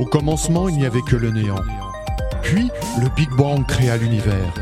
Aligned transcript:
Au 0.00 0.06
commencement, 0.06 0.68
il 0.68 0.76
n'y 0.76 0.86
avait 0.86 1.02
que 1.02 1.14
le 1.14 1.30
néant. 1.30 1.60
Puis, 2.42 2.68
le 3.00 3.08
Big 3.14 3.30
Bang 3.30 3.64
créa 3.66 3.96
l'univers. 3.96 4.52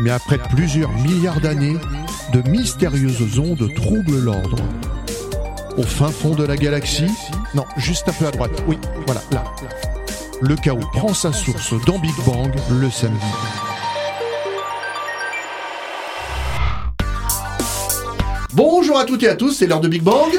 Mais 0.00 0.10
après 0.10 0.36
plusieurs 0.38 0.90
milliards 0.90 1.40
d'années, 1.40 1.76
de 2.34 2.48
mystérieuses 2.48 3.38
ondes 3.38 3.68
troublent 3.76 4.20
l'ordre. 4.20 4.58
Au 5.78 5.82
fin 5.82 6.08
fond 6.08 6.34
de 6.34 6.44
la 6.44 6.56
galaxie, 6.56 7.10
non, 7.54 7.64
juste 7.78 8.08
un 8.08 8.12
peu 8.12 8.26
à 8.26 8.30
droite, 8.30 8.62
oui, 8.68 8.78
voilà, 9.06 9.22
là. 9.32 9.44
Le 10.42 10.54
chaos 10.56 10.78
prend 10.92 11.14
sa 11.14 11.32
source 11.32 11.74
dans 11.86 11.98
Big 11.98 12.14
Bang 12.26 12.52
le 12.70 12.90
samedi. 12.90 13.26
Bonjour 18.52 18.98
à 18.98 19.04
toutes 19.04 19.22
et 19.22 19.28
à 19.28 19.36
tous, 19.36 19.52
c'est 19.52 19.66
l'heure 19.66 19.80
de 19.80 19.88
Big 19.88 20.02
Bang. 20.02 20.32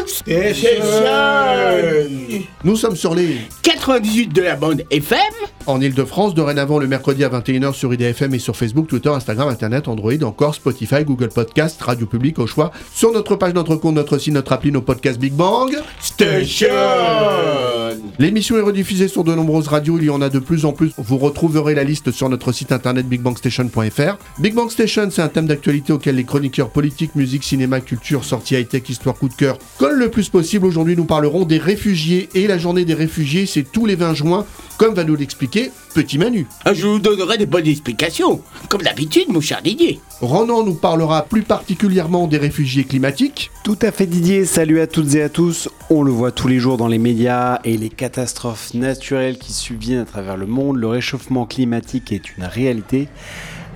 Nous 2.64 2.76
sommes 2.76 2.96
sur 2.96 3.16
les 3.16 3.40
98 3.82 4.32
de 4.32 4.42
la 4.44 4.56
bande 4.56 4.86
FM. 4.92 5.41
En 5.68 5.82
Ile-de-France, 5.82 6.34
dorénavant 6.34 6.80
le 6.80 6.88
mercredi 6.88 7.24
à 7.24 7.30
21h 7.30 7.74
sur 7.74 7.94
IDFM 7.94 8.34
et 8.34 8.40
sur 8.40 8.56
Facebook, 8.56 8.88
Twitter, 8.88 9.10
Instagram, 9.10 9.50
Internet, 9.50 9.88
Android, 9.88 10.24
encore 10.24 10.56
Spotify, 10.56 11.04
Google 11.04 11.30
Podcast, 11.30 11.82
Radio 11.82 12.06
Public 12.06 12.40
au 12.40 12.48
choix. 12.48 12.72
Sur 12.94 13.12
notre 13.12 13.36
page, 13.36 13.54
notre 13.54 13.76
compte, 13.76 13.96
notre 13.96 14.18
site, 14.18 14.34
notre 14.34 14.54
appli, 14.54 14.72
nos 14.72 14.82
podcasts 14.82 15.20
Big 15.20 15.34
Bang. 15.34 15.78
Station. 16.00 16.68
L'émission 18.20 18.58
est 18.58 18.62
rediffusée 18.62 19.08
sur 19.08 19.24
de 19.24 19.34
nombreuses 19.34 19.68
radios, 19.68 19.98
il 19.98 20.06
y 20.06 20.10
en 20.10 20.22
a 20.22 20.30
de 20.30 20.40
plus 20.40 20.66
en 20.66 20.74
plus. 20.74 20.92
Vous 20.98 21.18
retrouverez 21.18 21.76
la 21.76 21.84
liste 21.84 22.12
sur 22.12 22.30
notre 22.30 22.52
site 22.52 22.72
internet 22.72 23.08
bigbangstation.fr. 23.08 24.18
Big 24.40 24.54
Bang 24.54 24.70
Station, 24.70 25.10
c'est 25.12 25.22
un 25.22 25.28
thème 25.28 25.48
d'actualité 25.48 25.94
auquel 25.94 26.16
les 26.16 26.24
chroniqueurs 26.24 26.70
politiques, 26.70 27.16
musique, 27.16 27.44
cinéma, 27.44 27.82
culture, 27.82 28.24
sorties 28.24 28.56
high-tech, 28.56 28.90
histoire, 28.90 29.16
coup 29.16 29.30
de 29.30 29.34
cœur 29.34 29.58
collent 29.78 30.00
le 30.00 30.10
plus 30.10 30.30
possible. 30.30 30.66
Aujourd'hui, 30.66 30.96
nous 30.96 31.06
parlerons 31.06 31.46
des 31.46 31.58
réfugiés 31.58 32.30
et 32.34 32.48
la 32.48 32.58
journée 32.58 32.86
des 32.86 32.94
réfugiés, 32.94 33.46
c'est 33.46 33.64
tous 33.64 33.86
les 33.86 33.96
20 33.96 34.14
juin, 34.14 34.46
comme 34.82 34.96
va 34.96 35.04
nous 35.04 35.16
l'expliquer 35.16 35.70
Petit 35.94 36.18
Manu. 36.18 36.48
Ah, 36.66 36.74
Je 36.74 36.88
vous 36.88 36.98
donnerai 36.98 37.38
des 37.38 37.46
bonnes 37.46 37.68
explications, 37.68 38.42
comme 38.68 38.82
d'habitude, 38.82 39.30
mon 39.30 39.40
cher 39.40 39.62
Didier. 39.62 40.00
Ronan 40.22 40.64
nous 40.64 40.74
parlera 40.74 41.22
plus 41.22 41.44
particulièrement 41.44 42.26
des 42.26 42.40
réfugiés 42.40 42.84
climatiques. 42.84 43.52
Tout 43.64 43.78
à 43.84 43.92
fait 43.92 44.08
Didier, 44.08 44.44
salut 44.44 44.82
à 44.82 44.88
toutes 44.88 45.14
et 45.14 45.22
à 45.22 45.30
tous. 45.30 45.70
On 45.92 46.02
le 46.02 46.12
voit 46.12 46.32
tous 46.32 46.48
les 46.48 46.58
jours 46.58 46.78
dans 46.78 46.88
les 46.88 46.98
médias 46.98 47.60
et 47.64 47.78
les 47.78 47.90
catastrophes 47.90 48.74
naturelles 48.74 49.38
qui 49.38 49.54
subviennent 49.54 50.00
à 50.00 50.06
travers 50.06 50.36
le 50.36 50.48
monde. 50.48 50.78
Le 50.78 50.88
réchauffement 50.88 51.46
climatique 51.46 52.12
est 52.12 52.36
une 52.36 52.46
réalité. 52.46 53.08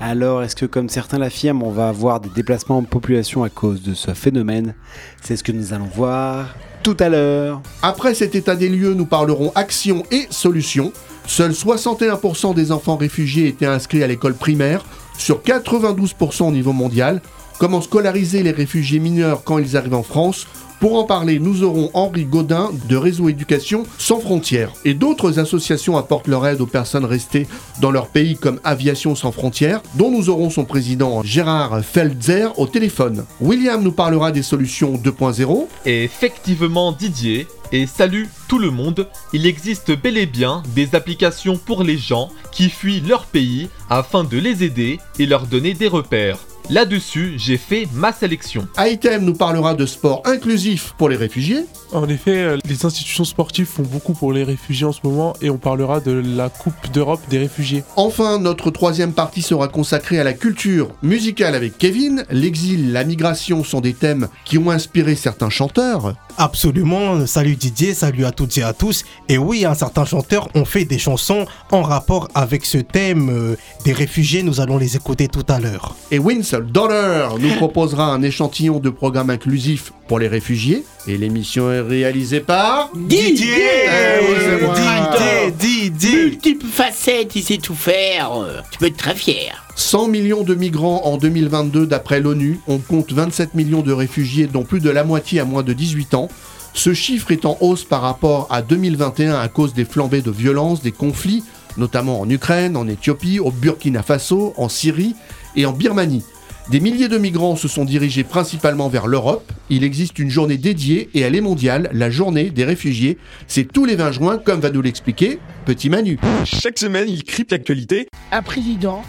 Alors, 0.01 0.43
est-ce 0.43 0.55
que 0.55 0.65
comme 0.65 0.89
certains 0.89 1.17
l'affirment, 1.17 1.63
on 1.63 1.71
va 1.71 1.87
avoir 1.87 2.19
des 2.19 2.29
déplacements 2.29 2.81
de 2.81 2.87
population 2.87 3.43
à 3.43 3.49
cause 3.49 3.81
de 3.81 3.93
ce 3.93 4.13
phénomène? 4.13 4.75
C'est 5.21 5.37
ce 5.37 5.43
que 5.43 5.51
nous 5.51 5.73
allons 5.73 5.89
voir 5.93 6.55
tout 6.83 6.97
à 6.99 7.09
l'heure. 7.09 7.63
Après 7.81 8.13
cet 8.13 8.35
état 8.35 8.55
des 8.55 8.69
lieux, 8.69 8.93
nous 8.93 9.07
parlerons 9.07 9.51
actions 9.55 10.03
et 10.11 10.27
solutions. 10.29 10.93
Seuls 11.25 11.53
61% 11.53 12.53
des 12.53 12.71
enfants 12.71 12.95
réfugiés 12.95 13.47
étaient 13.47 13.65
inscrits 13.65 14.03
à 14.03 14.07
l'école 14.07 14.35
primaire, 14.35 14.85
sur 15.17 15.41
92% 15.41 16.43
au 16.43 16.51
niveau 16.51 16.73
mondial. 16.73 17.23
Comment 17.57 17.81
scolariser 17.81 18.43
les 18.43 18.51
réfugiés 18.51 18.99
mineurs 18.99 19.43
quand 19.43 19.57
ils 19.57 19.75
arrivent 19.75 19.95
en 19.95 20.03
France? 20.03 20.45
Pour 20.79 20.97
en 20.99 21.05
parler, 21.05 21.39
nous 21.39 21.63
aurons 21.63 21.89
Henri 21.93 22.25
Godin 22.25 22.69
de 22.89 22.95
Réseau 22.95 23.29
Éducation 23.29 23.85
sans 23.97 24.19
frontières. 24.19 24.71
Et 24.83 24.93
d'autres 24.93 25.39
associations 25.39 25.97
apportent 25.97 26.27
leur 26.27 26.45
aide 26.45 26.61
aux 26.61 26.65
personnes 26.65 27.05
restées 27.05 27.47
dans 27.81 27.91
leur 27.91 28.07
pays 28.07 28.35
comme 28.35 28.59
Aviation 28.63 29.15
sans 29.15 29.31
frontières, 29.31 29.81
dont 29.95 30.11
nous 30.11 30.29
aurons 30.29 30.49
son 30.49 30.65
président 30.65 31.23
Gérard 31.23 31.83
Feldzer 31.83 32.47
au 32.57 32.67
téléphone. 32.67 33.25
William 33.39 33.81
nous 33.81 33.91
parlera 33.91 34.31
des 34.31 34.43
solutions 34.43 34.95
2.0. 34.95 35.67
Et 35.85 36.03
effectivement 36.03 36.91
Didier, 36.91 37.47
et 37.71 37.87
salut 37.87 38.29
tout 38.47 38.59
le 38.59 38.69
monde, 38.69 39.07
il 39.33 39.45
existe 39.45 39.91
bel 39.99 40.17
et 40.17 40.25
bien 40.25 40.61
des 40.75 40.93
applications 40.93 41.57
pour 41.57 41.83
les 41.83 41.97
gens 41.97 42.29
qui 42.51 42.69
fuient 42.69 43.01
leur 43.01 43.25
pays 43.25 43.69
afin 43.89 44.23
de 44.23 44.37
les 44.37 44.63
aider 44.63 44.99
et 45.19 45.25
leur 45.25 45.47
donner 45.47 45.73
des 45.73 45.87
repères. 45.87 46.37
Là-dessus, 46.69 47.35
j'ai 47.37 47.57
fait 47.57 47.87
ma 47.93 48.11
sélection. 48.11 48.67
Item 48.79 49.23
nous 49.23 49.35
parlera 49.35 49.75
de 49.75 49.85
sport 49.85 50.23
inclusif 50.25 50.95
pour 50.97 51.09
les 51.09 51.15
réfugiés. 51.15 51.65
En 51.93 52.09
effet, 52.09 52.37
euh, 52.37 52.57
les 52.65 52.85
institutions 52.85 53.23
sportives 53.23 53.67
font 53.67 53.83
beaucoup 53.83 54.13
pour 54.13 54.33
les 54.33 54.43
réfugiés 54.43 54.85
en 54.85 54.91
ce 54.91 55.01
moment 55.03 55.35
et 55.41 55.49
on 55.51 55.57
parlera 55.57 55.99
de 55.99 56.11
la 56.11 56.49
Coupe 56.49 56.91
d'Europe 56.91 57.21
des 57.29 57.37
réfugiés. 57.37 57.83
Enfin, 57.95 58.39
notre 58.39 58.71
troisième 58.71 59.13
partie 59.13 59.43
sera 59.43 59.67
consacrée 59.67 60.19
à 60.19 60.23
la 60.23 60.33
culture 60.33 60.89
musicale 61.03 61.53
avec 61.53 61.77
Kevin. 61.77 62.25
L'exil, 62.31 62.91
la 62.91 63.03
migration 63.03 63.63
sont 63.63 63.79
des 63.79 63.93
thèmes 63.93 64.27
qui 64.43 64.57
ont 64.57 64.71
inspiré 64.71 65.15
certains 65.15 65.51
chanteurs. 65.51 66.15
Absolument, 66.37 67.25
salut 67.27 67.55
Didier, 67.55 67.93
salut 67.93 68.25
à 68.25 68.31
toutes 68.31 68.57
et 68.57 68.63
à 68.63 68.73
tous. 68.73 69.05
Et 69.29 69.37
oui, 69.37 69.63
un 69.63 69.75
certain 69.75 70.03
chanteur 70.03 70.49
ont 70.55 70.65
fait 70.65 70.83
des 70.83 70.99
chansons 70.99 71.45
en 71.71 71.81
rapport 71.81 72.27
avec 72.35 72.65
ce 72.65 72.79
thème 72.79 73.29
euh, 73.29 73.55
des 73.85 73.93
réfugiés, 73.93 74.43
nous 74.43 74.59
allons 74.59 74.77
les 74.77 74.95
écouter 74.95 75.27
tout 75.27 75.45
à 75.47 75.59
l'heure. 75.59 75.95
Et 76.11 76.19
Winsel 76.55 76.71
Dollar 76.71 77.37
nous 77.39 77.55
proposera 77.55 78.07
un 78.13 78.21
échantillon 78.21 78.79
de 78.79 78.89
programmes 78.89 79.29
inclusifs 79.29 79.91
pour 80.07 80.19
les 80.19 80.27
réfugiés. 80.27 80.83
Et 81.07 81.17
l'émission 81.17 81.71
est 81.71 81.81
réalisée 81.81 82.39
par... 82.39 82.89
Didier 82.95 83.47
Eh 83.85 84.25
c'est 84.39 84.65
moi. 84.65 84.75
Didier, 84.75 85.51
Didier 85.89 86.25
Multiples 86.25 86.67
facettes, 86.67 87.35
il 87.35 87.43
sait 87.43 87.57
tout 87.57 87.75
faire. 87.75 88.31
Tu 88.71 88.79
peux 88.79 88.87
être 88.87 88.97
très 88.97 89.15
fier. 89.15 89.63
100 89.75 90.07
millions 90.07 90.43
de 90.43 90.55
migrants 90.55 91.01
en 91.05 91.17
2022 91.17 91.85
d'après 91.87 92.21
l'ONU. 92.21 92.59
On 92.67 92.77
compte 92.77 93.11
27 93.11 93.55
millions 93.55 93.81
de 93.81 93.91
réfugiés, 93.91 94.47
dont 94.47 94.63
plus 94.63 94.79
de 94.79 94.89
la 94.89 95.03
moitié 95.03 95.39
à 95.39 95.45
moins 95.45 95.63
de 95.63 95.73
18 95.73 96.13
ans. 96.13 96.29
Ce 96.73 96.93
chiffre 96.93 97.31
est 97.31 97.45
en 97.45 97.57
hausse 97.61 97.83
par 97.83 98.01
rapport 98.01 98.47
à 98.49 98.61
2021 98.61 99.39
à 99.39 99.47
cause 99.47 99.73
des 99.73 99.85
flambées 99.85 100.21
de 100.21 100.31
violence, 100.31 100.81
des 100.81 100.91
conflits, 100.91 101.43
notamment 101.77 102.19
en 102.19 102.29
Ukraine, 102.29 102.75
en 102.77 102.87
Éthiopie, 102.87 103.39
au 103.39 103.51
Burkina 103.51 104.03
Faso, 104.03 104.53
en 104.57 104.69
Syrie 104.69 105.15
et 105.55 105.65
en 105.65 105.71
Birmanie. 105.71 106.23
Des 106.69 106.79
milliers 106.79 107.09
de 107.09 107.19
migrants 107.19 107.55
se 107.55 107.67
sont 107.67 107.85
dirigés 107.85 108.23
principalement 108.23 108.89
vers 108.89 109.05
l'Europe. 109.05 109.51
Il 109.69 109.83
existe 109.83 110.17
une 110.17 110.31
journée 110.31 110.57
dédiée 110.57 111.09
et 111.13 111.19
elle 111.19 111.35
est 111.35 111.41
mondiale, 111.41 111.89
la 111.93 112.09
journée 112.09 112.49
des 112.49 112.65
réfugiés. 112.65 113.19
C'est 113.45 113.71
tous 113.71 113.85
les 113.85 113.95
20 113.95 114.11
juin, 114.11 114.37
comme 114.39 114.61
va 114.61 114.71
nous 114.71 114.81
l'expliquer 114.81 115.39
Petit 115.65 115.89
Manu. 115.89 116.17
Chaque 116.43 116.79
semaine, 116.79 117.07
il 117.07 117.23
crypte 117.23 117.51
l'actualité. 117.51 118.07
Un 118.31 118.41
président 118.41 119.03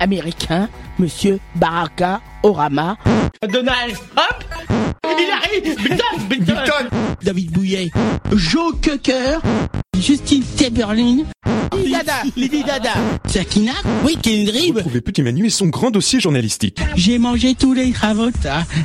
américain, 0.00 0.68
monsieur 0.98 1.38
Baraka 1.54 2.20
Orama. 2.42 2.96
Donald 3.48 3.94
arrive 5.04 5.76
Biden, 5.76 6.28
Biden. 6.28 6.54
David 7.22 7.52
Bouillet. 7.52 7.90
Joe 8.32 8.74
Cocker. 8.82 9.38
Justine 10.06 10.44
Timberlin. 10.56 11.24
Lady 11.72 11.90
Dada, 11.90 12.22
Lady 12.36 12.62
Dada. 12.62 12.92
Sakina, 13.26 13.72
oui, 14.04 14.16
Kendrick. 14.22 14.76
Trouvez 14.76 15.00
Petit 15.00 15.20
Manu 15.20 15.46
et 15.46 15.50
son 15.50 15.66
grand 15.66 15.90
dossier 15.90 16.20
journalistique. 16.20 16.78
J'ai 16.94 17.18
mangé 17.18 17.56
tous 17.56 17.74
les 17.74 17.90
travaux. 17.90 18.30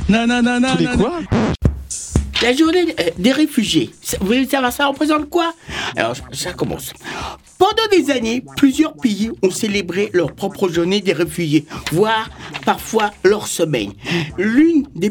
Non, 0.08 0.26
non, 0.26 0.42
non, 0.42 0.58
non. 0.58 0.72
Tous 0.72 0.78
les 0.78 0.86
non, 0.86 0.98
quoi 0.98 1.20
La 2.42 2.52
journée 2.56 2.96
euh, 2.98 3.10
des 3.18 3.30
réfugiés. 3.30 3.92
Vous 4.20 4.26
voulez 4.26 4.48
savoir 4.48 4.72
ça 4.72 4.88
représente 4.88 5.30
quoi? 5.30 5.54
Alors, 5.96 6.16
ça 6.32 6.54
commence. 6.54 6.92
Pendant 7.62 7.86
des 7.92 8.10
années, 8.10 8.42
plusieurs 8.56 8.92
pays 8.94 9.30
ont 9.40 9.52
célébré 9.52 10.10
leur 10.12 10.32
propre 10.32 10.68
journée 10.68 11.00
des 11.00 11.12
réfugiés, 11.12 11.64
voire 11.92 12.28
parfois 12.66 13.12
leur 13.22 13.46
semaine. 13.46 13.92
Des 14.36 14.44
l'un 14.44 14.82
des 14.96 15.10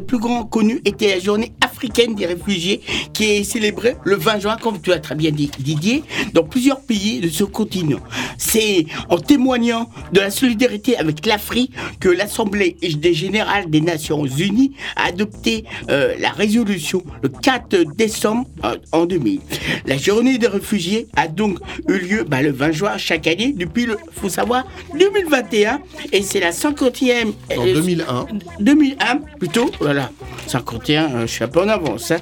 plus 0.00 0.18
grands 0.18 0.44
connus 0.44 0.80
était 0.84 1.08
la 1.08 1.18
journée 1.18 1.50
africaine 1.60 2.14
des 2.14 2.26
réfugiés, 2.26 2.82
qui 3.12 3.24
est 3.24 3.42
célébrée 3.42 3.96
le 4.04 4.14
20 4.14 4.38
juin, 4.38 4.56
comme 4.62 4.80
tu 4.80 4.92
as 4.92 5.00
très 5.00 5.16
bien 5.16 5.32
dit, 5.32 5.50
Didier, 5.58 6.04
dans 6.34 6.44
plusieurs 6.44 6.82
pays 6.82 7.18
de 7.18 7.28
ce 7.28 7.42
continent. 7.42 7.98
C'est 8.36 8.86
en 9.08 9.18
témoignant 9.18 9.90
de 10.12 10.20
la 10.20 10.30
solidarité 10.30 10.96
avec 10.96 11.26
l'Afrique 11.26 11.72
que 11.98 12.08
l'Assemblée 12.08 12.76
des 12.80 13.14
générales 13.14 13.68
des 13.68 13.80
Nations 13.80 14.24
Unies 14.24 14.72
a 14.94 15.06
adopté 15.06 15.64
euh, 15.90 16.14
la 16.20 16.30
résolution 16.30 17.02
le 17.22 17.28
4 17.28 17.96
décembre 17.96 18.46
euh, 18.64 18.76
en 18.92 19.04
2000. 19.04 19.40
La 19.86 19.96
journée 19.96 20.38
des 20.38 20.46
réfugiés 20.46 21.07
a 21.16 21.28
donc 21.28 21.58
eu 21.88 21.98
lieu 21.98 22.24
bah, 22.24 22.42
le 22.42 22.50
20 22.50 22.72
juin 22.72 22.98
chaque 22.98 23.26
année 23.26 23.52
depuis 23.56 23.86
le, 23.86 23.96
faut 24.12 24.28
savoir, 24.28 24.66
2021 24.98 25.80
et 26.12 26.22
c'est 26.22 26.40
la 26.40 26.50
50e. 26.50 27.32
En 27.56 27.66
euh, 27.66 27.74
2001. 27.74 28.26
2001 28.60 29.16
plutôt, 29.38 29.70
voilà. 29.80 30.10
51, 30.46 31.04
euh, 31.14 31.20
je 31.22 31.26
suis 31.26 31.44
un 31.44 31.48
peu 31.48 31.60
en 31.62 31.68
avance. 31.68 32.10
hein. 32.10 32.18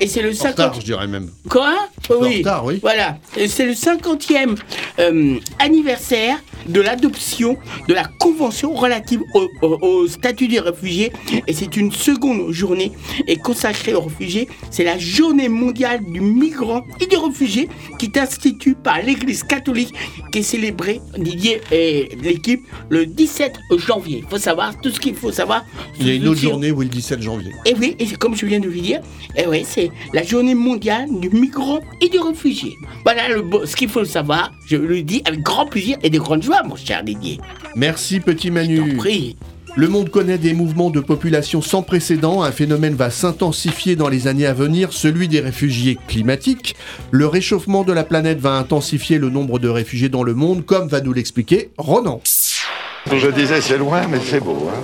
Et 0.00 0.06
c'est 0.08 0.22
le 0.22 0.30
En 0.30 0.34
50... 0.34 0.50
retard, 0.52 0.74
je 0.80 0.84
dirais 0.84 1.06
même. 1.06 1.30
Quoi 1.48 1.74
Oui. 2.20 2.38
retard, 2.38 2.64
oui. 2.64 2.78
Voilà. 2.82 3.18
Et 3.36 3.48
C'est 3.48 3.64
le 3.66 3.72
50e 3.72 4.56
euh, 4.98 5.36
anniversaire 5.58 6.38
de 6.68 6.80
l'adoption 6.80 7.56
de 7.88 7.94
la 7.94 8.04
Convention 8.18 8.74
relative 8.74 9.22
au, 9.34 9.48
au- 9.62 9.78
au 9.80 10.06
statut 10.08 10.48
des 10.48 10.58
réfugiés. 10.60 11.12
Et 11.46 11.52
c'est 11.52 11.76
une 11.76 11.92
seconde 11.92 12.50
journée 12.50 12.92
et 13.26 13.36
consacrée 13.36 13.94
aux 13.94 14.00
réfugiés. 14.02 14.48
C'est 14.70 14.84
la 14.84 14.98
journée 14.98 15.48
mondiale 15.48 16.00
du 16.04 16.20
migrant 16.20 16.82
et 17.00 17.06
du 17.06 17.16
réfugié 17.16 17.68
qui 17.98 18.06
est 18.06 18.18
instituée 18.18 18.74
par 18.74 19.00
l'Église 19.02 19.44
catholique 19.44 19.94
qui 20.32 20.40
est 20.40 20.42
célébrée, 20.42 21.00
Didier 21.16 21.60
et 21.72 22.08
l'équipe, 22.22 22.62
le 22.90 23.06
17 23.06 23.54
janvier. 23.76 24.22
Il 24.24 24.28
faut 24.28 24.38
savoir 24.38 24.78
tout 24.80 24.90
ce 24.90 24.98
qu'il 25.00 25.14
faut 25.14 25.32
savoir. 25.32 25.64
Il 26.00 26.08
y 26.08 26.10
a 26.10 26.14
une 26.14 26.28
autre 26.28 26.40
journée, 26.40 26.70
oui, 26.72 26.84
le 26.86 26.90
17 26.90 27.22
janvier. 27.22 27.52
et 27.64 27.74
oui, 27.78 27.96
et 27.98 28.06
c'est 28.06 28.16
comme 28.18 28.36
je 28.36 28.44
viens 28.44 28.60
de 28.60 28.68
vous 28.68 28.80
dire, 28.80 29.00
et 29.36 29.46
oui, 29.46 29.64
c'est 29.66 29.85
c'est 29.86 30.16
la 30.16 30.22
journée 30.22 30.54
mondiale 30.54 31.08
du 31.20 31.30
migrant 31.30 31.80
et 32.00 32.08
du 32.08 32.18
réfugié. 32.18 32.76
Voilà 33.04 33.28
le 33.28 33.44
ce 33.64 33.76
qu'il 33.76 33.88
faut 33.88 34.04
savoir. 34.04 34.52
Je 34.66 34.76
le 34.76 35.02
dis 35.02 35.22
avec 35.24 35.42
grand 35.42 35.66
plaisir 35.66 35.98
et 36.02 36.10
de 36.10 36.18
grande 36.18 36.42
joie, 36.42 36.62
mon 36.62 36.76
cher 36.76 37.02
Didier. 37.04 37.38
Merci, 37.74 38.20
petit 38.20 38.50
Manu. 38.50 38.96
Prie. 38.96 39.36
Le 39.78 39.88
monde 39.88 40.08
connaît 40.08 40.38
des 40.38 40.54
mouvements 40.54 40.88
de 40.88 41.00
population 41.00 41.60
sans 41.60 41.82
précédent. 41.82 42.42
Un 42.42 42.50
phénomène 42.50 42.94
va 42.94 43.10
s'intensifier 43.10 43.94
dans 43.94 44.08
les 44.08 44.26
années 44.26 44.46
à 44.46 44.54
venir, 44.54 44.94
celui 44.94 45.28
des 45.28 45.40
réfugiés 45.40 45.98
climatiques. 46.08 46.76
Le 47.10 47.26
réchauffement 47.26 47.84
de 47.84 47.92
la 47.92 48.02
planète 48.02 48.38
va 48.38 48.52
intensifier 48.52 49.18
le 49.18 49.28
nombre 49.28 49.58
de 49.58 49.68
réfugiés 49.68 50.08
dans 50.08 50.22
le 50.22 50.32
monde, 50.32 50.64
comme 50.64 50.88
va 50.88 51.02
nous 51.02 51.12
l'expliquer 51.12 51.68
Ronan. 51.76 52.22
Je 53.12 53.28
disais 53.28 53.60
c'est 53.60 53.78
loin 53.78 54.02
mais 54.08 54.18
c'est 54.20 54.40
beau. 54.40 54.68
Hein. 54.68 54.82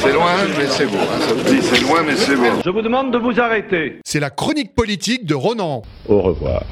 C'est 0.00 0.12
loin 0.12 0.34
mais 0.58 0.66
c'est 0.66 0.86
beau. 0.86 0.98
Hein. 0.98 1.20
Ça 1.26 1.34
me 1.34 1.42
dit 1.42 1.62
c'est 1.62 1.80
loin 1.80 2.02
mais 2.06 2.14
c'est 2.14 2.36
beau. 2.36 2.60
Je 2.64 2.70
vous 2.70 2.82
demande 2.82 3.12
de 3.12 3.18
vous 3.18 3.40
arrêter. 3.40 4.00
C'est 4.04 4.20
la 4.20 4.30
chronique 4.30 4.74
politique 4.74 5.24
de 5.24 5.34
Ronan. 5.34 5.82
Au 6.08 6.20
revoir. 6.20 6.62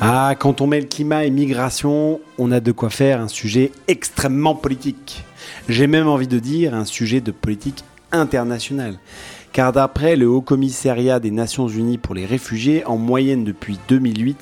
Ah, 0.00 0.34
quand 0.36 0.60
on 0.60 0.66
met 0.66 0.80
le 0.80 0.88
climat 0.88 1.24
et 1.24 1.30
migration, 1.30 2.20
on 2.36 2.50
a 2.50 2.58
de 2.58 2.72
quoi 2.72 2.90
faire 2.90 3.20
un 3.20 3.28
sujet 3.28 3.70
extrêmement 3.86 4.56
politique. 4.56 5.22
J'ai 5.68 5.86
même 5.86 6.08
envie 6.08 6.26
de 6.26 6.40
dire 6.40 6.74
un 6.74 6.84
sujet 6.84 7.20
de 7.20 7.30
politique 7.30 7.84
internationale. 8.10 8.98
Car 9.52 9.72
d'après 9.72 10.16
le 10.16 10.28
Haut 10.28 10.40
Commissariat 10.40 11.20
des 11.20 11.30
Nations 11.30 11.68
Unies 11.68 11.98
pour 11.98 12.16
les 12.16 12.26
réfugiés, 12.26 12.84
en 12.84 12.96
moyenne 12.96 13.44
depuis 13.44 13.78
2008, 13.88 14.38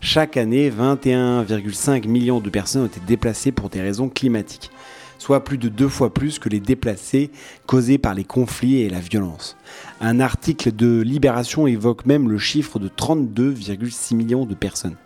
chaque 0.00 0.38
année, 0.38 0.70
21,5 0.70 2.08
millions 2.08 2.40
de 2.40 2.48
personnes 2.48 2.82
ont 2.82 2.86
été 2.86 3.00
déplacées 3.06 3.52
pour 3.52 3.68
des 3.68 3.82
raisons 3.82 4.08
climatiques, 4.08 4.70
soit 5.18 5.44
plus 5.44 5.58
de 5.58 5.68
deux 5.68 5.88
fois 5.88 6.12
plus 6.12 6.38
que 6.38 6.48
les 6.48 6.58
déplacés 6.58 7.30
causés 7.66 7.98
par 7.98 8.14
les 8.14 8.24
conflits 8.24 8.80
et 8.80 8.88
la 8.88 9.00
violence. 9.00 9.58
Un 10.00 10.18
article 10.18 10.74
de 10.74 11.02
Libération 11.02 11.66
évoque 11.66 12.06
même 12.06 12.30
le 12.30 12.38
chiffre 12.38 12.78
de 12.78 12.88
32,6 12.88 14.16
millions 14.16 14.46
de 14.46 14.54
personnes. 14.54 14.96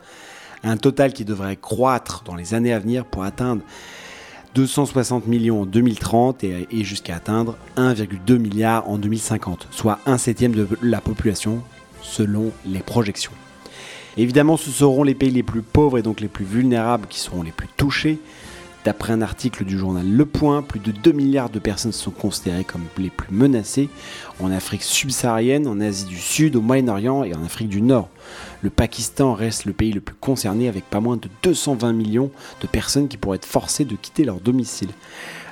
Un 0.63 0.77
total 0.77 1.13
qui 1.13 1.25
devrait 1.25 1.57
croître 1.57 2.23
dans 2.25 2.37
les 2.37 2.55
années 2.55 2.73
à 2.73 2.79
venir 2.79 3.05
pour 3.05 3.25
atteindre 3.25 3.63
260 4.55 5.27
millions 5.27 5.63
en 5.63 5.67
2030 5.67 6.45
et, 6.45 6.85
jusqu'à 6.85 7.17
atteindre 7.17 7.59
1,2 7.77 8.39
milliard 8.39 8.89
en 8.89 8.97
2050, 8.99 9.67
soit 9.73 9.99
un 10.07 10.19
septième 10.19 10.53
de 10.53 10.69
la 10.83 11.01
population 11.01 11.63
selon 12.01 12.53
les 12.65 12.81
projections. 12.81 13.33
Évidemment, 14.17 14.57
ce 14.57 14.71
seront 14.71 15.03
les 15.03 15.15
pays 15.15 15.31
les 15.31 15.43
plus 15.43 15.63
pauvres 15.63 15.99
et 15.99 16.03
donc 16.03 16.21
les 16.21 16.29
plus 16.29 16.45
vulnérables 16.45 17.07
qui 17.09 17.19
seront 17.19 17.43
les 17.43 17.53
plus 17.53 17.69
touchés. 17.77 18.19
D'après 18.85 19.15
un 19.15 19.23
article 19.23 19.65
du 19.65 19.79
journal 19.79 20.07
Le 20.07 20.27
Point, 20.27 20.61
plus 20.61 20.79
de 20.79 20.93
2 20.93 21.13
milliards 21.13 21.49
de 21.49 21.59
personnes 21.59 21.93
sont 21.93 22.11
considérées 22.11 22.65
comme 22.65 22.83
les 22.99 23.09
plus 23.09 23.35
menacées 23.35 23.89
en 24.41 24.53
Afrique 24.53 24.83
subsaharienne, 24.83 25.67
en 25.67 25.81
Asie 25.81 26.05
du 26.05 26.19
Sud, 26.19 26.55
au 26.55 26.61
Moyen-Orient 26.61 27.25
et 27.25 27.35
en 27.35 27.43
Afrique 27.43 27.71
du 27.71 27.81
Nord. 27.81 28.11
Le 28.61 28.69
Pakistan 28.69 29.33
reste 29.33 29.65
le 29.65 29.73
pays 29.73 29.93
le 29.93 30.03
plus 30.03 30.15
concerné 30.15 30.69
avec 30.69 30.85
pas 30.85 31.01
moins 31.01 31.17
de 31.17 31.31
220 31.43 31.95
millions 31.95 32.31
de 32.61 32.67
personnes 32.67 33.09
qui 33.09 33.17
pourraient 33.17 33.37
être 33.37 33.47
forcées 33.47 33.87
de 33.87 33.97
quitter 33.97 34.25
leur 34.25 34.39
domicile. 34.39 34.91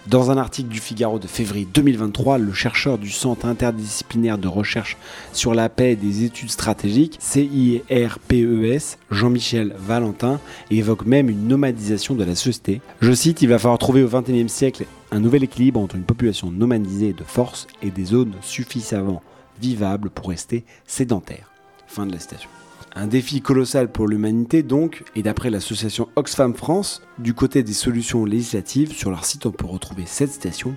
Dans 0.09 0.33
un 0.33 0.37
article 0.37 0.69
du 0.69 0.81
Figaro 0.81 1.21
de 1.21 1.29
février 1.29 1.67
2023, 1.73 2.39
le 2.39 2.53
chercheur 2.53 2.99
du 2.99 3.09
Centre 3.09 3.47
interdisciplinaire 3.47 4.37
de 4.37 4.49
recherche 4.49 4.97
sur 5.33 5.55
la 5.55 5.69
paix 5.69 5.93
et 5.93 5.97
des 5.97 6.25
études 6.25 6.51
stratégiques, 6.51 7.19
CIRPES, 7.21 8.99
Jean-Michel 9.13 9.77
Valentin, 9.79 10.41
évoque 10.73 11.07
même 11.07 11.31
une 11.31 11.47
nomadisation 11.47 12.17
de 12.17 12.25
la 12.25 12.35
société. 12.35 12.81
Je 13.01 13.13
cite, 13.13 13.43
il 13.43 13.49
va 13.49 13.61
falloir 13.61 13.79
trouver 13.79 14.03
au 14.03 14.09
XXIe 14.09 14.49
siècle 14.49 14.87
un 15.13 15.21
nouvel 15.21 15.45
équilibre 15.45 15.79
entre 15.79 15.95
une 15.95 16.03
population 16.03 16.51
nomadisée 16.51 17.13
de 17.13 17.25
force 17.25 17.69
et 17.81 17.91
des 17.91 18.07
zones 18.07 18.35
suffisamment 18.41 19.23
vivables 19.61 20.11
pour 20.11 20.31
rester 20.31 20.65
sédentaires. 20.85 21.53
Fin 21.87 22.07
de 22.07 22.13
la 22.13 22.19
citation. 22.19 22.49
Un 22.95 23.07
défi 23.07 23.41
colossal 23.41 23.91
pour 23.91 24.07
l'humanité 24.07 24.63
donc, 24.63 25.05
et 25.17 25.23
d'après 25.23 25.49
l'association 25.49 26.09
Oxfam 26.15 26.55
France, 26.55 27.01
du 27.19 27.33
côté 27.33 27.63
des 27.63 27.73
solutions 27.73 28.27
législatives, 28.27 28.93
sur 28.93 29.11
leur 29.11 29.25
site 29.25 29.47
on 29.47 29.51
peut 29.51 29.67
retrouver 29.67 30.05
cette 30.05 30.31
citation. 30.31 30.77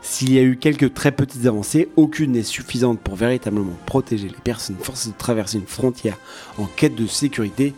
S'il 0.00 0.32
y 0.32 0.38
a 0.38 0.42
eu 0.42 0.56
quelques 0.56 0.94
très 0.94 1.10
petites 1.10 1.46
avancées, 1.46 1.88
aucune 1.96 2.32
n'est 2.32 2.44
suffisante 2.44 3.00
pour 3.00 3.16
véritablement 3.16 3.76
protéger 3.84 4.28
les 4.28 4.34
personnes 4.34 4.76
forcées 4.80 5.10
de 5.10 5.16
traverser 5.16 5.58
une 5.58 5.66
frontière 5.66 6.18
en 6.56 6.66
quête 6.66 6.94
de 6.94 7.08
sécurité, 7.08 7.74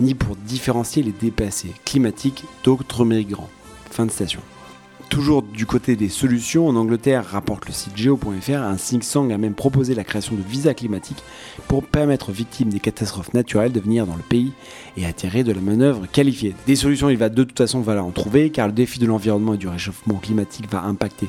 ni 0.00 0.14
pour 0.14 0.34
différencier 0.34 1.02
les 1.02 1.12
déplacés 1.12 1.74
climatiques 1.84 2.44
d'autres 2.64 3.04
migrants. 3.04 3.50
Fin 3.90 4.06
de 4.06 4.10
citation. 4.10 4.40
Toujours 5.10 5.42
du 5.42 5.66
côté 5.66 5.96
des 5.96 6.08
solutions, 6.08 6.68
en 6.68 6.76
Angleterre, 6.76 7.26
rapporte 7.26 7.66
le 7.66 7.72
site 7.72 7.96
geo.fr, 7.96 8.62
un 8.62 8.76
think 8.76 9.02
tank 9.02 9.32
a 9.32 9.38
même 9.38 9.54
proposé 9.54 9.96
la 9.96 10.04
création 10.04 10.36
de 10.36 10.40
visas 10.40 10.72
climatiques 10.72 11.24
pour 11.66 11.84
permettre 11.84 12.28
aux 12.28 12.32
victimes 12.32 12.68
des 12.68 12.78
catastrophes 12.78 13.34
naturelles 13.34 13.72
de 13.72 13.80
venir 13.80 14.06
dans 14.06 14.14
le 14.14 14.22
pays 14.22 14.52
et 14.96 15.04
attirer 15.04 15.42
de 15.42 15.50
la 15.50 15.60
manœuvre 15.60 16.06
qualifiée. 16.06 16.54
Des 16.68 16.76
solutions, 16.76 17.10
il 17.10 17.16
va 17.16 17.28
de 17.28 17.42
toute 17.42 17.58
façon 17.58 17.86
en 17.88 18.10
trouver, 18.12 18.50
car 18.50 18.68
le 18.68 18.72
défi 18.72 19.00
de 19.00 19.06
l'environnement 19.06 19.54
et 19.54 19.58
du 19.58 19.66
réchauffement 19.66 20.14
climatique 20.14 20.70
va 20.70 20.84
impacter 20.84 21.28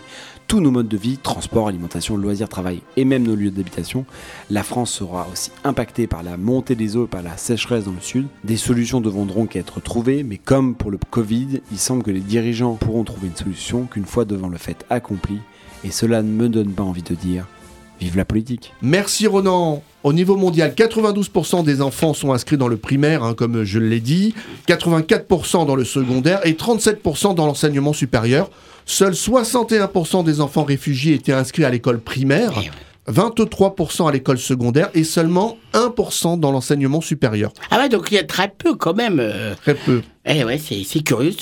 tous 0.51 0.59
nos 0.59 0.69
modes 0.69 0.89
de 0.89 0.98
vie, 0.98 1.18
transport, 1.18 1.69
alimentation, 1.69 2.18
loisirs, 2.18 2.50
travail 2.50 2.81
et 2.98 3.06
même 3.06 3.24
nos 3.24 3.38
lieux 3.38 3.51
d'habitation. 3.51 4.03
La 4.50 4.63
France 4.63 4.92
sera 4.92 5.25
aussi 5.31 5.50
impactée 5.63 6.07
par 6.07 6.24
la 6.24 6.36
montée 6.36 6.75
des 6.75 6.98
eaux 6.98 7.06
et 7.06 7.07
par 7.07 7.21
la 7.21 7.38
sécheresse 7.38 7.86
dans 7.86 7.94
le 7.94 8.01
sud. 8.01 8.27
Des 8.44 8.57
solutions 8.57 9.00
devront 9.00 9.25
donc 9.25 9.56
être 9.56 9.80
trouvées, 9.80 10.24
mais 10.24 10.38
comme 10.38 10.75
pour 10.75 10.92
le 10.92 11.00
Covid, 11.09 11.62
il 11.71 11.77
semble 11.77 12.03
que 12.03 12.12
les 12.12 12.19
dirigeants 12.19 12.74
pourront 12.74 13.06
trouver 13.06 13.27
une 13.27 13.36
solution 13.38 13.86
qu'une 13.86 14.03
fois 14.03 14.25
devant 14.25 14.50
le 14.50 14.57
fait 14.57 14.86
accompli, 14.89 15.39
et 15.86 15.89
cela 15.89 16.21
ne 16.21 16.30
me 16.30 16.50
donne 16.50 16.74
pas 16.74 16.83
envie 16.83 17.01
de 17.01 17.15
dire 17.15 17.48
Vive 18.01 18.18
la 18.18 18.25
politique. 18.25 18.74
Merci 18.81 19.27
Ronan. 19.27 19.81
Au 20.03 20.12
niveau 20.12 20.36
mondial, 20.36 20.74
92% 20.75 21.63
des 21.63 21.81
enfants 21.81 22.13
sont 22.13 22.33
inscrits 22.33 22.57
dans 22.57 22.68
le 22.68 22.75
primaire, 22.75 23.24
hein, 23.24 23.36
comme 23.36 23.63
je 23.63 23.80
l'ai 23.80 24.01
dit, 24.01 24.33
84% 24.68 25.65
dans 25.65 25.75
le 25.75 25.86
secondaire 25.86 26.45
et 26.45 26.53
37% 26.53 27.36
dans 27.36 27.45
l'enseignement 27.45 27.94
supérieur. 27.94 28.50
Seuls 28.86 29.13
61% 29.13 30.24
des 30.24 30.42
enfants 30.42 30.63
réfugiés 30.63 31.13
étaient 31.16 31.33
inscrits 31.33 31.66
à 31.66 31.69
l'école 31.69 32.00
primaire. 32.00 32.54
23% 33.07 34.07
à 34.07 34.12
l'école 34.12 34.38
secondaire 34.38 34.89
et 34.94 35.04
seulement 35.04 35.57
1% 35.74 36.39
dans 36.39 36.51
l'enseignement 36.51 37.01
supérieur. 37.01 37.51
Ah 37.72 37.80
ouais, 37.80 37.89
donc 37.89 38.12
il 38.12 38.16
y 38.16 38.19
a 38.19 38.24
très 38.24 38.48
peu 38.56 38.75
quand 38.75 38.94
même. 38.94 39.19
euh. 39.19 39.56
Très 39.56 39.74
peu. 39.74 40.01
Eh 40.25 40.44
ouais, 40.44 40.60
c'est 40.60 40.83
c'est 40.83 41.01
curieux. 41.01 41.33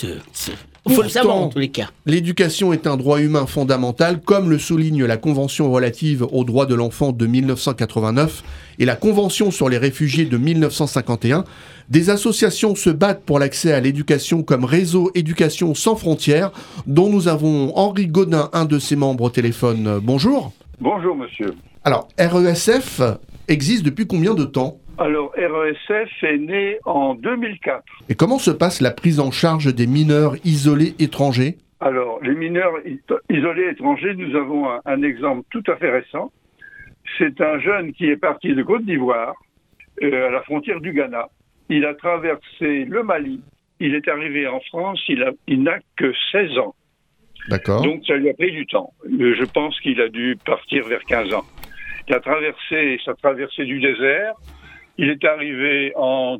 Il 0.86 0.94
faut 0.94 1.02
le 1.02 1.08
savoir 1.08 1.36
en 1.36 1.48
tous 1.48 1.58
les 1.58 1.68
cas. 1.68 1.90
L'éducation 2.06 2.72
est 2.72 2.86
un 2.86 2.96
droit 2.96 3.20
humain 3.20 3.46
fondamental, 3.46 4.20
comme 4.20 4.48
le 4.48 4.58
souligne 4.58 5.04
la 5.04 5.16
Convention 5.16 5.70
relative 5.70 6.26
aux 6.32 6.44
droits 6.44 6.66
de 6.66 6.74
l'enfant 6.74 7.12
de 7.12 7.26
1989 7.26 8.42
et 8.78 8.84
la 8.86 8.96
Convention 8.96 9.50
sur 9.50 9.68
les 9.68 9.78
réfugiés 9.78 10.24
de 10.24 10.38
1951. 10.38 11.44
Des 11.90 12.08
associations 12.08 12.74
se 12.74 12.88
battent 12.88 13.24
pour 13.24 13.38
l'accès 13.38 13.72
à 13.72 13.80
l'éducation 13.80 14.42
comme 14.42 14.64
Réseau 14.64 15.10
Éducation 15.14 15.74
sans 15.74 15.96
frontières, 15.96 16.50
dont 16.86 17.10
nous 17.10 17.28
avons 17.28 17.76
Henri 17.76 18.06
Godin, 18.06 18.48
un 18.52 18.64
de 18.64 18.78
ses 18.78 18.96
membres 18.96 19.24
au 19.24 19.30
téléphone. 19.30 20.00
Bonjour. 20.02 20.52
Bonjour 20.80 21.14
monsieur. 21.14 21.54
Alors, 21.84 22.08
RESF 22.18 23.02
existe 23.50 23.84
depuis 23.84 24.06
combien 24.06 24.34
de 24.34 24.44
temps 24.44 24.78
Alors 24.98 25.32
RESF 25.36 26.22
est 26.22 26.38
né 26.38 26.78
en 26.84 27.14
2004. 27.14 27.82
Et 28.08 28.14
comment 28.14 28.38
se 28.38 28.50
passe 28.50 28.80
la 28.80 28.92
prise 28.92 29.20
en 29.20 29.30
charge 29.30 29.74
des 29.74 29.86
mineurs 29.86 30.36
isolés 30.44 30.94
étrangers 30.98 31.58
Alors 31.80 32.20
les 32.22 32.34
mineurs 32.34 32.74
isolés 33.28 33.70
étrangers, 33.72 34.14
nous 34.14 34.36
avons 34.36 34.70
un, 34.70 34.80
un, 34.86 35.02
exemple 35.02 35.42
tout 35.50 35.64
à 35.66 35.76
fait 35.76 35.90
récent. 35.90 36.32
C'est 37.18 37.40
un 37.40 37.58
jeune 37.58 37.92
qui 37.92 38.06
est 38.06 38.16
parti 38.16 38.54
de 38.54 38.62
Côte 38.62 38.84
d'Ivoire 38.84 39.34
euh, 40.02 40.28
à 40.28 40.30
la 40.30 40.42
frontière 40.42 40.80
du 40.80 40.92
Ghana. 40.92 41.28
Il 41.68 41.84
a 41.84 41.94
traversé 41.94 42.84
le 42.84 43.02
Mali. 43.02 43.40
Il 43.80 43.94
est 43.94 44.06
arrivé 44.08 44.46
en 44.46 44.60
France. 44.60 45.00
Il, 45.08 45.24
il 45.48 45.62
n'a 45.62 45.78
que 45.96 46.12
16 46.32 46.58
ans. 46.58 46.74
D'accord. 47.48 47.82
Donc 47.82 48.04
ça 48.06 48.14
lui 48.14 48.28
a 48.28 48.34
pris 48.34 48.52
du 48.52 48.66
temps. 48.66 48.92
Je 49.08 49.44
pense 49.44 49.78
qu'il 49.80 50.00
a 50.00 50.08
dû 50.08 50.36
partir 50.44 50.86
vers 50.86 51.02
15 51.04 51.34
ans. 51.34 51.44
Il 52.10 52.16
a 52.16 52.18
traversé 52.18 53.00
sa 53.04 53.14
traversée 53.14 53.64
du 53.64 53.78
désert. 53.78 54.34
Il 54.98 55.10
est 55.10 55.24
arrivé 55.24 55.92
en 55.94 56.38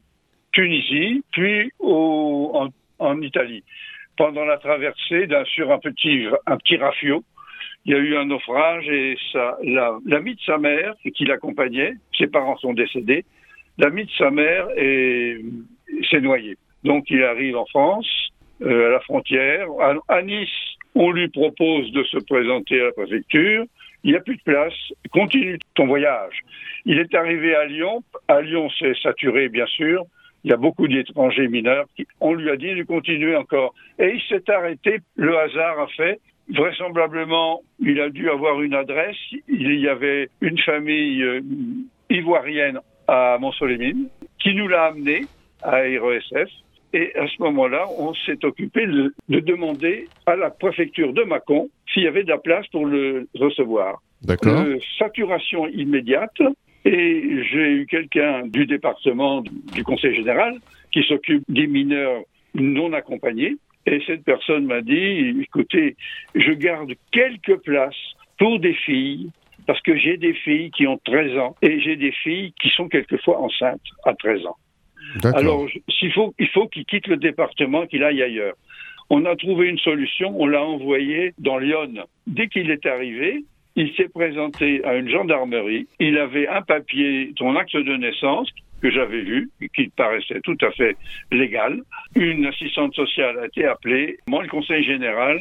Tunisie, 0.50 1.22
puis 1.30 1.70
en, 1.78 3.22
Italie. 3.22 3.62
Pendant 4.16 4.44
la 4.44 4.58
traversée, 4.58 5.28
sur 5.54 5.70
un 5.70 5.78
petit, 5.78 6.26
un 6.48 6.58
rafio, 6.80 7.22
il 7.84 7.92
y 7.92 7.94
a 7.94 7.98
eu 7.98 8.16
un 8.16 8.24
naufrage 8.24 8.88
et 8.88 9.16
l'ami 9.62 10.34
de 10.34 10.40
sa 10.44 10.58
mère 10.58 10.94
qui 11.14 11.24
l'accompagnait, 11.24 11.92
ses 12.18 12.26
parents 12.26 12.56
sont 12.56 12.72
décédés, 12.72 13.24
l'ami 13.78 14.06
de 14.06 14.10
sa 14.18 14.32
mère 14.32 14.66
s'est 14.74 16.20
noyé. 16.20 16.56
Donc 16.82 17.04
il 17.10 17.22
arrive 17.22 17.56
en 17.56 17.66
France, 17.66 18.08
euh, 18.62 18.88
à 18.88 18.90
la 18.90 19.00
frontière. 19.00 19.68
À 20.08 20.22
Nice, 20.22 20.48
on 20.96 21.12
lui 21.12 21.28
propose 21.28 21.92
de 21.92 22.02
se 22.02 22.18
présenter 22.18 22.80
à 22.80 22.86
la 22.86 22.92
préfecture. 22.92 23.66
Il 24.04 24.12
n'y 24.12 24.16
a 24.16 24.20
plus 24.20 24.36
de 24.36 24.42
place. 24.42 24.74
Continue 25.12 25.58
ton 25.74 25.86
voyage. 25.86 26.40
Il 26.86 26.98
est 26.98 27.14
arrivé 27.14 27.54
à 27.54 27.66
Lyon. 27.66 28.02
À 28.28 28.40
Lyon, 28.40 28.68
c'est 28.78 28.96
saturé, 29.02 29.48
bien 29.48 29.66
sûr. 29.66 30.04
Il 30.44 30.50
y 30.50 30.54
a 30.54 30.56
beaucoup 30.56 30.88
d'étrangers 30.88 31.48
mineurs. 31.48 31.86
On 32.20 32.32
lui 32.34 32.50
a 32.50 32.56
dit 32.56 32.74
de 32.74 32.82
continuer 32.82 33.36
encore. 33.36 33.74
Et 33.98 34.14
il 34.14 34.22
s'est 34.22 34.50
arrêté. 34.50 35.00
Le 35.16 35.36
hasard 35.38 35.80
a 35.80 35.86
fait. 35.88 36.18
vraisemblablement, 36.48 37.62
il 37.78 38.00
a 38.00 38.08
dû 38.08 38.30
avoir 38.30 38.60
une 38.62 38.74
adresse. 38.74 39.16
Il 39.48 39.78
y 39.78 39.88
avait 39.88 40.28
une 40.40 40.58
famille 40.58 41.22
euh, 41.22 41.40
ivoirienne 42.08 42.80
à 43.06 43.36
Montsolémine 43.38 44.08
qui 44.38 44.54
nous 44.54 44.66
l'a 44.66 44.86
amené 44.86 45.26
à 45.62 45.76
RESF. 45.76 46.50
Et 46.92 47.14
à 47.16 47.26
ce 47.28 47.42
moment-là, 47.42 47.86
on 47.98 48.14
s'est 48.14 48.44
occupé 48.44 48.86
de, 48.86 49.14
de 49.28 49.40
demander 49.40 50.08
à 50.26 50.36
la 50.36 50.50
préfecture 50.50 51.12
de 51.12 51.22
Mâcon 51.22 51.70
s'il 51.92 52.02
y 52.02 52.08
avait 52.08 52.24
de 52.24 52.28
la 52.28 52.38
place 52.38 52.66
pour 52.68 52.86
le 52.86 53.28
recevoir. 53.34 54.00
D'accord. 54.22 54.60
Euh, 54.60 54.78
saturation 54.98 55.68
immédiate. 55.68 56.40
Et 56.84 57.42
j'ai 57.50 57.72
eu 57.72 57.86
quelqu'un 57.86 58.46
du 58.46 58.66
département 58.66 59.42
du 59.42 59.84
Conseil 59.84 60.14
général 60.14 60.58
qui 60.92 61.02
s'occupe 61.02 61.44
des 61.48 61.66
mineurs 61.66 62.22
non 62.54 62.92
accompagnés. 62.92 63.56
Et 63.86 64.02
cette 64.06 64.24
personne 64.24 64.66
m'a 64.66 64.80
dit, 64.80 65.42
écoutez, 65.42 65.96
je 66.34 66.52
garde 66.52 66.92
quelques 67.12 67.56
places 67.58 68.14
pour 68.38 68.58
des 68.58 68.74
filles, 68.74 69.30
parce 69.66 69.80
que 69.82 69.96
j'ai 69.96 70.16
des 70.16 70.32
filles 70.32 70.70
qui 70.70 70.86
ont 70.86 70.98
13 71.04 71.38
ans 71.38 71.56
et 71.62 71.80
j'ai 71.80 71.96
des 71.96 72.12
filles 72.12 72.52
qui 72.60 72.70
sont 72.70 72.88
quelquefois 72.88 73.40
enceintes 73.40 73.80
à 74.04 74.14
13 74.14 74.46
ans. 74.46 74.56
Alors, 75.22 75.66
il 76.02 76.12
faut 76.12 76.66
qu'il 76.68 76.84
quitte 76.84 77.06
le 77.06 77.16
département, 77.16 77.86
qu'il 77.86 78.04
aille 78.04 78.22
ailleurs. 78.22 78.54
On 79.10 79.24
a 79.24 79.34
trouvé 79.34 79.68
une 79.68 79.78
solution, 79.78 80.34
on 80.40 80.46
l'a 80.46 80.62
envoyé 80.62 81.34
dans 81.38 81.58
Lyon. 81.58 81.94
Dès 82.26 82.46
qu'il 82.46 82.70
est 82.70 82.86
arrivé, 82.86 83.44
il 83.74 83.92
s'est 83.94 84.08
présenté 84.08 84.84
à 84.84 84.94
une 84.94 85.08
gendarmerie. 85.08 85.88
Il 85.98 86.16
avait 86.18 86.46
un 86.46 86.62
papier, 86.62 87.32
son 87.36 87.56
acte 87.56 87.76
de 87.76 87.96
naissance, 87.96 88.48
que 88.80 88.90
j'avais 88.90 89.22
vu, 89.22 89.50
qui 89.74 89.88
paraissait 89.88 90.40
tout 90.42 90.56
à 90.62 90.70
fait 90.70 90.96
légal. 91.30 91.82
Une 92.14 92.46
assistante 92.46 92.94
sociale 92.94 93.38
a 93.38 93.46
été 93.46 93.64
appelée. 93.64 94.18
Moi, 94.28 94.42
le 94.42 94.48
conseil 94.48 94.84
général 94.84 95.40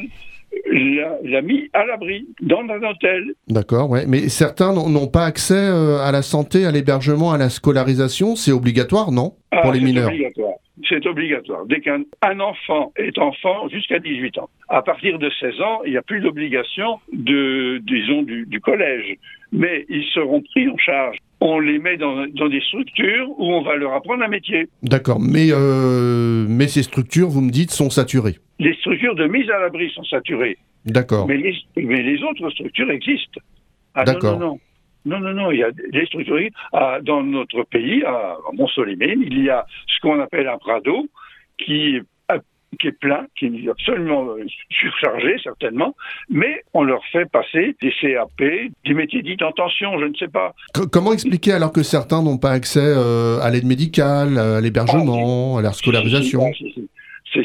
l'a 1.24 1.42
mis 1.42 1.68
à 1.72 1.84
l'abri, 1.84 2.26
dans 2.40 2.60
un 2.60 2.82
hôtel. 2.90 3.32
D'accord, 3.48 3.90
ouais. 3.90 4.04
Mais 4.06 4.28
certains 4.28 4.72
n'ont 4.72 5.06
pas 5.08 5.24
accès 5.24 5.54
euh, 5.54 5.98
à 5.98 6.12
la 6.12 6.22
santé, 6.22 6.66
à 6.66 6.70
l'hébergement, 6.70 7.32
à 7.32 7.38
la 7.38 7.48
scolarisation. 7.48 8.36
C'est 8.36 8.52
obligatoire, 8.52 9.12
non? 9.12 9.34
Ah, 9.50 9.62
Pour 9.62 9.72
les 9.72 9.78
c'est 9.78 9.84
mineurs. 9.84 10.08
obligatoire. 10.08 10.54
C'est 10.88 11.06
obligatoire. 11.06 11.66
Dès 11.66 11.80
qu'un 11.80 12.02
un 12.22 12.40
enfant 12.40 12.92
est 12.96 13.18
enfant 13.18 13.68
jusqu'à 13.68 13.98
18 13.98 14.38
ans. 14.38 14.48
À 14.68 14.82
partir 14.82 15.18
de 15.18 15.30
16 15.40 15.60
ans, 15.60 15.80
il 15.84 15.92
n'y 15.92 15.98
a 15.98 16.02
plus 16.02 16.20
d'obligation 16.20 16.98
de, 17.12 17.78
disons, 17.84 18.22
du, 18.22 18.46
du 18.46 18.60
collège. 18.60 19.16
Mais 19.52 19.84
ils 19.88 20.04
seront 20.14 20.40
pris 20.40 20.68
en 20.68 20.76
charge. 20.78 21.18
On 21.40 21.58
les 21.58 21.78
met 21.78 21.96
dans, 21.96 22.26
dans 22.26 22.48
des 22.48 22.60
structures 22.60 23.28
où 23.38 23.52
on 23.52 23.62
va 23.62 23.76
leur 23.76 23.94
apprendre 23.94 24.22
un 24.22 24.28
métier. 24.28 24.68
D'accord. 24.82 25.18
Mais, 25.20 25.48
euh, 25.50 26.46
mais 26.48 26.68
ces 26.68 26.82
structures, 26.82 27.28
vous 27.28 27.40
me 27.40 27.50
dites, 27.50 27.70
sont 27.70 27.88
saturées. 27.88 28.36
Les 28.58 28.74
structures 28.74 29.14
de 29.14 29.26
mise 29.26 29.48
à 29.50 29.58
l'abri 29.58 29.90
sont 29.90 30.04
saturées. 30.04 30.58
D'accord. 30.84 31.26
Mais 31.26 31.38
les, 31.38 31.54
mais 31.76 32.02
les 32.02 32.22
autres 32.22 32.50
structures 32.50 32.90
existent. 32.90 33.40
Ah, 33.94 34.04
non, 34.04 34.12
D'accord. 34.12 34.38
non, 34.38 34.46
non. 34.46 34.60
Non, 35.06 35.18
non, 35.20 35.32
non, 35.32 35.50
il 35.50 35.60
y 35.60 35.64
a 35.64 35.70
des 35.70 36.04
structures. 36.06 36.38
Ah, 36.74 36.98
dans 37.02 37.22
notre 37.22 37.62
pays, 37.62 38.04
à 38.04 38.36
Montsolimène, 38.52 39.22
il 39.22 39.42
y 39.42 39.48
a 39.48 39.64
ce 39.86 39.98
qu'on 40.00 40.20
appelle 40.20 40.46
un 40.46 40.58
Prado 40.58 41.06
qui 41.56 42.00
qui 42.78 42.86
est 42.86 42.92
plein, 42.92 43.26
qui 43.36 43.46
est 43.46 43.68
absolument 43.68 44.26
euh, 44.30 44.44
surchargé, 44.70 45.36
certainement, 45.42 45.94
mais 46.28 46.62
on 46.72 46.82
leur 46.84 47.04
fait 47.06 47.28
passer 47.30 47.74
des 47.82 47.92
CAP, 48.00 48.38
des 48.38 48.94
métiers 48.94 49.22
dits 49.22 49.36
en 49.42 49.52
tension, 49.52 49.98
je 49.98 50.04
ne 50.06 50.14
sais 50.14 50.28
pas. 50.28 50.54
Co- 50.72 50.86
comment 50.86 51.12
expliquer 51.12 51.52
alors 51.52 51.72
que 51.72 51.82
certains 51.82 52.22
n'ont 52.22 52.38
pas 52.38 52.52
accès 52.52 52.80
euh, 52.82 53.40
à 53.40 53.50
l'aide 53.50 53.66
médicale, 53.66 54.38
à 54.38 54.60
l'hébergement, 54.60 55.58
à 55.58 55.62
la 55.62 55.72
scolarisation? 55.72 56.52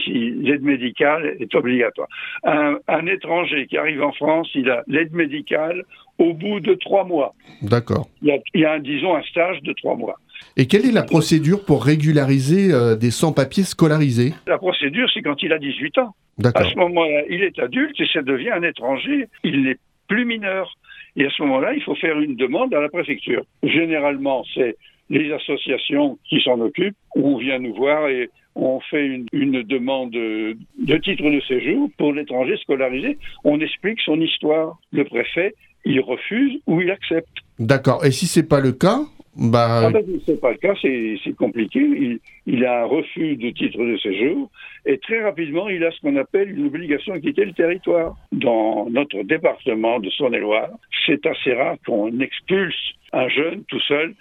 L'aide 0.07 0.63
médicale 0.63 1.35
est 1.39 1.53
obligatoire. 1.53 2.07
Un, 2.43 2.77
un 2.87 3.05
étranger 3.05 3.67
qui 3.67 3.77
arrive 3.77 4.01
en 4.01 4.11
France, 4.13 4.49
il 4.55 4.69
a 4.69 4.83
l'aide 4.87 5.13
médicale 5.13 5.83
au 6.17 6.33
bout 6.33 6.59
de 6.59 6.73
trois 6.75 7.03
mois. 7.03 7.35
D'accord. 7.61 8.07
Il 8.21 8.29
y 8.29 8.31
a, 8.31 8.37
il 8.55 8.61
y 8.61 8.65
a 8.65 8.73
un, 8.73 8.79
disons, 8.79 9.15
un 9.15 9.21
stage 9.23 9.61
de 9.61 9.73
trois 9.73 9.95
mois. 9.95 10.15
Et 10.57 10.67
quelle 10.67 10.85
est 10.85 10.91
la 10.91 11.03
procédure 11.03 11.65
pour 11.65 11.83
régulariser 11.83 12.71
euh, 12.73 12.95
des 12.95 13.11
sans-papiers 13.11 13.63
scolarisés? 13.63 14.33
La 14.47 14.57
procédure, 14.57 15.09
c'est 15.13 15.21
quand 15.21 15.41
il 15.43 15.51
a 15.51 15.59
18 15.59 15.97
ans. 15.99 16.15
À 16.43 16.63
ce 16.63 16.75
moment-là, 16.77 17.23
il 17.29 17.43
est 17.43 17.57
adulte 17.59 17.99
et 17.99 18.07
ça 18.11 18.21
devient 18.21 18.51
un 18.51 18.63
étranger. 18.63 19.27
Il 19.43 19.63
n'est 19.63 19.77
plus 20.07 20.25
mineur. 20.25 20.75
Et 21.15 21.25
à 21.25 21.29
ce 21.29 21.41
moment-là, 21.43 21.73
il 21.73 21.81
faut 21.81 21.95
faire 21.95 22.19
une 22.19 22.35
demande 22.35 22.73
à 22.73 22.81
la 22.81 22.89
préfecture. 22.89 23.43
Généralement, 23.63 24.43
c'est 24.53 24.75
les 25.09 25.31
associations 25.31 26.17
qui 26.27 26.41
s'en 26.41 26.59
occupent. 26.59 26.97
On 27.15 27.37
vient 27.37 27.59
nous 27.59 27.73
voir 27.73 28.07
et 28.09 28.29
on 28.55 28.79
fait 28.79 29.05
une, 29.05 29.25
une 29.31 29.63
demande 29.63 30.11
de, 30.11 30.57
de 30.79 30.97
titre 30.97 31.29
de 31.29 31.39
séjour 31.41 31.89
pour 31.97 32.13
l'étranger 32.13 32.57
scolarisé. 32.57 33.17
On 33.43 33.59
explique 33.59 34.01
son 34.01 34.19
histoire. 34.19 34.77
Le 34.91 35.03
préfet, 35.05 35.53
il 35.85 35.99
refuse 36.01 36.59
ou 36.67 36.81
il 36.81 36.91
accepte. 36.91 37.29
D'accord. 37.59 38.05
Et 38.05 38.11
si 38.11 38.25
c'est 38.25 38.47
pas 38.47 38.59
le 38.59 38.71
cas, 38.71 38.99
bah, 39.35 39.83
Ah 39.85 39.89
ben, 39.89 40.03
c'est 40.25 40.39
pas 40.39 40.51
le 40.51 40.57
cas, 40.57 40.73
c'est 40.81 41.35
compliqué. 41.35 41.79
Il, 41.79 42.19
il 42.45 42.65
a 42.65 42.83
un 42.83 42.85
refus 42.85 43.35
de 43.35 43.49
titre 43.49 43.83
de 43.83 43.97
séjour 43.97 44.49
et 44.85 44.99
très 44.99 45.23
rapidement, 45.23 45.67
il 45.67 45.83
a 45.83 45.91
ce 45.91 45.99
qu'on 46.01 46.15
appelle 46.15 46.51
une 46.57 46.67
obligation 46.67 47.15
de 47.15 47.19
quitter 47.19 47.45
le 47.45 47.53
territoire. 47.53 48.15
Dans 48.31 48.87
notre 48.89 49.23
département 49.23 49.99
de 49.99 50.09
Saône-et-Loire, 50.11 50.69
c'est 51.05 51.25
assez 51.25 51.53
rare 51.53 51.75
qu'on 51.85 52.19
expulse 52.19 52.93
un 53.11 53.27
jeune 53.29 53.63
tout 53.67 53.79
seul 53.81 54.13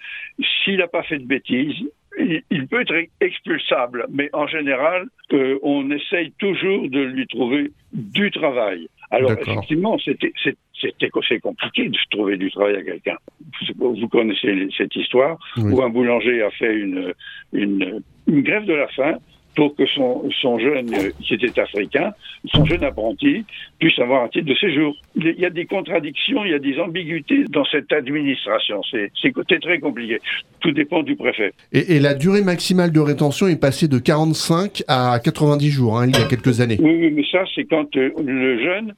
s'il 0.64 0.78
n'a 0.78 0.88
pas 0.88 1.02
fait 1.02 1.18
de 1.18 1.26
bêtises. 1.26 1.90
Il, 2.18 2.42
il 2.50 2.66
peut 2.66 2.80
être 2.80 2.94
expulsable, 3.20 4.06
mais 4.10 4.30
en 4.32 4.46
général, 4.46 5.08
euh, 5.32 5.58
on 5.62 5.90
essaye 5.90 6.32
toujours 6.38 6.88
de 6.88 7.00
lui 7.00 7.26
trouver 7.26 7.72
du 7.92 8.30
travail. 8.30 8.88
Alors 9.14 9.32
effectivement, 9.32 9.98
c'était 9.98 10.32
c'est- 10.42 10.56
compliqué 11.40 11.88
de 11.88 11.96
trouver 12.10 12.36
du 12.36 12.50
travail 12.50 12.76
à 12.76 12.82
quelqu'un. 12.82 13.16
Vous 13.78 13.94
vous 13.94 14.08
connaissez 14.08 14.68
cette 14.76 14.94
histoire 14.96 15.38
Oui. 15.56 15.72
où 15.72 15.82
un 15.82 15.88
boulanger 15.88 16.42
a 16.42 16.50
fait 16.50 16.74
une, 16.74 17.12
une, 17.52 18.02
une 18.26 18.42
grève 18.42 18.64
de 18.64 18.74
la 18.74 18.88
faim 18.88 19.18
pour 19.54 19.74
que 19.76 19.86
son, 19.86 20.28
son 20.40 20.58
jeune, 20.58 20.92
euh, 20.94 21.10
qui 21.20 21.34
était 21.34 21.58
africain, 21.60 22.12
son 22.46 22.64
jeune 22.64 22.84
apprenti, 22.84 23.44
puisse 23.78 23.98
avoir 23.98 24.24
un 24.24 24.28
titre 24.28 24.46
de 24.46 24.54
séjour. 24.54 24.94
Il 25.16 25.34
y 25.38 25.44
a 25.46 25.50
des 25.50 25.66
contradictions, 25.66 26.44
il 26.44 26.50
y 26.50 26.54
a 26.54 26.58
des 26.58 26.78
ambiguïtés 26.78 27.44
dans 27.50 27.64
cette 27.64 27.92
administration. 27.92 28.80
C'est 28.90 29.60
très 29.60 29.78
compliqué. 29.78 30.20
Tout 30.60 30.72
dépend 30.72 31.02
du 31.02 31.16
préfet. 31.16 31.52
et, 31.72 31.96
et 31.96 32.00
la 32.00 32.14
durée 32.14 32.42
maximale 32.42 32.92
de 32.92 33.00
rétention 33.00 33.46
est 33.48 33.60
passée 33.60 33.88
de 33.88 33.98
45 33.98 34.82
à 34.88 35.18
90 35.22 35.70
jours, 35.70 35.98
hein, 35.98 36.06
il 36.08 36.18
y 36.18 36.22
a 36.22 36.26
quelques 36.26 36.60
années. 36.60 36.78
Oui, 36.80 36.96
oui, 36.98 37.10
mais 37.10 37.24
ça, 37.30 37.44
c'est 37.54 37.64
quand 37.64 37.96
euh, 37.96 38.10
le 38.22 38.62
jeune 38.62 38.94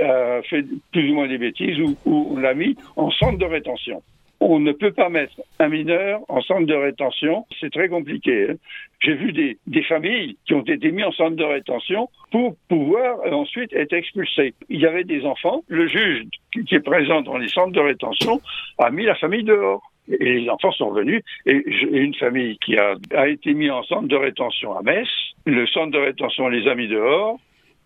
a 0.00 0.40
fait 0.48 0.64
plus 0.92 1.10
ou 1.10 1.14
moins 1.14 1.28
des 1.28 1.38
bêtises 1.38 1.78
ou, 1.80 1.96
ou 2.04 2.28
on 2.32 2.36
l'a 2.38 2.54
mis 2.54 2.76
en 2.96 3.10
centre 3.10 3.38
de 3.38 3.44
rétention. 3.44 4.02
On 4.42 4.58
ne 4.58 4.72
peut 4.72 4.92
pas 4.92 5.10
mettre 5.10 5.34
un 5.58 5.68
mineur 5.68 6.20
en 6.28 6.40
centre 6.40 6.66
de 6.66 6.74
rétention, 6.74 7.46
c'est 7.60 7.70
très 7.70 7.88
compliqué. 7.88 8.48
hein. 8.50 8.54
J'ai 9.00 9.14
vu 9.14 9.32
des, 9.32 9.82
familles 9.82 10.36
qui 10.46 10.54
ont 10.54 10.62
été 10.62 10.90
mis 10.90 11.04
en 11.04 11.12
centre 11.12 11.36
de 11.36 11.44
rétention 11.44 12.08
pour 12.30 12.56
pouvoir 12.68 13.20
euh, 13.26 13.32
ensuite 13.32 13.72
être 13.74 13.92
expulsés. 13.92 14.54
Il 14.68 14.80
y 14.80 14.86
avait 14.86 15.04
des 15.04 15.24
enfants, 15.24 15.62
le 15.68 15.86
juge 15.88 16.24
qui 16.52 16.74
est 16.74 16.80
présent 16.80 17.20
dans 17.20 17.36
les 17.36 17.48
centres 17.48 17.72
de 17.72 17.80
rétention 17.80 18.40
a 18.78 18.90
mis 18.90 19.04
la 19.04 19.14
famille 19.14 19.44
dehors. 19.44 19.82
Et 20.08 20.40
les 20.40 20.50
enfants 20.50 20.72
sont 20.72 20.90
venus. 20.90 21.22
Et 21.46 21.62
une 21.92 22.14
famille 22.14 22.58
qui 22.58 22.76
a, 22.76 22.94
a 23.14 23.28
été 23.28 23.54
mise 23.54 23.70
en 23.70 23.82
centre 23.84 24.08
de 24.08 24.16
rétention 24.16 24.76
à 24.76 24.82
Metz. 24.82 25.06
Le 25.46 25.66
centre 25.66 25.92
de 25.92 25.98
rétention 25.98 26.48
les 26.48 26.66
a 26.66 26.74
mis 26.74 26.88
dehors. 26.88 27.38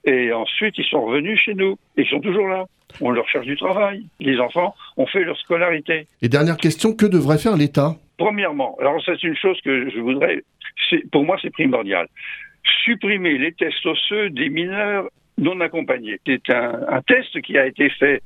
Et 0.07 0.33
ensuite, 0.33 0.77
ils 0.77 0.85
sont 0.85 1.03
revenus 1.05 1.41
chez 1.41 1.55
nous. 1.55 1.79
Ils 1.97 2.07
sont 2.07 2.21
toujours 2.21 2.49
là. 2.49 2.67
On 3.01 3.11
leur 3.11 3.29
cherche 3.29 3.47
du 3.47 3.57
travail. 3.57 4.07
Les 4.21 4.39
enfants 4.39 4.75
ont 4.97 5.07
fait 5.07 5.25
leur 5.25 5.37
scolarité. 5.39 6.07
Et 6.23 6.29
dernière 6.29 6.57
question, 6.57 6.95
que 6.95 7.07
devrait 7.07 7.39
faire 7.39 7.57
l'État? 7.57 7.97
Premièrement, 8.17 8.77
alors 8.81 9.03
c'est 9.05 9.21
une 9.25 9.37
chose 9.37 9.61
que 9.63 9.91
je 9.91 9.99
voudrais, 9.99 10.45
pour 11.11 11.25
moi 11.25 11.37
c'est 11.43 11.51
primordial, 11.51 12.07
supprimer 12.85 13.39
les 13.39 13.51
tests 13.51 13.85
osseux 13.85 14.31
des 14.31 14.49
mineurs 14.49 15.09
non 15.37 15.61
accompagnés. 15.61 16.21
C'est 16.25 16.49
un, 16.51 16.79
un 16.89 17.03
test 17.03 17.41
qui 17.41 17.59
a 17.59 17.67
été 17.67 17.91
fait 17.91 18.23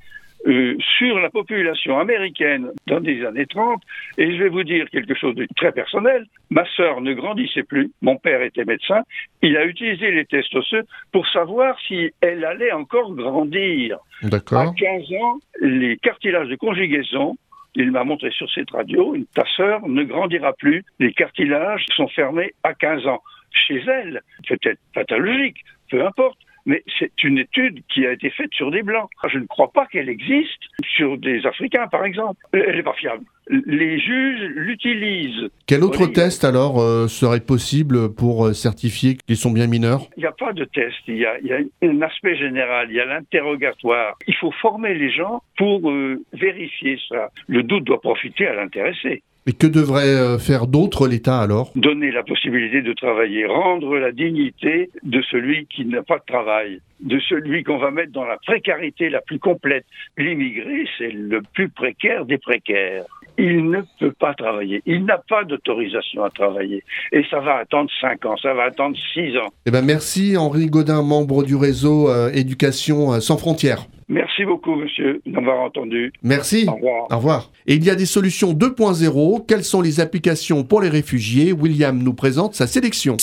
euh, 0.49 0.77
sur 0.99 1.19
la 1.21 1.31
population 1.31 1.99
américaine 1.99 2.71
dans 2.87 2.99
les 3.01 3.25
années 3.25 3.47
30, 3.47 3.83
et 4.17 4.35
je 4.37 4.43
vais 4.43 4.49
vous 4.49 4.65
dire 4.65 4.89
quelque 4.91 5.15
chose 5.15 5.35
de 5.35 5.47
très 5.57 5.73
personnel. 5.73 6.25
Ma 6.51 6.65
sœur 6.77 7.01
ne 7.01 7.13
grandissait 7.13 7.63
plus, 7.63 7.91
mon 8.03 8.17
père 8.17 8.43
était 8.43 8.65
médecin, 8.65 9.03
il 9.43 9.57
a 9.57 9.65
utilisé 9.67 10.11
les 10.11 10.25
tests 10.25 10.55
osseux 10.55 10.85
pour 11.13 11.29
savoir 11.29 11.79
si 11.87 12.11
elle 12.21 12.45
allait 12.45 12.73
encore 12.73 13.15
grandir. 13.15 13.99
À 14.25 14.29
D'accord. 14.29 14.75
15 14.75 15.03
ans, 15.21 15.39
les 15.61 15.97
cartilages 15.99 16.49
de 16.49 16.57
conjugaison, 16.57 17.37
il 17.75 17.93
m'a 17.93 18.03
montré 18.05 18.31
sur 18.31 18.51
cette 18.51 18.71
radio, 18.71 19.15
une- 19.15 19.27
ta 19.27 19.45
sœur 19.57 19.87
ne 19.87 20.03
grandira 20.03 20.53
plus, 20.55 20.83
les 20.99 21.13
cartilages 21.13 21.85
sont 21.95 22.09
fermés 22.09 22.53
à 22.65 22.75
15 22.75 23.07
ans. 23.07 23.21
Chez 23.53 23.83
elle, 23.87 24.23
peut-être 24.49 24.81
pathologique, 24.95 25.59
peu 25.91 26.05
importe, 26.05 26.39
mais 26.69 26.85
c'est 26.99 27.25
une 27.25 27.39
étude 27.39 27.83
qui 27.89 28.07
a 28.07 28.13
été 28.13 28.29
faite 28.31 28.53
sur 28.53 28.71
des 28.71 28.83
blancs. 28.83 29.09
Je 29.33 29.39
ne 29.39 29.47
crois 29.47 29.73
pas 29.73 29.87
qu'elle 29.87 30.11
existe 30.11 30.63
sur 30.97 31.17
des 31.17 31.45
Africains, 31.47 31.89
par 31.89 32.05
exemple. 32.05 32.37
Elle 32.53 32.77
n'est 32.77 32.83
pas 32.83 32.93
fiable. 32.93 33.25
Les 33.49 33.99
juges 33.99 34.51
l'utilisent. 34.55 35.49
Quel 35.67 35.83
autre 35.83 36.05
Oui. 36.07 36.13
test 36.13 36.45
alors 36.45 36.79
euh, 36.81 37.09
serait 37.09 37.41
possible 37.41 38.15
pour 38.15 38.47
euh, 38.47 38.53
certifier 38.53 39.17
qu'ils 39.17 39.39
sont 39.39 39.51
bien 39.51 39.67
mineurs? 39.67 40.03
Il 40.19 40.21
n'y 40.21 40.27
a 40.27 40.33
pas 40.33 40.53
de 40.53 40.65
test, 40.65 40.97
il 41.07 41.17
y 41.17 41.25
a, 41.25 41.39
il 41.41 41.47
y 41.47 41.53
a 41.55 41.59
un 41.83 42.03
aspect 42.03 42.37
général, 42.37 42.89
il 42.91 42.97
y 42.97 43.01
a 43.01 43.07
l'interrogatoire. 43.07 44.17
Il 44.27 44.35
faut 44.35 44.53
former 44.53 44.93
les 44.93 45.11
gens 45.11 45.43
pour 45.57 45.91
euh, 45.91 46.23
vérifier 46.35 46.99
ça. 47.09 47.31
Le 47.47 47.63
doute 47.63 47.85
doit 47.85 48.03
profiter 48.03 48.47
à 48.47 48.55
l'intéressé. 48.55 49.23
Et 49.49 49.55
que 49.55 49.67
devrait 49.67 50.15
euh, 50.15 50.39
faire 50.39 50.67
d'autre 50.67 51.09
l'État 51.09 51.41
alors? 51.41 51.73
Donner 51.75 52.11
la 52.11 52.23
possibilité 52.23 52.83
de 52.83 52.93
travailler, 52.93 53.47
rendre 53.47 53.97
la 53.97 54.13
dignité 54.13 54.91
de 55.03 55.23
celui 55.23 55.65
qui 55.75 55.87
n'a 55.87 56.03
pas 56.03 56.19
de 56.19 56.25
travail, 56.27 56.83
de 57.01 57.19
celui 57.19 57.65
qu'on 57.65 57.79
va 57.79 57.91
mettre 57.91 58.13
dans 58.13 58.27
la 58.27 58.37
précarité 58.37 59.09
la 59.09 59.23
plus 59.23 59.39
complète. 59.39 59.87
L'immigré, 60.19 60.85
c'est 60.99 61.11
le 61.11 61.41
plus 61.55 61.71
précaire 61.71 62.27
des 62.27 62.37
précaires. 62.37 63.05
Il 63.39 63.71
ne 63.71 63.81
peut 63.99 64.13
pas 64.13 64.35
travailler, 64.35 64.83
il 64.85 65.07
n'a 65.07 65.17
pas 65.17 65.45
d'autorisation 65.45 66.25
à 66.25 66.29
travailler. 66.29 66.85
Et 67.13 67.25
ça 67.31 67.41
va 67.41 67.55
attendre 67.55 67.89
5 68.03 68.27
ans, 68.27 68.37
ça 68.37 68.53
va 68.53 68.65
attendre 68.65 68.99
6 69.15 69.35
ans. 69.39 69.49
Eh 69.65 69.71
ben 69.71 69.83
merci 69.83 70.37
Henri 70.37 70.67
Godin, 70.67 71.03
membre 71.03 71.43
du 71.43 71.57
réseau 71.57 72.11
euh, 72.11 72.31
Éducation 72.35 73.15
euh, 73.15 73.21
sans 73.21 73.39
frontières. 73.39 73.87
Merci 74.09 74.45
beaucoup, 74.47 74.75
monsieur, 74.75 75.21
d'avoir 75.27 75.61
entendu. 75.61 76.13
Merci. 76.23 76.67
Au 76.67 76.75
revoir. 76.75 77.07
Au 77.11 77.17
revoir. 77.17 77.51
Et 77.67 77.75
il 77.75 77.85
y 77.85 77.91
a 77.91 77.95
des 77.95 78.07
solutions 78.07 78.55
2.0. 78.55 79.45
Quelles 79.47 79.65
sont 79.65 79.83
les 79.83 80.01
applications 80.01 80.65
pour 80.65 80.81
les 80.81 80.89
réfugiés 80.89 81.53
William 81.53 81.99
nous 82.03 82.15
présente 82.15 82.55
sa 82.55 82.67
sélection. 82.67 83.19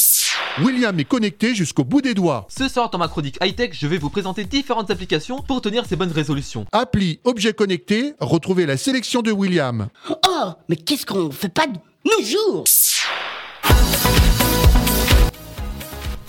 William 0.63 0.97
est 0.99 1.05
connecté 1.05 1.55
jusqu'au 1.55 1.83
bout 1.83 2.01
des 2.01 2.13
doigts. 2.13 2.45
Ce 2.49 2.69
soir 2.69 2.89
dans 2.91 2.99
ma 2.99 3.07
chronique 3.07 3.37
high-tech, 3.41 3.71
je 3.73 3.87
vais 3.87 3.97
vous 3.97 4.09
présenter 4.09 4.45
différentes 4.45 4.91
applications 4.91 5.41
pour 5.41 5.59
tenir 5.59 5.85
ces 5.85 5.95
bonnes 5.95 6.11
résolutions. 6.11 6.65
Appli 6.71 7.19
objet 7.23 7.53
connecté, 7.53 8.13
retrouvez 8.19 8.65
la 8.65 8.77
sélection 8.77 9.21
de 9.21 9.31
William. 9.31 9.87
Oh, 10.09 10.51
mais 10.69 10.75
qu'est-ce 10.75 11.05
qu'on 11.05 11.31
fait 11.31 11.53
pas 11.53 11.67
de 11.67 11.73
nos 12.05 12.23
jours? 12.23 12.63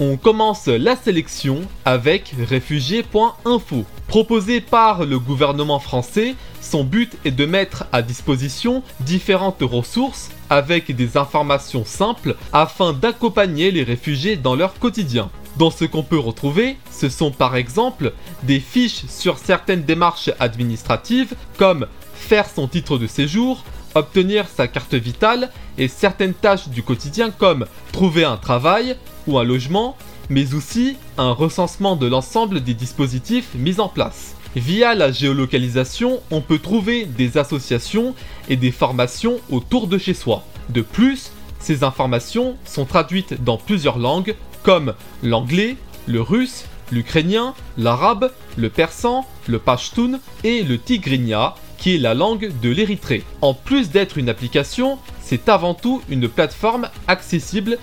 On 0.01 0.17
commence 0.17 0.67
la 0.67 0.97
sélection 0.97 1.61
avec 1.85 2.35
réfugiés.info. 2.49 3.85
Proposé 4.09 4.61
par 4.61 5.05
le 5.05 5.19
gouvernement 5.19 5.81
français, 5.81 6.37
son 6.61 6.85
but 6.85 7.17
est 7.25 7.33
de 7.33 7.45
mettre 7.45 7.87
à 7.93 8.03
disposition 8.03 8.83
différentes 9.01 9.63
ressources 9.63 10.31
avec 10.49 10.95
des 10.95 11.17
informations 11.17 11.85
simples 11.85 12.37
afin 12.53 12.93
d'accompagner 12.93 13.73
les 13.73 13.83
réfugiés 13.83 14.37
dans 14.37 14.55
leur 14.55 14.79
quotidien. 14.79 15.29
Dans 15.57 15.71
ce 15.71 15.85
qu'on 15.85 16.03
peut 16.03 16.19
retrouver, 16.19 16.77
ce 16.93 17.09
sont 17.09 17.31
par 17.31 17.57
exemple 17.57 18.13
des 18.45 18.61
fiches 18.61 19.07
sur 19.09 19.39
certaines 19.39 19.83
démarches 19.83 20.31
administratives 20.39 21.35
comme 21.59 21.87
faire 22.15 22.49
son 22.49 22.69
titre 22.69 22.99
de 22.99 23.07
séjour, 23.07 23.65
obtenir 23.95 24.47
sa 24.49 24.69
carte 24.69 24.95
vitale 24.95 25.51
et 25.79 25.89
certaines 25.89 26.35
tâches 26.35 26.69
du 26.69 26.83
quotidien 26.83 27.31
comme 27.31 27.67
trouver 27.93 28.25
un 28.25 28.37
travail 28.37 28.97
ou 29.27 29.39
un 29.39 29.45
logement, 29.45 29.97
mais 30.31 30.55
aussi 30.55 30.97
un 31.19 31.33
recensement 31.33 31.97
de 31.97 32.07
l'ensemble 32.07 32.63
des 32.63 32.75
dispositifs 32.75 33.49
mis 33.55 33.81
en 33.81 33.89
place. 33.89 34.35
Via 34.57 34.95
la 34.95 35.13
géolocalisation, 35.13 36.21
on 36.31 36.41
peut 36.41 36.59
trouver 36.59 37.05
des 37.05 37.37
associations 37.37 38.15
et 38.49 38.57
des 38.57 38.71
formations 38.71 39.39
autour 39.51 39.87
de 39.87 39.99
chez 39.99 40.15
soi. 40.15 40.45
De 40.71 40.81
plus, 40.81 41.31
ces 41.61 41.85
informations 41.85 42.57
sont 42.65 42.87
traduites 42.87 43.45
dans 43.45 43.59
plusieurs 43.59 43.99
langues 43.99 44.35
comme 44.63 44.95
l'anglais, 45.23 45.77
le 46.07 46.23
russe, 46.23 46.65
l'ukrainien, 46.91 47.55
l'arabe, 47.77 48.33
le 48.57 48.71
persan, 48.71 49.27
le 49.47 49.59
pashtun 49.59 50.21
et 50.43 50.63
le 50.63 50.79
tigrinya, 50.79 51.55
qui 51.79 51.95
est 51.95 51.99
la 51.99 52.15
langue 52.15 52.53
de 52.63 52.71
l'Érythrée. 52.71 53.25
En 53.43 53.55
plus 53.55 53.91
d'être 53.91 54.19
une 54.19 54.29
application, 54.29 54.99
c'est 55.23 55.49
avant 55.49 55.75
tout 55.75 56.03
une 56.09 56.29
plateforme 56.29 56.89
accessible 57.09 57.79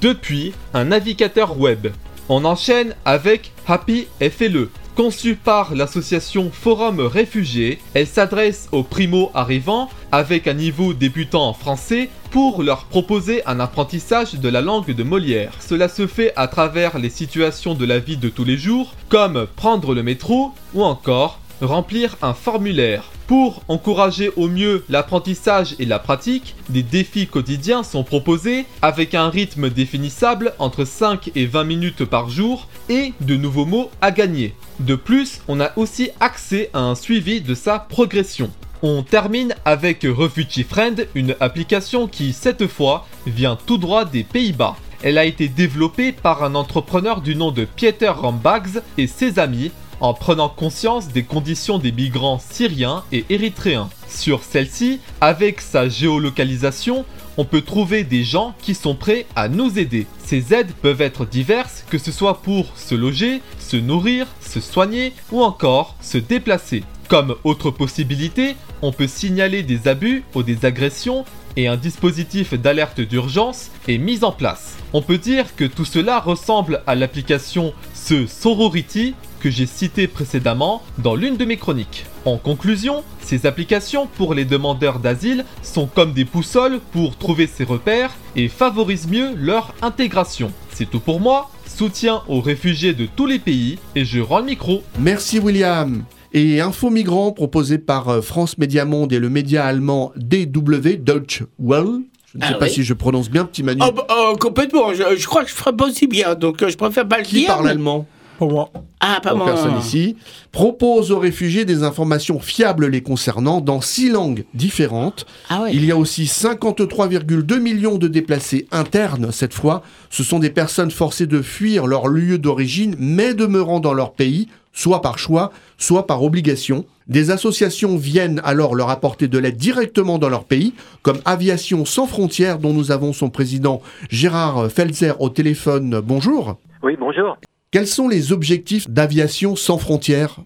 depuis 0.00 0.52
un 0.74 0.84
navigateur 0.84 1.58
web. 1.58 1.88
On 2.28 2.44
enchaîne 2.44 2.94
avec 3.04 3.52
Happy 3.66 4.08
FLE. 4.20 4.68
Conçue 4.96 5.34
par 5.34 5.74
l'association 5.74 6.50
Forum 6.50 7.00
Réfugiés, 7.00 7.80
elle 7.92 8.06
s'adresse 8.06 8.68
aux 8.72 8.82
primo-arrivants 8.82 9.90
avec 10.10 10.46
un 10.48 10.54
niveau 10.54 10.94
débutant 10.94 11.48
en 11.48 11.52
français 11.52 12.08
pour 12.30 12.62
leur 12.62 12.86
proposer 12.86 13.44
un 13.44 13.60
apprentissage 13.60 14.34
de 14.34 14.48
la 14.48 14.62
langue 14.62 14.94
de 14.94 15.02
Molière. 15.02 15.52
Cela 15.60 15.88
se 15.88 16.06
fait 16.06 16.32
à 16.34 16.48
travers 16.48 16.98
les 16.98 17.10
situations 17.10 17.74
de 17.74 17.84
la 17.84 17.98
vie 17.98 18.16
de 18.16 18.30
tous 18.30 18.44
les 18.44 18.56
jours, 18.56 18.94
comme 19.10 19.46
prendre 19.54 19.94
le 19.94 20.02
métro 20.02 20.52
ou 20.72 20.82
encore 20.82 21.40
remplir 21.60 22.16
un 22.22 22.34
formulaire. 22.34 23.04
Pour 23.26 23.62
encourager 23.66 24.30
au 24.36 24.48
mieux 24.48 24.84
l'apprentissage 24.88 25.74
et 25.80 25.84
la 25.84 25.98
pratique, 25.98 26.54
des 26.68 26.84
défis 26.84 27.26
quotidiens 27.26 27.82
sont 27.82 28.04
proposés 28.04 28.66
avec 28.82 29.14
un 29.14 29.28
rythme 29.28 29.68
définissable 29.68 30.54
entre 30.60 30.84
5 30.84 31.32
et 31.34 31.46
20 31.46 31.64
minutes 31.64 32.04
par 32.04 32.28
jour 32.28 32.68
et 32.88 33.12
de 33.20 33.36
nouveaux 33.36 33.66
mots 33.66 33.90
à 34.00 34.12
gagner. 34.12 34.54
De 34.78 34.94
plus, 34.94 35.40
on 35.48 35.60
a 35.60 35.72
aussi 35.76 36.10
accès 36.20 36.70
à 36.72 36.80
un 36.80 36.94
suivi 36.94 37.40
de 37.40 37.54
sa 37.54 37.80
progression. 37.80 38.50
On 38.82 39.02
termine 39.02 39.54
avec 39.64 40.06
Refugee 40.08 40.62
Friend, 40.62 41.08
une 41.14 41.34
application 41.40 42.06
qui, 42.06 42.32
cette 42.32 42.66
fois, 42.66 43.06
vient 43.26 43.56
tout 43.56 43.78
droit 43.78 44.04
des 44.04 44.22
Pays-Bas. 44.22 44.76
Elle 45.02 45.18
a 45.18 45.24
été 45.24 45.48
développée 45.48 46.12
par 46.12 46.44
un 46.44 46.54
entrepreneur 46.54 47.20
du 47.20 47.34
nom 47.36 47.50
de 47.50 47.64
Pieter 47.64 48.08
Rambags 48.08 48.82
et 48.98 49.06
ses 49.06 49.38
amis 49.38 49.72
en 50.00 50.14
prenant 50.14 50.48
conscience 50.48 51.08
des 51.08 51.22
conditions 51.22 51.78
des 51.78 51.92
migrants 51.92 52.38
syriens 52.38 53.04
et 53.12 53.24
érythréens. 53.30 53.88
Sur 54.08 54.42
celle-ci, 54.42 55.00
avec 55.20 55.60
sa 55.60 55.88
géolocalisation, 55.88 57.04
on 57.36 57.44
peut 57.44 57.60
trouver 57.60 58.04
des 58.04 58.24
gens 58.24 58.54
qui 58.62 58.74
sont 58.74 58.94
prêts 58.94 59.26
à 59.36 59.48
nous 59.48 59.78
aider. 59.78 60.06
Ces 60.24 60.54
aides 60.54 60.72
peuvent 60.80 61.02
être 61.02 61.26
diverses, 61.26 61.84
que 61.90 61.98
ce 61.98 62.12
soit 62.12 62.40
pour 62.42 62.66
se 62.76 62.94
loger, 62.94 63.42
se 63.58 63.76
nourrir, 63.76 64.26
se 64.40 64.60
soigner 64.60 65.12
ou 65.30 65.42
encore 65.42 65.96
se 66.00 66.18
déplacer. 66.18 66.82
Comme 67.08 67.36
autre 67.44 67.70
possibilité, 67.70 68.56
on 68.82 68.90
peut 68.90 69.06
signaler 69.06 69.62
des 69.62 69.86
abus 69.86 70.24
ou 70.34 70.42
des 70.42 70.64
agressions 70.64 71.24
et 71.56 71.68
un 71.68 71.76
dispositif 71.76 72.54
d'alerte 72.54 73.00
d'urgence 73.00 73.70
est 73.88 73.98
mis 73.98 74.24
en 74.24 74.32
place. 74.32 74.76
On 74.92 75.02
peut 75.02 75.18
dire 75.18 75.56
que 75.56 75.64
tout 75.64 75.84
cela 75.84 76.20
ressemble 76.20 76.82
à 76.86 76.94
l'application 76.94 77.72
ce 77.94 78.26
Sorority 78.26 79.14
que 79.46 79.52
j'ai 79.52 79.66
cité 79.66 80.08
précédemment 80.08 80.82
dans 80.98 81.14
l'une 81.14 81.36
de 81.36 81.44
mes 81.44 81.56
chroniques. 81.56 82.04
En 82.24 82.36
conclusion, 82.36 83.04
ces 83.20 83.46
applications 83.46 84.08
pour 84.16 84.34
les 84.34 84.44
demandeurs 84.44 84.98
d'asile 84.98 85.44
sont 85.62 85.86
comme 85.86 86.12
des 86.12 86.24
boussoles 86.24 86.80
pour 86.90 87.16
trouver 87.16 87.46
ses 87.46 87.62
repères 87.62 88.10
et 88.34 88.48
favorisent 88.48 89.06
mieux 89.06 89.36
leur 89.36 89.72
intégration. 89.82 90.50
C'est 90.72 90.90
tout 90.90 90.98
pour 90.98 91.20
moi, 91.20 91.48
soutien 91.64 92.22
aux 92.26 92.40
réfugiés 92.40 92.92
de 92.92 93.06
tous 93.06 93.26
les 93.26 93.38
pays 93.38 93.78
et 93.94 94.04
je 94.04 94.18
rends 94.18 94.40
le 94.40 94.46
micro. 94.46 94.82
Merci 94.98 95.38
William. 95.38 96.02
Et 96.32 96.60
Info 96.60 96.90
Migrants 96.90 97.30
proposé 97.30 97.78
par 97.78 98.08
euh, 98.08 98.22
France 98.22 98.58
Média 98.58 98.84
Monde 98.84 99.12
et 99.12 99.20
le 99.20 99.30
média 99.30 99.64
allemand 99.64 100.10
DW 100.16 100.96
Deutsche 100.98 101.44
Welle. 101.60 102.00
Je 102.32 102.38
ne 102.38 102.42
sais 102.42 102.50
Ah 102.52 102.54
pas 102.58 102.64
oui 102.66 102.72
si 102.72 102.82
je 102.82 102.94
prononce 102.94 103.30
bien, 103.30 103.44
petit 103.44 103.62
Manu. 103.62 103.80
Oh, 103.86 103.92
bah, 103.92 104.06
oh, 104.10 104.34
complètement, 104.40 104.92
je, 104.92 105.16
je 105.16 105.26
crois 105.28 105.44
que 105.44 105.50
je 105.50 105.54
ferai 105.54 105.72
pas 105.74 105.86
aussi 105.86 106.08
bien, 106.08 106.34
donc 106.34 106.60
euh, 106.64 106.68
je 106.68 106.76
préfère 106.76 107.06
pas 107.06 107.18
le 107.18 107.24
Qui 107.24 107.36
dire. 107.36 107.46
parle 107.46 107.66
mais- 107.66 107.70
allemand? 107.70 108.06
Pour 108.38 108.50
moi. 108.50 108.70
Ah, 109.00 109.20
pas 109.22 109.34
moi. 109.34 109.46
personne 109.46 109.78
ici, 109.78 110.16
propose 110.52 111.12
aux 111.12 111.18
réfugiés 111.18 111.64
des 111.64 111.82
informations 111.82 112.40
fiables 112.40 112.86
les 112.86 113.02
concernant 113.02 113.60
dans 113.60 113.80
six 113.80 114.10
langues 114.10 114.44
différentes. 114.54 115.26
Ah 115.48 115.62
ouais. 115.62 115.70
Il 115.74 115.84
y 115.84 115.92
a 115.92 115.96
aussi 115.96 116.24
53,2 116.24 117.58
millions 117.58 117.98
de 117.98 118.08
déplacés 118.08 118.66
internes 118.72 119.32
cette 119.32 119.54
fois. 119.54 119.82
Ce 120.10 120.24
sont 120.24 120.38
des 120.38 120.50
personnes 120.50 120.90
forcées 120.90 121.26
de 121.26 121.42
fuir 121.42 121.86
leur 121.86 122.08
lieu 122.08 122.38
d'origine 122.38 122.96
mais 122.98 123.34
demeurant 123.34 123.80
dans 123.80 123.94
leur 123.94 124.12
pays, 124.12 124.48
soit 124.72 125.02
par 125.02 125.18
choix, 125.18 125.52
soit 125.78 126.06
par 126.06 126.22
obligation. 126.22 126.84
Des 127.06 127.30
associations 127.30 127.96
viennent 127.96 128.40
alors 128.44 128.74
leur 128.74 128.90
apporter 128.90 129.28
de 129.28 129.38
l'aide 129.38 129.56
directement 129.56 130.18
dans 130.18 130.28
leur 130.28 130.44
pays, 130.44 130.74
comme 131.02 131.18
Aviation 131.24 131.84
sans 131.84 132.06
frontières 132.06 132.58
dont 132.58 132.72
nous 132.72 132.90
avons 132.90 133.12
son 133.12 133.30
président 133.30 133.80
Gérard 134.10 134.70
Felzer 134.70 135.20
au 135.20 135.28
téléphone. 135.28 136.00
Bonjour. 136.02 136.56
Oui, 136.82 136.96
bonjour. 136.98 137.36
Quels 137.76 137.86
sont 137.86 138.08
les 138.08 138.32
objectifs 138.32 138.88
d'Aviation 138.88 139.54
sans 139.54 139.76
frontières 139.76 140.36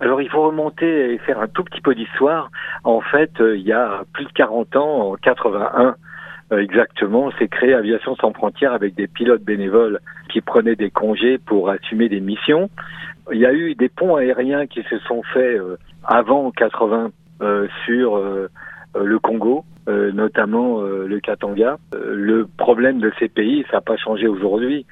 Alors, 0.00 0.20
il 0.20 0.28
faut 0.28 0.42
remonter 0.42 1.14
et 1.14 1.18
faire 1.18 1.38
un 1.38 1.46
tout 1.46 1.62
petit 1.62 1.80
peu 1.80 1.94
d'histoire. 1.94 2.50
En 2.82 3.00
fait, 3.00 3.30
euh, 3.40 3.56
il 3.56 3.62
y 3.62 3.70
a 3.70 4.02
plus 4.12 4.24
de 4.24 4.32
40 4.32 4.74
ans, 4.74 5.12
en 5.12 5.14
81 5.14 5.94
euh, 6.50 6.58
exactement, 6.58 7.30
s'est 7.38 7.46
créé 7.46 7.72
Aviation 7.72 8.16
sans 8.16 8.32
frontières 8.32 8.72
avec 8.72 8.96
des 8.96 9.06
pilotes 9.06 9.44
bénévoles 9.44 10.00
qui 10.28 10.40
prenaient 10.40 10.74
des 10.74 10.90
congés 10.90 11.38
pour 11.38 11.70
assumer 11.70 12.08
des 12.08 12.18
missions. 12.18 12.68
Il 13.32 13.38
y 13.38 13.46
a 13.46 13.52
eu 13.52 13.76
des 13.76 13.88
ponts 13.88 14.16
aériens 14.16 14.66
qui 14.66 14.82
se 14.90 14.98
sont 15.06 15.22
faits 15.32 15.60
euh, 15.60 15.76
avant 16.02 16.50
80 16.50 17.12
euh, 17.42 17.68
sur 17.86 18.20
le 18.96 19.18
Congo, 19.20 19.64
notamment 19.86 20.82
le 20.82 21.20
Katanga. 21.20 21.78
Le 21.94 22.48
problème 22.56 22.98
de 22.98 23.12
ces 23.20 23.28
pays, 23.28 23.64
ça 23.70 23.76
n'a 23.76 23.80
pas 23.82 23.96
changé 23.96 24.26
aujourd'hui, 24.26 24.84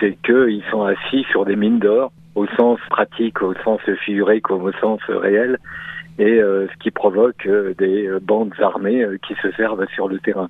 c'est 0.00 0.16
qu'ils 0.24 0.62
sont 0.70 0.82
assis 0.82 1.24
sur 1.30 1.44
des 1.44 1.56
mines 1.56 1.78
d'or 1.78 2.12
au 2.34 2.46
sens 2.48 2.78
pratique, 2.90 3.42
au 3.42 3.54
sens 3.64 3.80
figuré 4.04 4.40
comme 4.40 4.62
au 4.62 4.72
sens 4.72 5.00
réel, 5.08 5.58
et 6.18 6.40
euh, 6.40 6.66
ce 6.68 6.78
qui 6.78 6.90
provoque 6.90 7.46
euh, 7.46 7.74
des 7.78 8.06
euh, 8.06 8.20
bandes 8.20 8.54
armées 8.60 9.04
qui 9.26 9.34
se 9.42 9.50
servent 9.52 9.86
sur 9.94 10.08
le 10.08 10.18
terrain. 10.18 10.48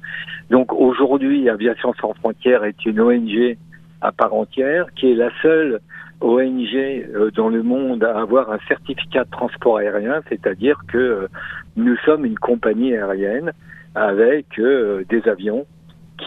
Donc 0.50 0.72
aujourd'hui, 0.72 1.48
Aviation 1.48 1.92
sans 2.00 2.14
frontières 2.14 2.64
est 2.64 2.84
une 2.86 3.00
ONG 3.00 3.56
à 4.00 4.12
part 4.12 4.34
entière, 4.34 4.86
qui 4.94 5.10
est 5.10 5.14
la 5.14 5.30
seule 5.42 5.80
ONG 6.20 7.32
dans 7.34 7.48
le 7.48 7.62
monde 7.62 8.04
à 8.04 8.18
avoir 8.20 8.52
un 8.52 8.58
certificat 8.68 9.24
de 9.24 9.30
transport 9.30 9.78
aérien, 9.78 10.22
c'est-à-dire 10.28 10.80
que 10.88 11.28
nous 11.76 11.96
sommes 12.04 12.24
une 12.24 12.38
compagnie 12.38 12.94
aérienne 12.94 13.52
avec 13.94 14.46
des 14.58 15.28
avions 15.28 15.66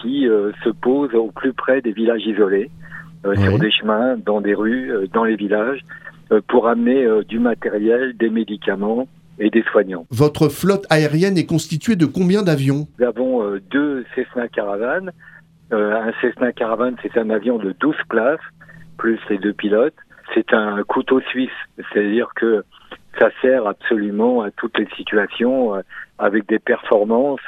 qui 0.00 0.28
se 0.64 0.70
posent 0.70 1.14
au 1.14 1.30
plus 1.30 1.52
près 1.52 1.80
des 1.80 1.92
villages 1.92 2.26
isolés, 2.26 2.70
sur 3.22 3.58
des 3.58 3.70
chemins, 3.70 4.16
dans 4.16 4.40
des 4.40 4.54
rues, 4.54 4.92
dans 5.12 5.24
les 5.24 5.36
villages, 5.36 5.80
pour 6.48 6.68
amener 6.68 7.06
du 7.28 7.38
matériel, 7.38 8.16
des 8.16 8.30
médicaments, 8.30 9.06
et 9.40 9.50
des 9.50 9.64
soignants. 9.72 10.06
Votre 10.10 10.48
flotte 10.48 10.86
aérienne 10.90 11.36
est 11.38 11.46
constituée 11.46 11.96
de 11.96 12.06
combien 12.06 12.42
d'avions? 12.42 12.86
Nous 12.98 13.06
avons 13.06 13.42
euh, 13.42 13.60
deux 13.70 14.04
Cessna 14.14 14.46
Caravan. 14.48 15.10
Euh, 15.72 15.94
un 15.94 16.12
Cessna 16.20 16.52
Caravan, 16.52 16.92
c'est 17.02 17.16
un 17.16 17.30
avion 17.30 17.58
de 17.58 17.74
12 17.80 17.96
places, 18.08 18.38
plus 18.98 19.18
les 19.30 19.38
deux 19.38 19.54
pilotes. 19.54 19.94
C'est 20.34 20.52
un 20.52 20.82
couteau 20.84 21.20
suisse, 21.20 21.50
c'est-à-dire 21.76 22.28
que 22.36 22.64
ça 23.18 23.30
sert 23.42 23.66
absolument 23.66 24.42
à 24.42 24.50
toutes 24.50 24.78
les 24.78 24.88
situations, 24.96 25.74
euh, 25.74 25.80
avec 26.18 26.46
des 26.48 26.58
performances 26.58 27.40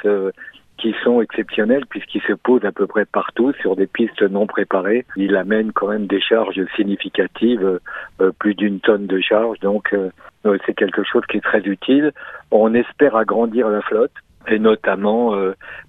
qui 0.77 0.93
sont 1.03 1.21
exceptionnels 1.21 1.85
puisqu'ils 1.85 2.21
se 2.23 2.33
posent 2.33 2.65
à 2.65 2.71
peu 2.71 2.87
près 2.87 3.05
partout 3.05 3.53
sur 3.61 3.75
des 3.75 3.87
pistes 3.87 4.21
non 4.21 4.47
préparées. 4.47 5.05
Il 5.15 5.35
amène 5.35 5.71
quand 5.71 5.87
même 5.87 6.07
des 6.07 6.21
charges 6.21 6.59
significatives, 6.75 7.79
euh, 8.21 8.31
plus 8.39 8.55
d'une 8.55 8.79
tonne 8.79 9.07
de 9.07 9.19
charge, 9.21 9.59
donc 9.59 9.93
euh, 9.93 10.09
euh, 10.45 10.57
c'est 10.65 10.73
quelque 10.73 11.03
chose 11.03 11.23
qui 11.29 11.37
est 11.37 11.41
très 11.41 11.61
utile. 11.61 12.11
On 12.51 12.73
espère 12.73 13.15
agrandir 13.15 13.69
la 13.69 13.81
flotte 13.81 14.11
et 14.47 14.59
notamment 14.59 15.33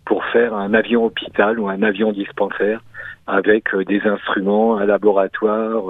pour 0.05 0.25
faire 0.27 0.55
un 0.55 0.75
avion 0.75 1.05
hôpital 1.07 1.59
ou 1.59 1.68
un 1.68 1.83
avion 1.83 2.12
dispensaire 2.12 2.81
avec 3.27 3.75
des 3.75 4.01
instruments, 4.03 4.77
un 4.77 4.87
laboratoire, 4.87 5.83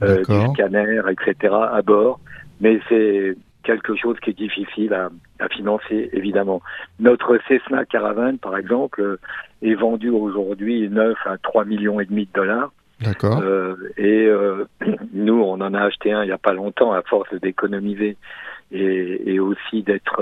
des 0.00 0.24
scanners, 0.54 1.02
etc. 1.10 1.54
à 1.70 1.82
bord. 1.82 2.18
Mais 2.62 2.80
c'est 2.88 3.36
quelque 3.70 3.94
chose 3.94 4.18
qui 4.20 4.30
est 4.30 4.38
difficile 4.38 4.92
à, 4.94 5.10
à, 5.38 5.48
financer, 5.48 6.10
évidemment. 6.12 6.60
Notre 6.98 7.38
Cessna 7.46 7.84
Caravan, 7.84 8.36
par 8.36 8.56
exemple, 8.56 9.00
euh, 9.00 9.20
est 9.62 9.74
vendu 9.74 10.10
aujourd'hui 10.10 10.88
neuf 10.88 11.16
à 11.24 11.38
3 11.38 11.64
millions 11.66 12.00
et 12.00 12.04
demi 12.04 12.26
de 12.26 12.32
dollars. 12.32 12.72
D'accord. 13.00 13.40
Euh, 13.42 13.76
et 13.96 14.26
euh, 14.26 14.64
nous, 15.12 15.40
on 15.40 15.60
en 15.60 15.72
a 15.72 15.82
acheté 15.82 16.12
un 16.12 16.24
il 16.24 16.26
n'y 16.26 16.32
a 16.32 16.38
pas 16.38 16.52
longtemps, 16.52 16.92
à 16.92 17.02
force 17.02 17.32
d'économiser 17.34 18.16
et, 18.72 19.32
et, 19.32 19.38
aussi 19.38 19.84
d'être 19.84 20.20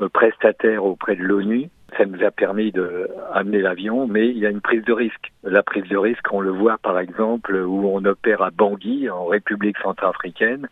euh, 0.00 0.08
prestataire 0.08 0.84
auprès 0.84 1.14
de 1.14 1.22
l'ONU. 1.22 1.68
Ça 1.98 2.06
nous 2.06 2.24
a 2.24 2.30
permis 2.30 2.72
de 2.72 3.06
amener 3.34 3.60
l'avion, 3.60 4.06
mais 4.06 4.28
il 4.28 4.38
y 4.38 4.46
a 4.46 4.50
une 4.50 4.62
prise 4.62 4.84
de 4.84 4.94
risque. 4.94 5.30
La 5.44 5.62
prise 5.62 5.86
de 5.90 5.96
risque, 5.98 6.24
on 6.32 6.40
le 6.40 6.50
voit 6.50 6.78
par 6.78 6.98
exemple 6.98 7.54
où 7.54 7.86
on 7.86 8.02
opère 8.06 8.40
à 8.40 8.50
Bangui, 8.50 9.10
en 9.10 9.26
République 9.26 9.76
centrafricaine 9.82 10.68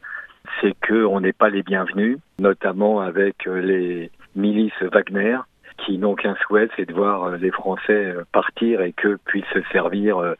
c'est 0.61 0.75
qu'on 0.87 1.21
n'est 1.21 1.33
pas 1.33 1.51
les 1.51 1.63
bienvenus, 1.63 2.19
notamment 2.39 3.01
avec 3.01 3.47
euh, 3.47 3.61
les 3.61 4.11
milices 4.35 4.83
Wagner, 4.83 5.39
qui 5.79 5.99
n'ont 5.99 6.15
qu'un 6.15 6.37
souhait, 6.47 6.69
c'est 6.77 6.87
de 6.87 6.93
voir 6.93 7.25
euh, 7.25 7.37
les 7.37 7.51
Français 7.51 7.93
euh, 8.07 8.25
partir 8.33 8.81
et 8.81 8.93
que 8.93 9.17
puissent 9.25 9.45
se 9.53 9.63
servir 9.73 10.35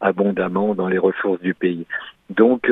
abondamment 0.00 0.74
dans 0.74 0.88
les 0.88 0.98
ressources 0.98 1.40
du 1.40 1.54
pays. 1.54 1.86
Donc, 2.30 2.70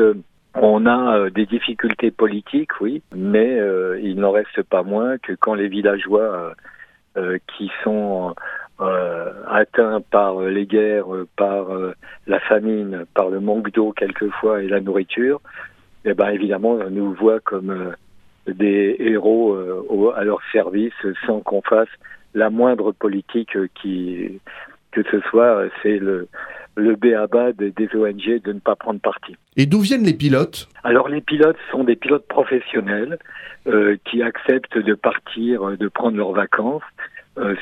on 0.54 0.86
a 0.86 1.30
des 1.30 1.46
difficultés 1.46 2.10
politiques, 2.10 2.80
oui, 2.80 3.02
mais 3.14 3.58
il 4.02 4.16
n'en 4.20 4.32
reste 4.32 4.62
pas 4.62 4.82
moins 4.82 5.18
que 5.18 5.32
quand 5.32 5.54
les 5.54 5.68
villageois 5.68 6.54
qui 7.56 7.70
sont 7.84 8.34
atteints 8.78 10.00
par 10.10 10.40
les 10.40 10.66
guerres, 10.66 11.06
par 11.36 11.66
la 12.26 12.40
famine, 12.40 13.06
par 13.14 13.30
le 13.30 13.40
manque 13.40 13.72
d'eau 13.72 13.92
quelquefois 13.92 14.62
et 14.62 14.68
la 14.68 14.80
nourriture, 14.80 15.40
eh 16.06 16.14
ben 16.14 16.28
évidemment, 16.28 16.78
on 16.80 16.90
nous 16.90 17.12
voit 17.14 17.40
comme 17.40 17.70
euh, 17.70 18.52
des 18.52 18.94
héros 19.00 19.54
euh, 19.54 20.12
à 20.14 20.22
leur 20.22 20.38
service 20.52 20.94
sans 21.26 21.40
qu'on 21.40 21.62
fasse 21.62 21.88
la 22.32 22.48
moindre 22.48 22.92
politique 22.92 23.56
qui 23.82 24.40
que 24.92 25.02
ce 25.10 25.20
soit, 25.28 25.64
c'est 25.82 25.98
le 25.98 26.28
le 26.76 26.94
béaba 26.94 27.52
des, 27.52 27.72
ONG 27.94 28.42
de 28.42 28.52
ne 28.52 28.60
pas 28.60 28.76
prendre 28.76 29.00
parti. 29.00 29.34
Et 29.56 29.64
d'où 29.64 29.80
viennent 29.80 30.04
les 30.04 30.14
pilotes? 30.14 30.68
Alors 30.84 31.08
les 31.08 31.22
pilotes 31.22 31.56
sont 31.70 31.84
des 31.84 31.96
pilotes 31.96 32.26
professionnels 32.28 33.18
euh, 33.66 33.96
qui 34.04 34.22
acceptent 34.22 34.78
de 34.78 34.94
partir, 34.94 35.76
de 35.76 35.88
prendre 35.88 36.16
leurs 36.16 36.32
vacances 36.32 36.82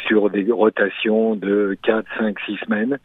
sur 0.07 0.30
des 0.30 0.52
rotations 0.52 1.35
de 1.35 1.76
4, 1.83 2.07
5, 2.18 2.38
6 2.46 2.57
semaines 2.64 2.98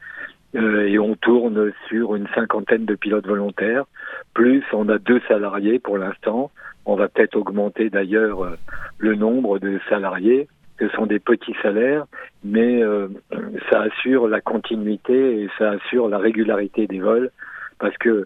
euh, 0.56 0.88
et 0.88 0.98
on 1.00 1.16
tourne 1.16 1.72
sur 1.88 2.16
une 2.16 2.28
cinquantaine 2.36 2.86
de 2.86 2.96
pilotes 2.96 3.28
volontaires. 3.28 3.86
Plus, 4.34 4.64
on 4.74 4.90
a 4.90 4.98
deux 4.98 5.22
salariés 5.28 5.80
pour 5.80 5.98
l'instant. 5.98 6.52
On 6.86 6.96
va 6.96 7.08
peut-être 7.08 7.36
augmenter 7.36 7.90
d'ailleurs 7.90 8.44
euh, 8.44 8.58
le 8.98 9.16
nombre 9.16 9.60
de 9.60 9.80
salariés. 9.90 10.48
Ce 10.80 10.88
sont 10.90 11.06
des 11.06 11.20
petits 11.20 11.56
salaires, 11.62 12.06
mais 12.44 12.82
euh, 12.82 13.10
ça 13.70 13.82
assure 13.82 14.28
la 14.28 14.42
continuité 14.42 15.44
et 15.44 15.50
ça 15.58 15.72
assure 15.72 16.08
la 16.08 16.18
régularité 16.18 16.88
des 16.88 17.00
vols, 17.00 17.32
parce 17.80 17.98
que 17.98 18.26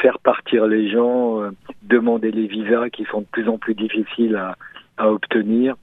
faire 0.00 0.18
partir 0.18 0.66
les 0.66 0.90
gens, 0.90 1.40
demander 1.84 2.32
les 2.32 2.48
visas 2.48 2.90
qui 2.90 3.04
sont 3.04 3.20
de 3.20 3.26
plus 3.26 3.48
en 3.48 3.58
plus 3.58 3.74
difficiles 3.74 4.34
à, 4.34 4.56
à 4.98 5.10
obtenir, 5.10 5.74
euh, 5.74 5.76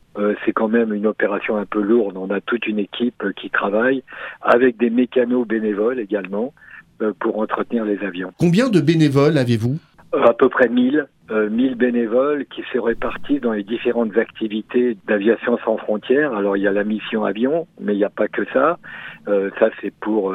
c'est 0.45 0.53
quand 0.53 0.67
même 0.67 0.93
une 0.93 1.07
opération 1.07 1.57
un 1.57 1.65
peu 1.65 1.81
lourde. 1.81 2.17
On 2.17 2.29
a 2.29 2.41
toute 2.41 2.67
une 2.67 2.79
équipe 2.79 3.23
qui 3.35 3.49
travaille 3.49 4.03
avec 4.41 4.77
des 4.77 4.89
mécanos 4.89 5.47
bénévoles 5.47 5.99
également 5.99 6.53
euh, 7.01 7.11
pour 7.19 7.39
entretenir 7.39 7.83
les 7.83 7.99
avions. 8.03 8.31
Combien 8.39 8.69
de 8.69 8.79
bénévoles 8.79 9.37
avez-vous? 9.37 9.77
Euh, 10.13 10.23
À 10.23 10.33
peu 10.33 10.47
près 10.47 10.69
1000. 10.69 11.07
1000 11.27 11.73
bénévoles 11.73 12.45
qui 12.45 12.61
se 12.71 12.77
répartissent 12.77 13.41
dans 13.41 13.53
les 13.53 13.63
différentes 13.63 14.15
activités 14.15 14.95
d'aviation 15.07 15.57
sans 15.65 15.75
frontières. 15.77 16.33
Alors 16.35 16.55
il 16.55 16.61
y 16.61 16.67
a 16.67 16.71
la 16.71 16.83
mission 16.83 17.25
avion, 17.25 17.67
mais 17.81 17.93
il 17.93 17.97
n'y 17.97 18.03
a 18.03 18.11
pas 18.11 18.27
que 18.27 18.45
ça. 18.53 18.77
ça 19.25 19.69
c'est 19.81 19.91
pour 19.91 20.31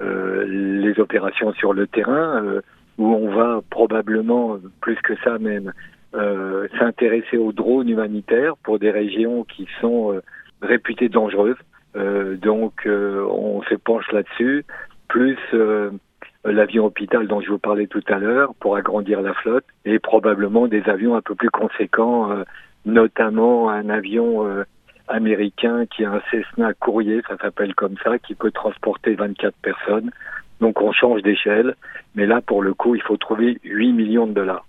les 0.00 0.94
opérations 0.98 1.52
sur 1.52 1.72
le 1.72 1.86
terrain, 1.86 2.42
où 2.98 3.14
on 3.14 3.30
va 3.30 3.60
probablement, 3.70 4.58
plus 4.80 4.96
que 4.96 5.14
ça 5.22 5.38
même, 5.38 5.72
euh, 6.14 6.68
s'intéresser 6.78 7.36
aux 7.36 7.52
drones 7.52 7.90
humanitaires 7.90 8.56
pour 8.62 8.78
des 8.78 8.90
régions 8.90 9.44
qui 9.44 9.68
sont 9.78 10.14
euh, 10.14 10.22
réputées 10.62 11.10
dangereuses. 11.10 11.58
Euh, 11.96 12.36
donc 12.36 12.86
on 12.86 13.62
se 13.62 13.74
penche 13.74 14.10
là-dessus, 14.12 14.64
plus 15.08 15.38
l'avion 16.44 16.86
hôpital 16.86 17.26
dont 17.26 17.42
je 17.42 17.50
vous 17.50 17.58
parlais 17.58 17.86
tout 17.86 18.02
à 18.08 18.18
l'heure 18.18 18.54
pour 18.60 18.76
agrandir 18.76 19.20
la 19.20 19.34
flotte 19.34 19.66
et 19.84 19.98
probablement 19.98 20.66
des 20.66 20.82
avions 20.84 21.14
un 21.14 21.20
peu 21.20 21.34
plus 21.34 21.50
conséquents, 21.50 22.30
notamment 22.86 23.68
un 23.68 23.90
avion 23.90 24.46
américain 25.08 25.84
qui 25.86 26.04
a 26.04 26.12
un 26.12 26.22
Cessna 26.30 26.72
courrier, 26.74 27.22
ça 27.28 27.36
s'appelle 27.38 27.74
comme 27.74 27.96
ça, 28.02 28.18
qui 28.18 28.34
peut 28.34 28.50
transporter 28.50 29.14
24 29.14 29.54
personnes. 29.60 30.10
Donc 30.60 30.80
on 30.80 30.92
change 30.92 31.22
d'échelle, 31.22 31.74
mais 32.14 32.26
là 32.26 32.40
pour 32.40 32.62
le 32.62 32.74
coup 32.74 32.94
il 32.94 33.02
faut 33.02 33.16
trouver 33.16 33.58
8 33.64 33.92
millions 33.92 34.26
de 34.26 34.32
dollars 34.32 34.67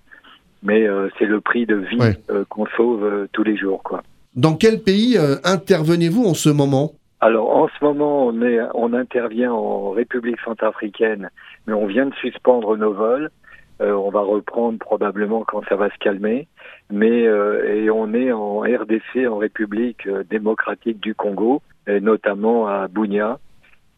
mais 0.63 0.88
euh, 0.88 1.10
c'est 1.17 1.26
le 1.26 1.41
prix 1.41 1.65
de 1.65 1.76
vie 1.76 2.15
euh, 2.30 2.43
qu'on 2.50 2.65
sauve 2.78 3.04
euh, 3.04 3.28
tous 3.32 3.43
les 3.43 3.58
jours. 3.58 3.82
Quoi. 3.84 4.04
Dans 4.36 4.56
quel 4.56 4.82
pays 4.82 5.17
intervenez-vous 5.43 6.26
en 6.26 6.34
ce 6.34 6.50
moment? 6.50 6.91
Alors 7.22 7.56
en 7.56 7.67
ce 7.67 7.84
moment, 7.84 8.28
on, 8.28 8.41
est, 8.41 8.60
on 8.74 8.93
intervient 8.93 9.52
en 9.52 9.91
République 9.91 10.39
centrafricaine, 10.45 11.30
mais 11.67 11.74
on 11.74 11.86
vient 11.86 12.06
de 12.06 12.13
suspendre 12.15 12.78
nos 12.78 12.93
vols. 12.93 13.30
on 13.82 14.10
va 14.10 14.22
reprendre 14.22 14.78
probablement 14.80 15.43
quand 15.45 15.62
ça 15.67 15.76
va 15.76 15.89
se 15.89 15.98
calmer. 16.00 16.48
Mais 16.89 17.24
et 17.24 17.89
on 17.89 18.13
est 18.13 18.32
en 18.32 18.60
RDC, 18.60 19.28
en 19.28 19.38
République 19.38 20.08
démocratique 20.30 21.02
du 21.02 21.13
Congo, 21.13 21.62
et 21.88 22.00
notamment 22.00 22.67
à 22.67 22.88
Bunia. 22.88 23.39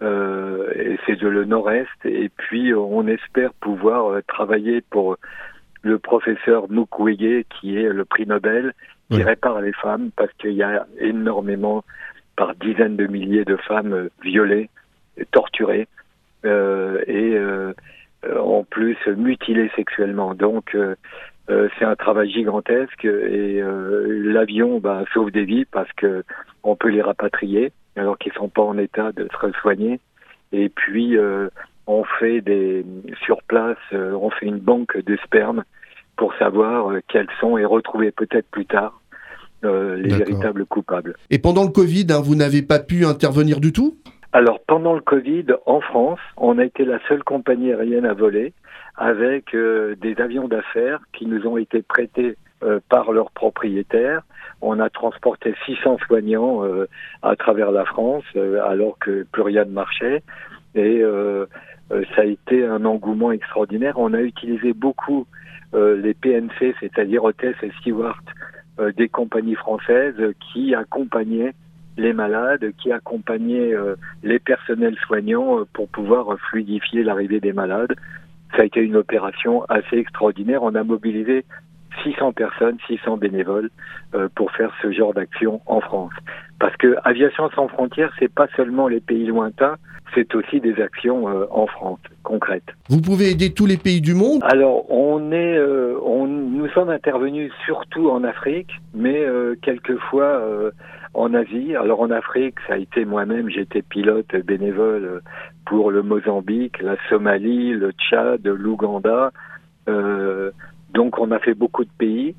et 0.02 0.98
c'est 1.06 1.20
de 1.20 1.28
le 1.28 1.46
nord-est. 1.46 2.06
Et 2.06 2.30
puis 2.30 2.74
on 2.74 3.06
espère 3.06 3.54
pouvoir 3.54 4.20
travailler 4.28 4.82
pour 4.82 5.18
le 5.84 6.00
professeur 6.00 6.70
Mukwege, 6.70 7.44
qui 7.50 7.78
est 7.78 7.90
le 7.90 8.06
prix 8.06 8.26
Nobel, 8.26 8.74
qui 9.10 9.24
répare 9.24 9.60
les 9.62 9.74
femmes, 9.74 10.10
parce 10.16 10.32
qu'il 10.40 10.54
y 10.54 10.64
a 10.64 10.86
énormément, 11.00 11.84
par 12.38 12.56
dizaines 12.56 12.96
de 12.96 13.08
milliers 13.08 13.44
de 13.44 13.58
femmes 13.58 13.94
euh, 13.94 14.10
violées, 14.24 14.70
torturées, 15.32 15.88
euh, 16.46 17.04
et 17.08 17.36
euh, 17.36 17.74
en 18.40 18.64
plus 18.64 18.98
mutilées 19.08 19.70
sexuellement. 19.76 20.34
Donc 20.34 20.78
c'est 21.48 21.86
un 21.86 21.96
travail 21.98 22.32
gigantesque 22.32 23.04
et 23.04 23.62
l'avion 23.62 24.80
bah, 24.80 25.04
sauve 25.14 25.32
des 25.32 25.44
vies 25.44 25.66
parce 25.66 25.92
que 25.94 26.24
on 26.64 26.78
peut 26.78 26.88
les 26.88 27.02
rapatrier 27.02 27.74
alors 27.98 28.18
qu'ils 28.18 28.32
sont 28.34 28.48
pas 28.48 28.62
en 28.62 28.78
état 28.78 29.12
de 29.12 29.28
se 29.42 29.52
soigner. 29.60 30.00
Et 30.54 30.70
puis 30.70 31.18
on 31.88 32.04
fait 32.20 32.42
des 32.42 32.86
sur 33.26 33.42
place, 33.44 33.78
euh, 33.94 34.14
on 34.14 34.30
fait 34.30 34.46
une 34.46 34.60
banque 34.60 34.98
de 34.98 35.18
sperme 35.24 35.64
pour 36.16 36.34
savoir 36.36 36.92
euh, 36.92 37.02
quels 37.08 37.30
sont 37.40 37.58
et 37.58 37.66
retrouver 37.66 38.12
peut-être 38.12 38.48
plus 38.52 38.66
tard 38.66 39.02
euh, 39.64 39.96
les 39.96 40.16
véritables 40.16 40.66
coupables. 40.66 41.16
Et 41.30 41.38
pendant 41.38 41.64
le 41.64 41.70
Covid, 41.70 42.08
hein, 42.10 42.22
vous 42.24 42.34
n'avez 42.34 42.64
pas 42.64 42.80
pu 42.80 43.06
intervenir 43.06 43.60
du 43.60 43.72
tout? 43.72 43.96
Alors 44.34 44.60
pendant 44.66 44.96
le 44.96 45.02
Covid, 45.02 45.46
en 45.68 45.82
France, 45.82 46.20
on 46.38 46.58
a 46.58 46.66
été 46.66 46.84
la 46.84 46.98
seule 47.08 47.24
compagnie 47.24 47.72
aérienne 47.72 48.06
à 48.06 48.14
voler 48.14 48.54
avec 48.98 49.54
euh, 49.54 49.96
des 50.02 50.16
avions 50.20 50.48
d'affaires 50.48 51.00
qui 51.14 51.28
nous 51.28 51.46
ont 51.46 51.58
été 51.58 51.84
prêtés 51.84 52.38
euh, 52.64 52.80
par 52.90 53.12
leurs 53.12 53.30
propriétaires. 53.30 54.24
On 54.62 54.80
a 54.80 54.90
transporté 54.90 55.54
600 55.68 55.98
soignants 56.08 56.64
à 57.24 57.36
travers 57.36 57.72
la 57.72 57.86
France 57.86 58.24
alors 58.36 58.98
que 59.00 59.26
plus 59.32 59.42
rien 59.42 59.66
ne 59.66 59.72
marchait. 59.72 60.22
Et 60.76 61.02
ça 62.16 62.22
a 62.22 62.26
été 62.26 62.66
un 62.66 62.86
engouement 62.86 63.32
extraordinaire. 63.32 63.98
On 63.98 64.14
a 64.14 64.22
utilisé 64.22 64.74
beaucoup 64.74 65.28
euh, 65.74 66.00
les 66.02 66.14
PNC, 66.14 66.76
c'est-à-dire 66.80 67.24
hôtesses 67.24 67.62
et 67.64 67.72
stewards 67.80 68.22
euh, 68.80 68.92
des 68.92 69.10
compagnies 69.10 69.56
françaises 69.56 70.16
euh, 70.20 70.34
qui 70.52 70.76
accompagnaient 70.76 71.54
les 71.98 72.14
malades, 72.14 72.72
qui 72.82 72.92
accompagnaient 72.92 73.74
euh, 73.74 73.96
les 74.24 74.40
personnels 74.40 74.98
soignants 75.06 75.60
euh, 75.60 75.66
pour 75.74 75.88
pouvoir 75.90 76.34
euh, 76.34 76.38
fluidifier 76.50 77.04
l'arrivée 77.04 77.40
des 77.40 77.54
malades. 77.54 77.96
Ça 78.56 78.64
a 78.64 78.66
été 78.66 78.82
une 78.82 78.98
opération 78.98 79.64
assez 79.66 79.98
extraordinaire. 79.98 80.64
On 80.64 80.76
a 80.76 80.84
mobilisé 80.84 81.46
600 82.04 82.34
personnes, 82.34 82.78
600 82.88 83.18
bénévoles 83.18 83.70
euh, 84.14 84.30
pour 84.36 84.52
faire 84.52 84.74
ce 84.82 84.92
genre 84.92 85.14
d'action 85.14 85.62
en 85.66 85.82
France. 85.82 86.14
Parce 86.60 86.76
que 86.78 86.96
Aviation 87.04 87.50
sans 87.52 87.68
frontières, 87.68 88.14
c'est 88.20 88.34
pas 88.34 88.48
seulement 88.56 88.88
les 88.88 89.00
pays 89.00 89.26
lointains, 89.26 89.76
c'est 90.14 90.34
aussi 90.36 90.60
des 90.60 90.82
actions 90.82 91.30
euh, 91.30 91.46
en 91.52 91.68
France 91.68 92.00
concrètes. 92.24 92.72
Vous 92.90 93.02
pouvez 93.02 93.32
aider 93.32 93.54
tous 93.54 93.66
les 93.66 93.78
pays 93.78 94.02
du 94.02 94.14
monde? 94.14 94.42
Alors, 94.44 94.92
on 94.92 95.32
est, 95.32 95.58
euh, 95.58 95.98
on, 96.04 96.28
nous 96.28 96.68
sommes 96.70 96.90
intervenus 96.90 97.52
surtout 97.66 98.10
en 98.10 98.24
Afrique, 98.24 98.72
mais 98.94 99.20
euh, 99.20 99.56
quelquefois 99.62 100.24
euh, 100.24 100.72
en 101.14 101.34
Asie. 101.34 101.76
Alors 101.76 102.02
en 102.02 102.12
Afrique, 102.12 102.56
ça 102.68 102.74
a 102.74 102.78
été 102.78 103.06
moi-même, 103.06 103.50
j'étais 103.50 103.82
pilote 103.82 104.36
bénévole 104.46 105.06
euh, 105.06 105.20
pour 105.66 105.92
le 105.92 106.04
Mozambique, 106.04 106.82
la 106.82 106.96
Somalie, 107.10 107.72
le 107.72 107.92
Tchad, 107.92 108.46
l'Ouganda. 108.46 109.32
Euh, 109.90 110.52
donc 110.94 111.20
on 111.20 111.32
a 111.32 111.40
fait 111.40 111.54
beaucoup 111.54 111.84
de 111.84 111.90
pays. 111.98 112.36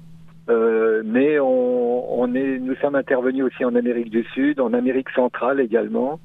Euh, 0.49 1.03
mais 1.05 1.39
on, 1.39 2.21
on 2.21 2.35
est, 2.35 2.59
nous 2.59 2.75
sommes 2.77 2.97
intervenus 2.97 3.45
aussi 3.45 3.65
en 3.65 3.77
Amérique 3.77 4.11
du 4.11 4.25
Sud, 4.35 4.59
en 4.59 4.73
Amérique 4.73 5.11
centrale 5.11 5.61
également, 5.61 6.19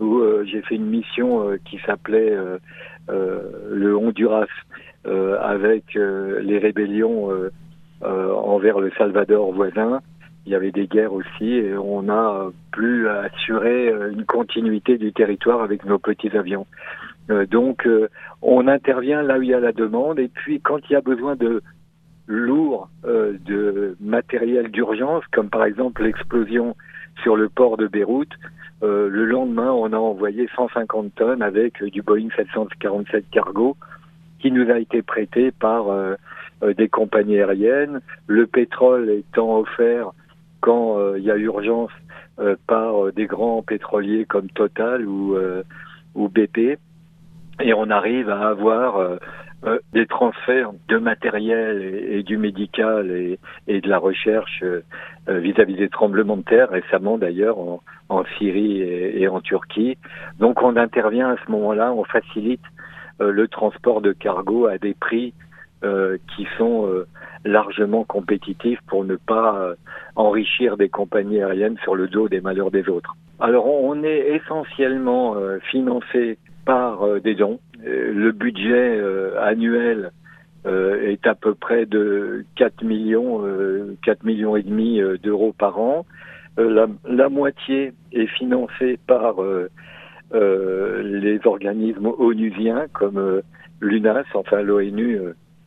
où 0.00 0.18
euh, 0.18 0.44
j'ai 0.44 0.62
fait 0.62 0.76
une 0.76 0.86
mission 0.86 1.48
euh, 1.48 1.58
qui 1.64 1.78
s'appelait 1.86 2.36
euh, 2.36 2.58
le 3.70 3.96
Honduras, 3.96 4.46
avec 5.04 5.94
les 5.94 6.58
rébellions 6.58 7.30
envers 8.02 8.80
le 8.80 8.90
Salvador 8.98 9.52
voisin. 9.52 10.00
Il 10.44 10.50
y 10.50 10.56
avait 10.56 10.72
des 10.72 10.88
guerres 10.88 11.12
aussi 11.12 11.48
et 11.48 11.76
on 11.76 12.08
a 12.08 12.50
pu 12.72 13.08
assurer 13.08 13.94
une 14.10 14.24
continuité 14.24 14.98
du 14.98 15.12
territoire 15.12 15.62
avec 15.62 15.84
nos 15.84 16.00
petits 16.00 16.36
avions. 16.36 16.66
Donc 17.28 17.88
on 18.42 18.66
intervient 18.66 19.22
là 19.22 19.38
où 19.38 19.42
il 19.42 19.50
y 19.50 19.54
a 19.54 19.60
la 19.60 19.70
demande 19.70 20.18
et 20.18 20.26
puis 20.26 20.60
quand 20.60 20.78
il 20.90 20.94
y 20.94 20.96
a 20.96 21.00
besoin 21.00 21.36
de 21.36 21.62
lourd 22.26 22.88
euh, 23.04 23.36
de 23.44 23.96
matériel 24.00 24.70
d'urgence, 24.70 25.24
comme 25.32 25.48
par 25.48 25.64
exemple 25.64 26.02
l'explosion 26.02 26.76
sur 27.22 27.36
le 27.36 27.48
port 27.48 27.76
de 27.76 27.86
Beyrouth, 27.86 28.32
euh, 28.82 29.08
le 29.08 29.24
lendemain 29.24 29.72
on 29.72 29.92
a 29.92 29.96
envoyé 29.96 30.48
150 30.54 31.14
tonnes 31.14 31.42
avec 31.42 31.82
euh, 31.82 31.90
du 31.90 32.02
Boeing 32.02 32.28
747 32.36 33.24
cargo 33.30 33.76
qui 34.38 34.50
nous 34.50 34.70
a 34.70 34.78
été 34.78 35.02
prêté 35.02 35.50
par 35.50 35.88
euh, 35.88 36.14
euh, 36.62 36.74
des 36.74 36.88
compagnies 36.88 37.38
aériennes, 37.38 38.00
le 38.26 38.46
pétrole 38.46 39.10
étant 39.10 39.58
offert 39.58 40.10
quand 40.60 40.98
euh, 40.98 41.18
il 41.18 41.24
y 41.24 41.30
a 41.30 41.36
urgence 41.36 41.90
par 42.66 43.12
des 43.12 43.24
grands 43.24 43.62
pétroliers 43.62 44.26
comme 44.26 44.50
Total 44.50 45.08
ou, 45.08 45.38
ou 46.14 46.28
BP, 46.28 46.76
et 47.60 47.72
on 47.72 47.88
arrive 47.88 48.28
à 48.28 48.48
avoir 48.48 49.18
euh, 49.64 49.78
des 49.92 50.06
transferts 50.06 50.72
de 50.88 50.98
matériel 50.98 51.82
et, 51.82 52.22
du 52.22 52.36
médical 52.36 53.10
et, 53.66 53.80
de 53.80 53.88
la 53.88 53.98
recherche 53.98 54.60
euh, 54.62 54.82
euh, 55.28 55.38
vis-à-vis 55.38 55.76
des 55.76 55.88
tremblements 55.88 56.36
de 56.36 56.42
terre, 56.42 56.68
récemment 56.70 57.18
d'ailleurs 57.18 57.58
en, 57.58 57.80
Syrie 58.38 58.80
et, 58.80 59.26
en 59.28 59.40
Turquie. 59.40 59.96
Donc 60.38 60.62
on 60.62 60.76
intervient 60.76 61.30
à 61.30 61.36
ce 61.44 61.50
moment-là, 61.50 61.92
on 61.92 62.04
facilite 62.04 62.60
euh, 63.20 63.32
le 63.32 63.48
transport 63.48 64.02
de 64.02 64.12
cargo 64.12 64.66
à 64.66 64.78
des 64.78 64.94
prix 64.94 65.32
euh, 65.84 66.18
qui 66.34 66.46
sont 66.58 66.86
euh, 66.86 67.06
largement 67.44 68.04
compétitifs 68.04 68.80
pour 68.86 69.04
ne 69.04 69.16
pas 69.16 69.56
euh, 69.56 69.74
enrichir 70.16 70.76
des 70.76 70.88
compagnies 70.90 71.40
aériennes 71.40 71.78
sur 71.82 71.94
le 71.94 72.08
dos 72.08 72.28
des 72.28 72.40
malheurs 72.40 72.70
des 72.70 72.88
autres. 72.88 73.16
Alors 73.40 73.66
on 73.66 74.02
est 74.02 74.36
essentiellement 74.36 75.36
financé 75.70 76.38
par 76.64 77.20
des 77.20 77.34
dons. 77.34 77.60
Euh, 77.84 78.12
le 78.12 78.32
budget 78.32 78.98
euh, 78.98 79.40
annuel 79.40 80.12
euh, 80.66 81.10
est 81.10 81.26
à 81.26 81.34
peu 81.34 81.54
près 81.54 81.86
de 81.86 82.44
4 82.56 82.82
millions, 82.84 83.44
euh, 83.44 83.96
4 84.04 84.24
millions 84.24 84.56
et 84.56 84.62
demi 84.62 85.00
d'euros 85.22 85.54
par 85.56 85.78
an. 85.78 86.06
La, 86.58 86.86
la 87.06 87.28
moitié 87.28 87.92
est 88.12 88.26
financée 88.26 88.98
par 89.06 89.42
euh, 89.42 89.68
euh, 90.34 91.02
les 91.02 91.38
organismes 91.44 92.06
onusiens 92.18 92.86
comme 92.94 93.42
l'UNAS, 93.80 94.24
enfin 94.34 94.62
l'ONU, 94.62 95.20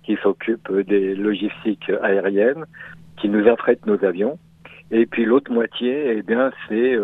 qui 0.03 0.17
s'occupe 0.23 0.71
des 0.87 1.13
logistiques 1.13 1.91
aériennes, 2.01 2.65
qui 3.17 3.29
nous 3.29 3.47
affrète 3.47 3.85
nos 3.85 4.03
avions. 4.03 4.39
Et 4.89 5.05
puis 5.05 5.25
l'autre 5.25 5.51
moitié, 5.51 6.17
eh 6.17 6.23
bien, 6.23 6.51
c'est 6.67 6.97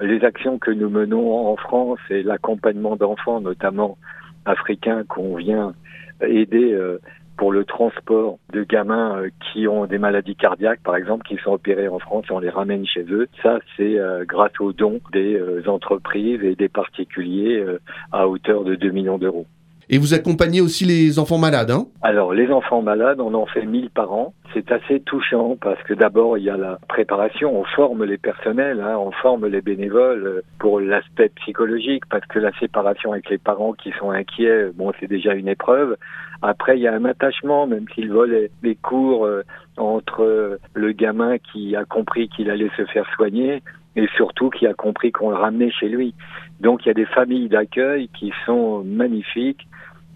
les 0.00 0.24
actions 0.24 0.58
que 0.58 0.70
nous 0.70 0.88
menons 0.88 1.48
en 1.48 1.56
France 1.56 1.98
et 2.10 2.22
l'accompagnement 2.22 2.94
d'enfants, 2.94 3.40
notamment 3.40 3.98
africains, 4.46 5.04
qu'on 5.04 5.36
vient 5.36 5.74
aider 6.22 6.72
euh, 6.72 6.98
pour 7.36 7.52
le 7.52 7.64
transport 7.64 8.38
de 8.52 8.64
gamins 8.64 9.18
euh, 9.18 9.28
qui 9.52 9.68
ont 9.68 9.86
des 9.86 9.98
maladies 9.98 10.36
cardiaques, 10.36 10.80
par 10.82 10.96
exemple, 10.96 11.26
qui 11.26 11.36
sont 11.36 11.52
opérés 11.52 11.88
en 11.88 11.98
France 11.98 12.24
et 12.30 12.32
on 12.32 12.38
les 12.38 12.50
ramène 12.50 12.86
chez 12.86 13.04
eux. 13.10 13.28
Ça, 13.42 13.58
c'est 13.76 13.98
euh, 13.98 14.24
grâce 14.24 14.58
aux 14.60 14.72
dons 14.72 15.00
des 15.12 15.38
entreprises 15.66 16.42
et 16.42 16.54
des 16.56 16.68
particuliers 16.68 17.64
à 18.12 18.28
hauteur 18.28 18.64
de 18.64 18.74
2 18.74 18.90
millions 18.90 19.18
d'euros. 19.18 19.46
Et 19.88 19.98
vous 19.98 20.14
accompagnez 20.14 20.60
aussi 20.60 20.84
les 20.84 21.20
enfants 21.20 21.38
malades, 21.38 21.70
hein? 21.70 21.86
Alors, 22.02 22.34
les 22.34 22.50
enfants 22.50 22.82
malades, 22.82 23.20
on 23.20 23.34
en 23.34 23.46
fait 23.46 23.64
1000 23.64 23.90
par 23.90 24.12
an. 24.12 24.34
C'est 24.52 24.72
assez 24.72 24.98
touchant 25.00 25.56
parce 25.60 25.80
que 25.84 25.94
d'abord, 25.94 26.38
il 26.38 26.44
y 26.44 26.50
a 26.50 26.56
la 26.56 26.78
préparation. 26.88 27.56
On 27.56 27.64
forme 27.64 28.04
les 28.04 28.18
personnels, 28.18 28.80
hein, 28.80 28.96
on 28.98 29.12
forme 29.12 29.46
les 29.46 29.60
bénévoles 29.60 30.42
pour 30.58 30.80
l'aspect 30.80 31.30
psychologique 31.36 32.02
parce 32.10 32.26
que 32.26 32.40
la 32.40 32.50
séparation 32.58 33.12
avec 33.12 33.30
les 33.30 33.38
parents 33.38 33.74
qui 33.74 33.92
sont 33.98 34.10
inquiets, 34.10 34.70
bon, 34.74 34.92
c'est 34.98 35.06
déjà 35.06 35.34
une 35.34 35.46
épreuve. 35.46 35.96
Après, 36.42 36.76
il 36.76 36.82
y 36.82 36.88
a 36.88 36.92
un 36.92 37.04
attachement, 37.04 37.68
même 37.68 37.86
s'ils 37.94 38.10
volent 38.10 38.32
les, 38.32 38.50
les 38.62 38.74
cours 38.74 39.24
euh, 39.24 39.42
entre 39.76 40.22
euh, 40.22 40.58
le 40.74 40.92
gamin 40.92 41.38
qui 41.38 41.76
a 41.76 41.84
compris 41.84 42.28
qu'il 42.28 42.50
allait 42.50 42.70
se 42.76 42.84
faire 42.86 43.06
soigner 43.14 43.62
et 43.94 44.06
surtout 44.16 44.50
qui 44.50 44.66
a 44.66 44.74
compris 44.74 45.12
qu'on 45.12 45.30
le 45.30 45.36
ramenait 45.36 45.70
chez 45.70 45.88
lui. 45.88 46.14
Donc, 46.60 46.84
il 46.84 46.88
y 46.88 46.90
a 46.90 46.94
des 46.94 47.06
familles 47.06 47.48
d'accueil 47.48 48.08
qui 48.18 48.32
sont 48.44 48.82
magnifiques. 48.84 49.66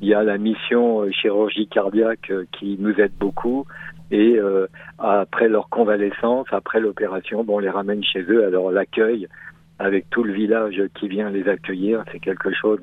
Il 0.01 0.09
y 0.09 0.15
a 0.15 0.23
la 0.23 0.39
mission 0.39 1.03
euh, 1.03 1.11
chirurgie 1.11 1.69
cardiaque 1.69 2.31
euh, 2.31 2.45
qui 2.59 2.77
nous 2.79 2.95
aide 3.01 3.13
beaucoup. 3.19 3.67
Et 4.11 4.37
euh, 4.39 4.67
après 4.99 5.49
leur 5.49 5.69
convalescence, 5.69 6.47
après 6.51 6.81
l'opération, 6.81 7.45
bon, 7.45 7.57
on 7.57 7.59
les 7.59 7.71
ramène 7.71 8.03
chez 8.03 8.23
eux. 8.23 8.45
Alors 8.45 8.73
l'accueil, 8.73 9.29
avec 9.79 10.11
tout 10.11 10.25
le 10.25 10.33
village 10.33 10.83
qui 10.95 11.09
vient 11.09 11.31
les 11.31 11.49
accueillir, 11.49 12.05
c'est 12.11 12.19
quelque 12.19 12.53
chose 12.53 12.81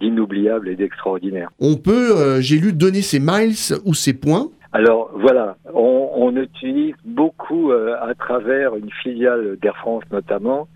d'inoubliable 0.00 0.68
et 0.68 0.76
d'extraordinaire. 0.76 1.50
On 1.60 1.76
peut, 1.76 2.16
euh, 2.16 2.40
j'ai 2.40 2.58
lu, 2.58 2.72
donner 2.72 3.02
ses 3.02 3.20
miles 3.20 3.54
ou 3.84 3.94
ses 3.94 4.14
points. 4.14 4.48
Alors 4.72 5.10
voilà, 5.14 5.56
on, 5.72 6.10
on 6.14 6.36
utilise 6.36 6.96
beaucoup 7.04 7.70
euh, 7.70 7.94
à 8.00 8.14
travers 8.14 8.74
une 8.74 8.90
filiale 8.90 9.56
d'Air 9.62 9.76
France 9.76 10.02
notamment, 10.10 10.66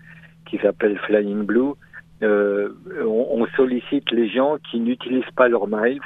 qui 0.49 0.57
s'appelle 0.59 0.97
Flying 1.05 1.43
Blue. 1.43 1.73
Euh, 2.21 2.69
on, 3.05 3.45
sollicite 3.55 4.11
les 4.11 4.29
gens 4.29 4.57
qui 4.69 4.79
n'utilisent 4.79 5.31
pas 5.35 5.47
leurs 5.47 5.67
miles 5.67 6.01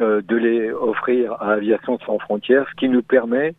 euh, 0.00 0.20
de 0.26 0.36
les 0.36 0.70
offrir 0.70 1.32
à 1.32 1.52
Aviation 1.52 1.98
sans 2.04 2.18
frontières, 2.18 2.66
ce 2.70 2.74
qui 2.76 2.88
nous 2.88 3.02
permet 3.02 3.54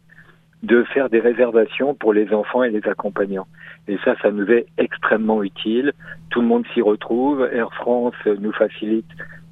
de 0.62 0.84
faire 0.84 1.10
des 1.10 1.20
réservations 1.20 1.96
pour 1.96 2.14
les 2.14 2.32
enfants 2.34 2.64
et 2.64 2.70
les 2.70 2.86
accompagnants. 2.88 3.48
Et 3.88 3.98
ça, 4.04 4.16
ça 4.22 4.32
nous 4.32 4.50
est 4.52 4.68
extrêmement 4.78 5.42
utile. 5.42 5.94
Tout 6.30 6.42
le 6.42 6.48
monde 6.48 6.66
s'y 6.74 6.82
retrouve. 6.82 7.48
Air 7.52 7.74
France 7.74 8.16
nous 8.26 8.52
facilite 8.52 9.10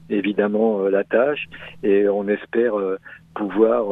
évidemment 0.09 0.81
euh, 0.81 0.89
la 0.89 1.03
tâche 1.03 1.47
et 1.83 2.07
on 2.07 2.27
espère 2.27 2.73
pouvoir 3.35 3.85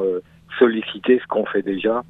solliciter 0.57 1.19
ce 1.19 1.27
qu'on 1.27 1.45
fait 1.45 1.61
déjà 1.61 2.03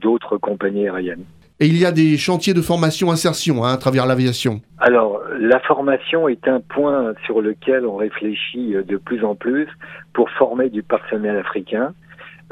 d'autres 0.00 0.36
compagnies 0.36 0.88
aériennes. 0.88 1.24
Et 1.58 1.66
il 1.66 1.78
y 1.78 1.86
a 1.86 1.92
des 1.92 2.18
chantiers 2.18 2.52
de 2.52 2.60
formation 2.60 3.10
insertion 3.10 3.64
hein, 3.64 3.72
à 3.72 3.76
travers 3.78 4.04
l'aviation. 4.04 4.60
Alors, 4.78 5.22
la 5.38 5.58
formation 5.60 6.28
est 6.28 6.46
un 6.48 6.60
point 6.60 7.14
sur 7.24 7.40
lequel 7.40 7.86
on 7.86 7.96
réfléchit 7.96 8.74
euh, 8.74 8.82
de 8.82 8.98
plus 8.98 9.24
en 9.24 9.34
plus 9.34 9.66
pour 10.12 10.28
former 10.30 10.68
du 10.68 10.82
personnel 10.82 11.38
africain. 11.38 11.94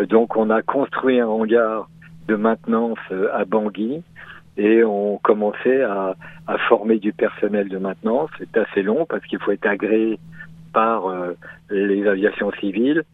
Euh, 0.01 0.07
Donc, 0.07 0.37
on 0.37 0.49
a 0.49 0.63
construit 0.63 1.21
un 1.21 1.27
hangar 1.27 1.91
de 2.29 2.37
maintenance 2.37 2.99
euh, 3.13 3.29
à 3.35 3.45
Bangui 3.45 4.03
et 4.57 4.83
on 4.85 5.19
commençait 5.19 5.83
à, 5.83 6.17
à 6.47 6.59
former 6.69 6.99
du 6.99 7.13
personnel 7.13 7.69
de 7.69 7.77
maintenance. 7.77 8.31
C'est 8.39 8.57
assez 8.57 8.83
long 8.83 9.05
parce 9.05 9.25
qu'il 9.27 9.39
faut 9.39 9.51
être 9.51 9.67
agréé 9.67 10.19
par 10.73 11.05
les 11.71 12.07
aviations 12.07 12.51
civiles. 12.61 13.05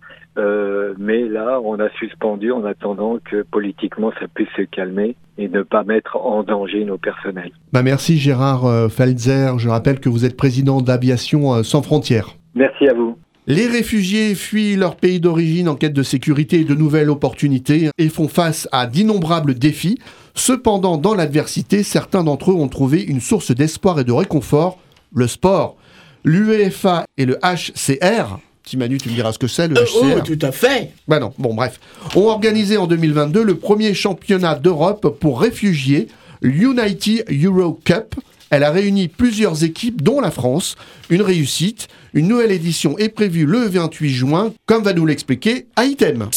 Euh, 0.41 0.95
mais 0.99 1.29
là, 1.29 1.61
on 1.63 1.79
a 1.79 1.91
suspendu 1.99 2.51
en 2.51 2.65
attendant 2.65 3.19
que 3.23 3.43
politiquement 3.43 4.11
ça 4.19 4.27
puisse 4.33 4.49
se 4.57 4.63
calmer 4.63 5.17
et 5.37 5.49
ne 5.49 5.63
pas 5.63 5.85
mettre 5.85 6.17
en 6.17 6.43
danger 6.43 6.85
nos 6.85 6.99
personnels. 6.99 7.53
Bah 7.73 7.83
merci 7.83 8.17
Gérard 8.17 8.65
euh, 8.65 8.89
Felzer. 8.89 9.59
Je 9.59 9.69
rappelle 9.69 10.01
que 10.01 10.09
vous 10.09 10.25
êtes 10.25 10.37
président 10.37 10.81
d'Aviation 10.81 11.55
euh, 11.55 11.63
sans 11.63 11.83
frontières. 11.83 12.37
Merci 12.55 12.89
à 12.89 12.95
vous. 12.95 13.19
Les 13.47 13.67
réfugiés 13.67 14.35
fuient 14.35 14.77
leur 14.77 14.97
pays 14.97 15.21
d'origine 15.21 15.69
en 15.69 15.75
quête 15.75 15.93
de 15.93 16.03
sécurité 16.03 16.61
et 16.61 16.65
de 16.65 16.75
nouvelles 16.75 17.11
opportunités 17.11 17.91
et 17.99 18.09
font 18.09 18.29
face 18.29 18.69
à 18.71 18.87
d'innombrables 18.87 19.55
défis. 19.55 19.99
Cependant, 20.35 20.99
dans 20.99 21.15
l'adversité, 21.15 21.83
certains 21.83 22.23
d'entre 22.23 22.53
eux 22.53 22.55
ont 22.55 22.69
trouvé 22.69 23.03
une 23.03 23.21
source 23.21 23.51
d'espoir 23.51 23.99
et 23.99 24.05
de 24.05 24.13
réconfort, 24.13 24.79
le 25.15 25.27
sport. 25.27 25.77
L'UEFA 26.23 27.07
et 27.17 27.25
le 27.25 27.39
HCR, 27.43 28.39
Petit 28.63 28.77
Manu, 28.77 28.99
tu 28.99 29.09
me 29.09 29.15
diras 29.15 29.33
ce 29.33 29.39
que 29.39 29.47
c'est, 29.47 29.69
le 29.69 29.79
Euh, 29.79 29.85
HCR 29.85 30.17
oh, 30.19 30.21
tout 30.21 30.39
à 30.43 30.53
fait. 30.53 30.93
Bah 31.09 31.19
non, 31.19 31.33
bon 31.39 31.55
bref. 31.55 31.81
Ont 32.15 32.29
organisé 32.29 32.77
en 32.77 32.87
2022 32.87 33.43
le 33.43 33.55
premier 33.57 33.95
championnat 33.95 34.55
d'Europe 34.55 35.19
pour 35.19 35.41
réfugiés, 35.41 36.09
l'Unity 36.43 37.23
Euro 37.45 37.79
Cup. 37.85 38.15
Elle 38.51 38.65
a 38.65 38.71
réuni 38.71 39.09
plusieurs 39.09 39.63
équipes, 39.65 40.03
dont 40.03 40.21
la 40.21 40.31
France. 40.31 40.77
Une 41.09 41.23
réussite. 41.23 41.89
Une 42.15 42.29
nouvelle 42.29 42.51
édition 42.51 42.99
est 42.99 43.09
prévue 43.09 43.47
le 43.47 43.61
28 43.61 44.11
juin, 44.11 44.53
comme 44.67 44.83
va 44.83 44.93
nous 44.93 45.07
l'expliquer 45.07 45.67
Item. 45.79 46.29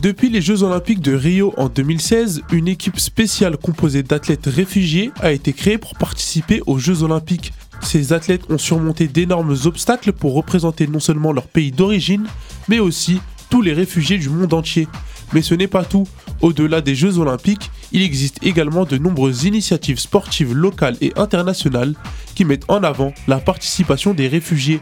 Depuis 0.00 0.30
les 0.30 0.40
Jeux 0.40 0.62
Olympiques 0.62 1.02
de 1.02 1.14
Rio 1.14 1.52
en 1.58 1.68
2016, 1.68 2.42
une 2.52 2.68
équipe 2.68 2.98
spéciale 2.98 3.58
composée 3.58 4.02
d'athlètes 4.02 4.46
réfugiés 4.46 5.10
a 5.20 5.30
été 5.32 5.52
créée 5.52 5.76
pour 5.76 5.94
participer 5.94 6.62
aux 6.66 6.78
Jeux 6.78 7.02
Olympiques. 7.02 7.52
Ces 7.82 8.12
athlètes 8.12 8.50
ont 8.50 8.58
surmonté 8.58 9.08
d'énormes 9.08 9.56
obstacles 9.64 10.12
pour 10.12 10.34
représenter 10.34 10.86
non 10.86 11.00
seulement 11.00 11.32
leur 11.32 11.46
pays 11.46 11.72
d'origine, 11.72 12.26
mais 12.68 12.78
aussi 12.78 13.20
tous 13.48 13.62
les 13.62 13.72
réfugiés 13.72 14.18
du 14.18 14.28
monde 14.28 14.54
entier. 14.54 14.88
Mais 15.32 15.42
ce 15.42 15.54
n'est 15.54 15.68
pas 15.68 15.84
tout. 15.84 16.06
Au-delà 16.40 16.80
des 16.80 16.94
Jeux 16.94 17.18
Olympiques, 17.18 17.70
il 17.92 18.02
existe 18.02 18.42
également 18.42 18.84
de 18.84 18.96
nombreuses 18.96 19.44
initiatives 19.44 19.98
sportives 19.98 20.54
locales 20.54 20.96
et 21.00 21.12
internationales 21.16 21.94
qui 22.34 22.44
mettent 22.44 22.68
en 22.68 22.82
avant 22.82 23.12
la 23.28 23.38
participation 23.38 24.14
des 24.14 24.28
réfugiés. 24.28 24.80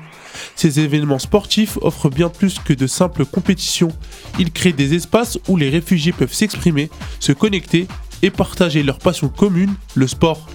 Ces 0.55 0.81
événements 0.81 1.19
sportifs 1.19 1.79
offrent 1.83 2.11
bien 2.11 2.29
plus 2.29 2.59
que 2.59 2.73
de 2.73 2.87
simples 2.87 3.25
compétitions. 3.25 3.93
Ils 4.39 4.53
créent 4.53 4.73
des 4.73 4.95
espaces 4.95 5.39
où 5.49 5.57
les 5.57 5.71
réfugiés 5.71 6.13
peuvent 6.13 6.33
s'exprimer, 6.33 6.91
se 7.21 7.33
connecter 7.33 7.89
et 8.23 8.31
partager 8.31 8.83
leur 8.83 8.99
passion 8.99 9.29
commune, 9.29 9.75
le 9.95 10.07
sport. 10.07 10.47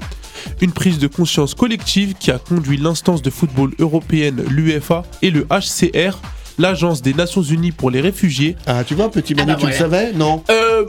Une 0.61 0.71
prise 0.71 0.99
de 0.99 1.07
conscience 1.07 1.53
collective 1.55 2.13
qui 2.19 2.31
a 2.31 2.37
conduit 2.39 2.77
l'instance 2.77 3.21
de 3.21 3.29
football 3.29 3.71
européenne, 3.79 4.43
l'UEFA, 4.49 5.03
et 5.21 5.29
le 5.31 5.45
HCR, 5.49 6.17
l'Agence 6.59 7.01
des 7.01 7.13
Nations 7.13 7.41
Unies 7.41 7.71
pour 7.71 7.89
les 7.91 8.01
réfugiés. 8.01 8.55
Ah, 8.67 8.83
tu 8.83 8.93
vois, 8.95 9.09
petit 9.09 9.33
Manu, 9.35 9.51
Ah 9.51 9.55
bah 9.55 9.61
tu 9.61 9.67
le 9.67 9.73
savais 9.73 10.11
Non 10.13 10.43
Euh, 10.49 10.85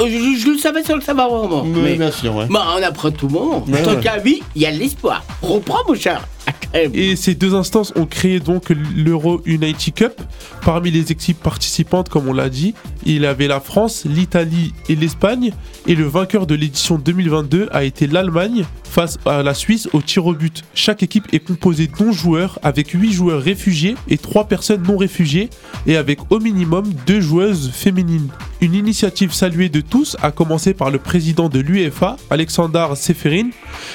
je, 0.00 0.04
je 0.06 0.48
le 0.50 0.58
savais 0.58 0.82
sans 0.82 0.96
le 0.96 1.00
savoir 1.02 1.28
vraiment. 1.30 1.64
Mais 1.64 1.80
mais 1.82 1.94
bien 1.96 2.10
sûr, 2.10 2.34
ouais. 2.34 2.46
bah, 2.50 2.64
on 2.78 2.82
apprend 2.82 3.10
tout 3.10 3.26
le 3.28 3.32
monde. 3.34 3.68
Ouais, 3.68 3.82
Tant 3.82 3.94
ouais. 3.94 4.00
qu'à 4.00 4.18
vie, 4.18 4.40
il 4.54 4.62
y 4.62 4.66
a 4.66 4.72
de 4.72 4.78
l'espoir. 4.78 5.24
Reprends, 5.42 5.78
mon 5.88 5.94
cher. 5.94 6.26
Et 6.74 7.16
ces 7.16 7.34
deux 7.34 7.54
instances 7.54 7.92
ont 7.96 8.06
créé 8.06 8.40
donc 8.40 8.70
l'Euro 8.96 9.42
Unity 9.44 9.92
Cup. 9.92 10.20
Parmi 10.64 10.90
les 10.90 11.12
équipes 11.12 11.40
participantes, 11.40 12.08
comme 12.08 12.28
on 12.28 12.32
l'a 12.32 12.48
dit, 12.48 12.74
il 13.04 13.22
y 13.22 13.26
avait 13.26 13.48
la 13.48 13.60
France, 13.60 14.04
l'Italie 14.06 14.72
et 14.88 14.96
l'Espagne. 14.96 15.52
Et 15.86 15.94
le 15.94 16.04
vainqueur 16.04 16.46
de 16.46 16.54
l'édition 16.54 16.98
2022 16.98 17.68
a 17.72 17.84
été 17.84 18.06
l'Allemagne 18.06 18.64
face 18.84 19.18
à 19.24 19.42
la 19.42 19.54
Suisse 19.54 19.88
au 19.92 20.02
tir 20.02 20.26
au 20.26 20.34
but. 20.34 20.62
Chaque 20.74 21.02
équipe 21.02 21.26
est 21.32 21.40
composée 21.40 21.86
d'11 21.86 22.12
joueurs 22.12 22.58
avec 22.62 22.90
8 22.90 23.12
joueurs 23.12 23.40
réfugiés 23.40 23.94
et 24.08 24.18
3 24.18 24.48
personnes 24.48 24.82
non 24.82 24.98
réfugiées 24.98 25.48
et 25.86 25.96
avec 25.96 26.18
au 26.30 26.38
minimum 26.40 26.84
2 27.06 27.20
joueuses 27.20 27.70
féminines. 27.72 28.28
Une 28.60 28.74
initiative 28.74 29.32
saluée 29.32 29.70
de 29.70 29.80
tous, 29.80 30.16
à 30.22 30.30
commencer 30.30 30.74
par 30.74 30.90
le 30.90 30.98
président 30.98 31.48
de 31.48 31.58
l'UEFA, 31.58 32.16
Alexander 32.30 32.86
Seferin. 32.94 33.50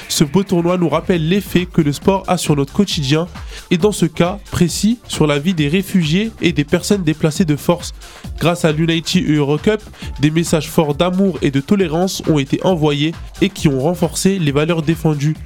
Ce 0.08 0.24
beau 0.24 0.42
tournoi 0.42 0.76
nous 0.76 0.88
rappelle 0.88 1.28
l'effet 1.28 1.66
que 1.66 1.80
le 1.80 1.92
sport 1.92 2.24
a 2.26 2.36
sur 2.38 2.56
notre 2.56 2.72
quotidien 2.72 3.26
et 3.70 3.78
dans 3.78 3.92
ce 3.92 4.06
cas 4.06 4.38
précis 4.50 4.98
sur 5.08 5.26
la 5.26 5.38
vie 5.38 5.54
des 5.54 5.68
réfugiés 5.68 6.30
et 6.40 6.52
des 6.52 6.64
personnes 6.64 7.02
déplacées 7.02 7.44
de 7.44 7.56
force. 7.56 7.92
Grâce 8.38 8.64
à 8.64 8.72
l'Unity 8.72 9.24
Eurocup, 9.28 9.82
des 10.20 10.30
messages 10.30 10.68
forts 10.68 10.94
d'amour 10.94 11.38
et 11.42 11.50
de 11.50 11.60
tolérance 11.60 12.22
ont 12.28 12.38
été 12.38 12.60
envoyés 12.64 13.14
et 13.40 13.50
qui 13.50 13.68
ont 13.68 13.80
renforcé 13.80 14.38
les 14.38 14.52
valeurs 14.52 14.82
défendues. 14.82 15.36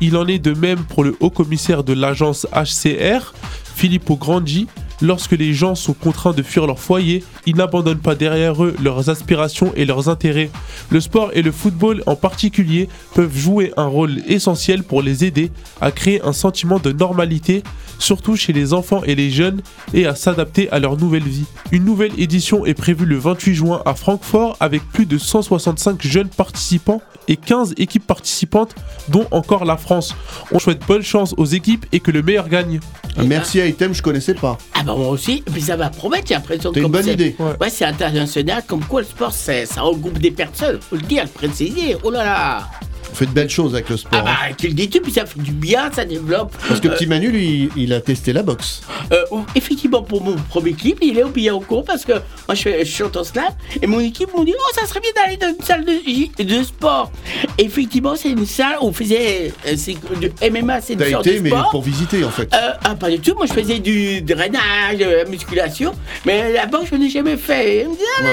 Il 0.00 0.16
en 0.16 0.26
est 0.26 0.38
de 0.38 0.52
même 0.52 0.84
pour 0.84 1.04
le 1.04 1.16
haut 1.20 1.30
commissaire 1.30 1.84
de 1.84 1.92
l'agence 1.92 2.46
HCR, 2.52 3.34
Filippo 3.74 4.16
Grandi. 4.16 4.66
Lorsque 5.02 5.32
les 5.32 5.52
gens 5.52 5.74
sont 5.74 5.92
contraints 5.92 6.32
de 6.32 6.42
fuir 6.42 6.66
leur 6.66 6.78
foyer, 6.78 7.22
ils 7.44 7.56
n'abandonnent 7.56 7.98
pas 7.98 8.14
derrière 8.14 8.64
eux 8.64 8.74
leurs 8.82 9.10
aspirations 9.10 9.72
et 9.76 9.84
leurs 9.84 10.08
intérêts. 10.08 10.50
Le 10.90 11.00
sport 11.00 11.30
et 11.34 11.42
le 11.42 11.52
football 11.52 12.02
en 12.06 12.16
particulier 12.16 12.88
peuvent 13.14 13.36
jouer 13.36 13.72
un 13.76 13.86
rôle 13.86 14.22
essentiel 14.26 14.82
pour 14.82 15.02
les 15.02 15.24
aider 15.24 15.50
à 15.80 15.90
créer 15.90 16.22
un 16.22 16.32
sentiment 16.32 16.78
de 16.78 16.92
normalité, 16.92 17.62
surtout 17.98 18.36
chez 18.36 18.52
les 18.52 18.72
enfants 18.72 19.02
et 19.04 19.14
les 19.14 19.30
jeunes, 19.30 19.60
et 19.92 20.06
à 20.06 20.14
s'adapter 20.14 20.70
à 20.70 20.78
leur 20.78 20.96
nouvelle 20.96 21.24
vie. 21.24 21.46
Une 21.72 21.84
nouvelle 21.84 22.18
édition 22.18 22.64
est 22.64 22.74
prévue 22.74 23.06
le 23.06 23.18
28 23.18 23.54
juin 23.54 23.82
à 23.84 23.94
Francfort 23.94 24.56
avec 24.60 24.82
plus 24.82 25.06
de 25.06 25.18
165 25.18 26.00
jeunes 26.06 26.28
participants 26.28 27.02
et 27.28 27.36
15 27.36 27.74
équipes 27.76 28.06
participantes, 28.06 28.74
dont 29.08 29.26
encore 29.30 29.64
la 29.64 29.76
France. 29.76 30.14
On 30.52 30.58
souhaite 30.58 30.86
bonne 30.86 31.02
chance 31.02 31.34
aux 31.36 31.44
équipes 31.44 31.84
et 31.92 32.00
que 32.00 32.10
le 32.10 32.22
meilleur 32.22 32.48
gagne. 32.48 32.80
Merci 33.24 33.58
Item, 33.60 33.94
je 33.94 34.02
connaissais 34.02 34.34
pas. 34.34 34.58
Ah 34.74 34.82
bah 34.86 34.94
moi 34.96 35.08
aussi, 35.08 35.42
et 35.46 35.50
puis 35.50 35.60
ça 35.60 35.76
va 35.76 35.90
promettre, 35.90 36.28
j'ai 36.28 36.34
l'impression 36.34 36.70
T'as 36.72 36.78
une 36.80 36.84
comme 36.84 36.92
bonne 36.92 37.02
c'est- 37.02 37.12
idée. 37.14 37.36
Ouais, 37.60 37.68
c'est 37.70 37.84
international, 37.84 38.62
comme 38.66 38.84
quoi 38.84 39.00
le 39.00 39.06
sport, 39.06 39.32
c'est- 39.32 39.66
ça 39.66 39.82
regroupe 39.82 40.18
des 40.18 40.30
personnes, 40.30 40.78
faut 40.80 40.96
le 40.96 41.02
dire, 41.02 41.24
le 41.24 41.28
préciser, 41.28 41.96
oh 42.04 42.10
là 42.10 42.24
là 42.24 42.70
On 43.10 43.14
fait 43.14 43.26
de 43.26 43.30
belles 43.30 43.50
choses 43.50 43.74
avec 43.74 43.88
le 43.88 43.96
sport. 43.96 44.22
Ah 44.24 44.30
hein. 44.30 44.48
bah, 44.50 44.54
tu 44.56 44.68
le 44.68 44.74
dis-tu, 44.74 45.00
puis 45.00 45.12
ça 45.12 45.26
fait 45.26 45.40
du 45.40 45.52
bien, 45.52 45.90
ça 45.92 46.04
développe. 46.04 46.54
Parce 46.68 46.80
que 46.80 46.88
petit 46.88 47.06
Manu, 47.06 47.30
lui, 47.30 47.70
il 47.76 47.92
a 47.92 48.00
testé 48.00 48.32
la 48.32 48.42
boxe. 48.42 48.82
Euh, 49.12 49.24
effectivement, 49.54 50.02
pour 50.02 50.22
mon 50.22 50.36
premier 50.48 50.72
clip, 50.72 50.98
il 51.02 51.18
est 51.18 51.50
au 51.50 51.60
cours 51.60 51.84
parce 51.84 52.04
que 52.04 52.12
moi 52.12 52.54
je, 52.54 52.62
fais, 52.62 52.84
je 52.84 52.90
chante 52.90 53.16
en 53.16 53.24
slam 53.24 53.44
et 53.80 53.86
mon 53.86 54.00
équipe 54.00 54.32
m'ont 54.34 54.44
dit 54.44 54.54
Oh, 54.56 54.72
ça 54.74 54.86
serait 54.86 55.00
bien 55.00 55.10
d'aller 55.14 55.36
dans 55.36 55.48
une 55.48 55.62
salle 55.62 55.84
de, 55.84 56.62
sport. 56.62 57.10
Effectivement, 57.58 58.16
c'est 58.16 58.30
une 58.30 58.46
salle 58.46 58.76
où 58.80 58.86
on 58.86 58.92
faisait 58.92 59.52
euh, 59.66 59.74
du 60.20 60.30
MMA, 60.50 60.80
c'est 60.80 60.94
une 60.94 60.98
T'as 60.98 61.10
sorte 61.10 61.26
été, 61.26 61.38
de 61.38 61.42
mais 61.42 61.50
sport. 61.50 61.70
pour 61.70 61.82
visiter 61.82 62.24
en 62.24 62.30
fait. 62.30 62.52
Euh, 62.54 62.72
ah, 62.84 62.94
pas 62.94 63.10
du 63.10 63.20
tout. 63.20 63.34
Moi, 63.34 63.46
je 63.46 63.52
faisais 63.52 63.78
du 63.78 64.22
drainage, 64.22 64.98
de 64.98 65.04
la 65.04 65.24
musculation. 65.24 65.92
Mais 66.24 66.52
la 66.52 66.66
boxe, 66.66 66.88
je 66.90 66.96
n'ai 66.96 67.10
jamais 67.10 67.36
fait. 67.36 67.86
Ah. 68.20 68.26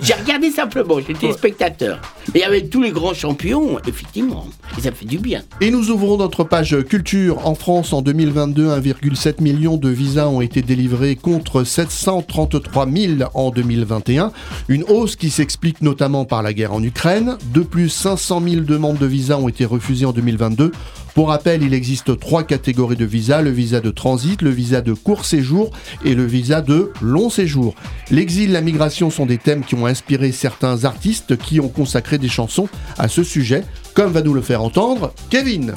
J'ai 0.00 0.14
regardé 0.14 0.50
simplement, 0.50 0.98
j'étais 1.06 1.32
spectateur. 1.32 2.00
Mais 2.32 2.40
il 2.40 2.42
y 2.42 2.44
avait 2.44 2.66
tous 2.66 2.82
les 2.82 2.90
grands 2.90 3.14
champions, 3.14 3.78
effectivement. 3.86 4.17
Et. 4.18 5.42
Et 5.60 5.70
nous 5.70 5.90
ouvrons 5.90 6.16
notre 6.16 6.44
page 6.44 6.76
culture. 6.88 7.46
En 7.46 7.54
France, 7.54 7.92
en 7.92 8.02
2022, 8.02 8.68
1,7 8.68 9.42
million 9.42 9.76
de 9.76 9.88
visas 9.88 10.28
ont 10.28 10.40
été 10.40 10.62
délivrés 10.62 11.16
contre 11.16 11.64
733 11.64 12.88
000 12.90 13.12
en 13.34 13.50
2021. 13.50 14.32
Une 14.68 14.84
hausse 14.84 15.16
qui 15.16 15.30
s'explique 15.30 15.82
notamment 15.82 16.24
par 16.24 16.42
la 16.42 16.52
guerre 16.52 16.72
en 16.72 16.82
Ukraine. 16.82 17.36
De 17.52 17.60
plus, 17.60 17.88
500 17.88 18.42
000 18.48 18.60
demandes 18.62 18.98
de 18.98 19.06
visas 19.06 19.36
ont 19.36 19.48
été 19.48 19.64
refusées 19.64 20.06
en 20.06 20.12
2022. 20.12 20.72
Pour 21.14 21.28
rappel, 21.28 21.62
il 21.62 21.74
existe 21.74 22.18
trois 22.20 22.44
catégories 22.44 22.96
de 22.96 23.04
visas, 23.04 23.42
le 23.42 23.50
visa 23.50 23.80
de 23.80 23.90
transit, 23.90 24.40
le 24.42 24.50
visa 24.50 24.80
de 24.80 24.92
court 24.92 25.24
séjour 25.24 25.70
et 26.04 26.14
le 26.14 26.24
visa 26.24 26.60
de 26.60 26.92
long 27.02 27.28
séjour. 27.30 27.74
L'exil, 28.10 28.52
la 28.52 28.60
migration 28.60 29.10
sont 29.10 29.26
des 29.26 29.38
thèmes 29.38 29.64
qui 29.64 29.74
ont 29.74 29.86
inspiré 29.86 30.30
certains 30.32 30.84
artistes 30.84 31.36
qui 31.36 31.58
ont 31.60 31.68
consacré 31.68 32.18
des 32.18 32.28
chansons 32.28 32.68
à 32.98 33.08
ce 33.08 33.24
sujet, 33.24 33.64
comme 33.94 34.12
va 34.12 34.22
nous 34.22 34.34
le 34.34 34.42
faire 34.42 34.62
entendre 34.62 35.12
Kevin. 35.30 35.74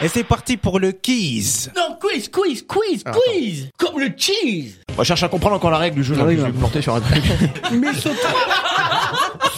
Et 0.00 0.08
c'est 0.08 0.24
parti 0.24 0.56
pour 0.56 0.78
le 0.78 0.92
quiz. 0.92 1.70
Non, 1.76 1.96
quiz, 2.00 2.28
quiz, 2.28 2.64
quiz, 2.66 3.02
quiz 3.04 3.68
Comme 3.76 3.98
le 4.00 4.10
cheese 4.16 4.76
On 4.96 5.02
cherche 5.04 5.22
à 5.24 5.28
comprendre 5.28 5.56
encore 5.56 5.70
la 5.72 5.78
règle 5.78 5.96
du 5.96 6.04
jeu. 6.04 6.14
là, 6.14 6.22
je 6.30 6.36
vais 6.36 6.48
me 6.48 6.52
planter 6.52 6.80
sur 6.80 6.94
un 6.94 7.00
truc. 7.00 7.22
Mais 7.72 7.92
saute 7.92 8.12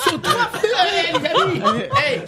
Saute 0.02 0.26
Allez, 0.78 1.18
les 1.20 1.26
amis 1.68 1.82
Hey. 1.96 2.20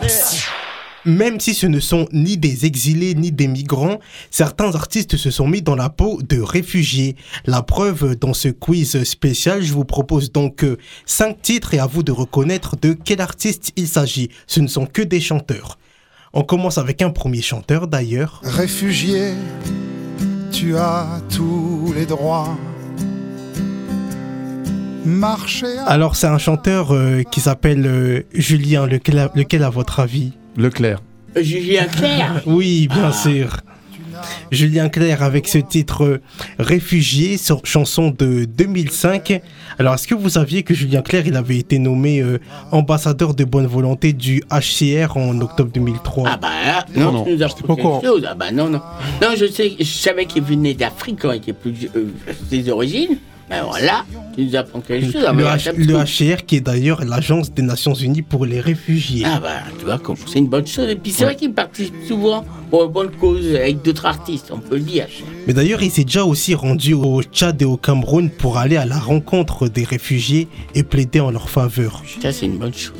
Même 1.04 1.40
si 1.40 1.52
ce 1.54 1.66
ne 1.66 1.80
sont 1.80 2.06
ni 2.12 2.36
des 2.38 2.64
exilés 2.64 3.14
ni 3.16 3.32
des 3.32 3.48
migrants, 3.48 3.98
certains 4.30 4.74
artistes 4.76 5.16
se 5.16 5.30
sont 5.32 5.48
mis 5.48 5.60
dans 5.60 5.74
la 5.74 5.88
peau 5.88 6.20
de 6.22 6.40
réfugiés. 6.40 7.16
La 7.44 7.62
preuve 7.62 8.14
dans 8.16 8.34
ce 8.34 8.48
quiz 8.48 9.02
spécial, 9.02 9.62
je 9.62 9.72
vous 9.72 9.84
propose 9.84 10.30
donc 10.30 10.64
5 11.06 11.42
titres 11.42 11.74
et 11.74 11.80
à 11.80 11.86
vous 11.86 12.04
de 12.04 12.12
reconnaître 12.12 12.76
de 12.80 12.92
quel 12.92 13.20
artiste 13.20 13.72
il 13.76 13.88
s'agit. 13.88 14.28
Ce 14.46 14.60
ne 14.60 14.68
sont 14.68 14.86
que 14.86 15.02
des 15.02 15.20
chanteurs. 15.20 15.76
On 16.34 16.44
commence 16.44 16.78
avec 16.78 17.02
un 17.02 17.10
premier 17.10 17.42
chanteur 17.42 17.88
d'ailleurs. 17.88 18.40
Réfugié, 18.44 19.32
tu 20.52 20.76
as 20.76 21.20
tous 21.34 21.92
les 21.96 22.06
droits. 22.06 22.56
Marcher. 25.04 25.78
à- 25.78 25.84
Alors 25.86 26.14
c'est 26.14 26.28
un 26.28 26.38
chanteur 26.38 26.94
euh, 26.94 27.22
qui 27.24 27.40
s'appelle 27.40 27.84
euh, 27.86 28.22
Julien, 28.34 28.86
lequel, 28.86 29.28
lequel 29.34 29.64
à 29.64 29.70
votre 29.70 29.98
avis? 29.98 30.32
Leclerc. 30.56 30.98
Julien 31.40 31.86
Clerc 31.86 32.42
Oui, 32.46 32.88
bien 32.88 33.12
sûr. 33.12 33.56
Julien 34.50 34.88
Clerc 34.88 35.22
avec 35.22 35.48
ce 35.48 35.58
titre 35.58 36.04
euh, 36.04 36.20
Réfugié, 36.58 37.38
sur 37.38 37.64
chanson 37.64 38.14
de 38.16 38.44
2005. 38.44 39.40
Alors, 39.78 39.94
est-ce 39.94 40.06
que 40.06 40.14
vous 40.14 40.28
saviez 40.28 40.62
que 40.62 40.74
Julien 40.74 41.00
Clerc, 41.02 41.24
il 41.26 41.36
avait 41.36 41.56
été 41.58 41.78
nommé 41.78 42.20
euh, 42.20 42.38
ambassadeur 42.70 43.34
de 43.34 43.44
bonne 43.44 43.66
volonté 43.66 44.12
du 44.12 44.42
HCR 44.50 45.16
en 45.16 45.40
octobre 45.40 45.70
2003 45.72 46.28
Ah 46.30 46.36
bah 46.36 46.48
là, 46.66 46.86
non, 46.94 47.12
Non, 47.12 47.24
tu 47.24 47.30
nous 47.32 47.38
non, 47.38 47.76
courant. 47.76 48.02
chose. 48.02 48.26
Ah 48.28 48.34
bah 48.34 48.50
non, 48.52 48.68
non. 48.68 48.80
Non, 49.22 49.28
je 49.36 49.46
sais, 49.46 49.72
je 49.78 49.84
savais 49.84 50.26
qu'il 50.26 50.42
venait 50.42 50.74
d'Afrique 50.74 51.18
quand 51.22 51.32
il 51.32 51.38
était 51.38 51.52
plus 51.54 51.88
euh, 51.96 52.12
ses 52.50 52.68
origines. 52.68 53.16
Alors 53.52 53.78
là, 53.78 54.04
tu 54.34 54.44
nous 54.46 54.56
apprends 54.56 54.80
quelque 54.80 55.12
chose. 55.12 55.22
Le, 55.36 55.44
H- 55.44 55.74
le 55.76 55.94
HCR 56.36 56.46
qui 56.46 56.56
est 56.56 56.60
d'ailleurs 56.60 57.04
l'agence 57.04 57.52
des 57.52 57.62
Nations 57.62 57.92
Unies 57.94 58.22
pour 58.22 58.46
les 58.46 58.60
réfugiés. 58.60 59.24
Ah 59.26 59.38
bah, 59.40 59.58
tu 59.78 59.84
vois, 59.84 60.00
c'est 60.26 60.38
une 60.38 60.46
bonne 60.48 60.66
chose. 60.66 60.88
Et 60.88 60.96
puis 60.96 61.12
c'est 61.12 61.24
vrai 61.24 61.36
qu'il 61.36 61.52
participe 61.52 61.94
souvent 62.08 62.44
pour 62.70 62.84
une 62.84 62.90
bonne 62.92 63.10
cause 63.10 63.46
avec 63.54 63.82
d'autres 63.82 64.06
artistes, 64.06 64.46
on 64.50 64.58
peut 64.58 64.76
le 64.76 64.82
dire. 64.82 65.06
Mais 65.46 65.52
d'ailleurs, 65.52 65.82
il 65.82 65.90
s'est 65.90 66.04
déjà 66.04 66.24
aussi 66.24 66.54
rendu 66.54 66.94
au 66.94 67.22
Tchad 67.22 67.60
et 67.60 67.66
au 67.66 67.76
Cameroun 67.76 68.30
pour 68.30 68.56
aller 68.56 68.76
à 68.78 68.86
la 68.86 68.98
rencontre 68.98 69.68
des 69.68 69.84
réfugiés 69.84 70.48
et 70.74 70.82
plaider 70.82 71.20
en 71.20 71.30
leur 71.30 71.50
faveur. 71.50 72.02
Ça, 72.22 72.32
c'est 72.32 72.46
une 72.46 72.56
bonne 72.58 72.72
chose. 72.74 72.94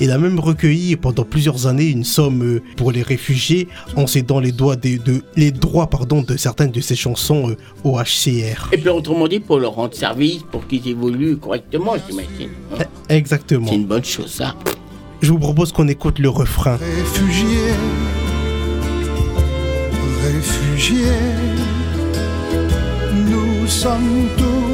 Il 0.00 0.10
a 0.10 0.18
même 0.18 0.38
recueilli 0.40 0.96
pendant 0.96 1.24
plusieurs 1.24 1.66
années 1.66 1.88
une 1.88 2.04
somme 2.04 2.42
euh, 2.42 2.62
pour 2.76 2.92
les 2.92 3.02
réfugiés 3.02 3.68
en 3.96 4.06
cédant 4.06 4.40
les, 4.40 4.52
doigts 4.52 4.76
des- 4.76 4.98
de, 4.98 5.22
les 5.36 5.50
droits 5.50 5.88
pardon, 5.88 6.22
de 6.22 6.36
certaines 6.36 6.70
de 6.70 6.80
ses 6.80 6.96
chansons 6.96 7.50
euh, 7.50 7.56
au 7.84 7.98
HCR. 7.98 8.68
Et 8.72 8.78
puis 8.78 8.88
autrement 8.88 9.28
dit, 9.28 9.40
pour 9.40 9.58
leur 9.58 9.72
rendre 9.72 9.94
service, 9.94 10.42
pour 10.50 10.66
qu'ils 10.66 10.86
évoluent 10.88 11.36
correctement, 11.36 11.94
j'imagine. 12.08 12.50
hein. 12.78 12.84
Exactement. 13.08 13.66
C'est 13.68 13.74
une 13.76 13.86
bonne 13.86 14.04
chose, 14.04 14.30
ça. 14.32 14.54
Je 15.20 15.30
vous 15.32 15.38
propose 15.38 15.72
qu'on 15.72 15.88
écoute 15.88 16.18
le 16.20 16.28
refrain. 16.28 16.76
Réfugié, 16.76 17.72
réfugié, 20.22 21.06
nous 23.14 23.66
sommes 23.66 24.28
tous, 24.36 24.67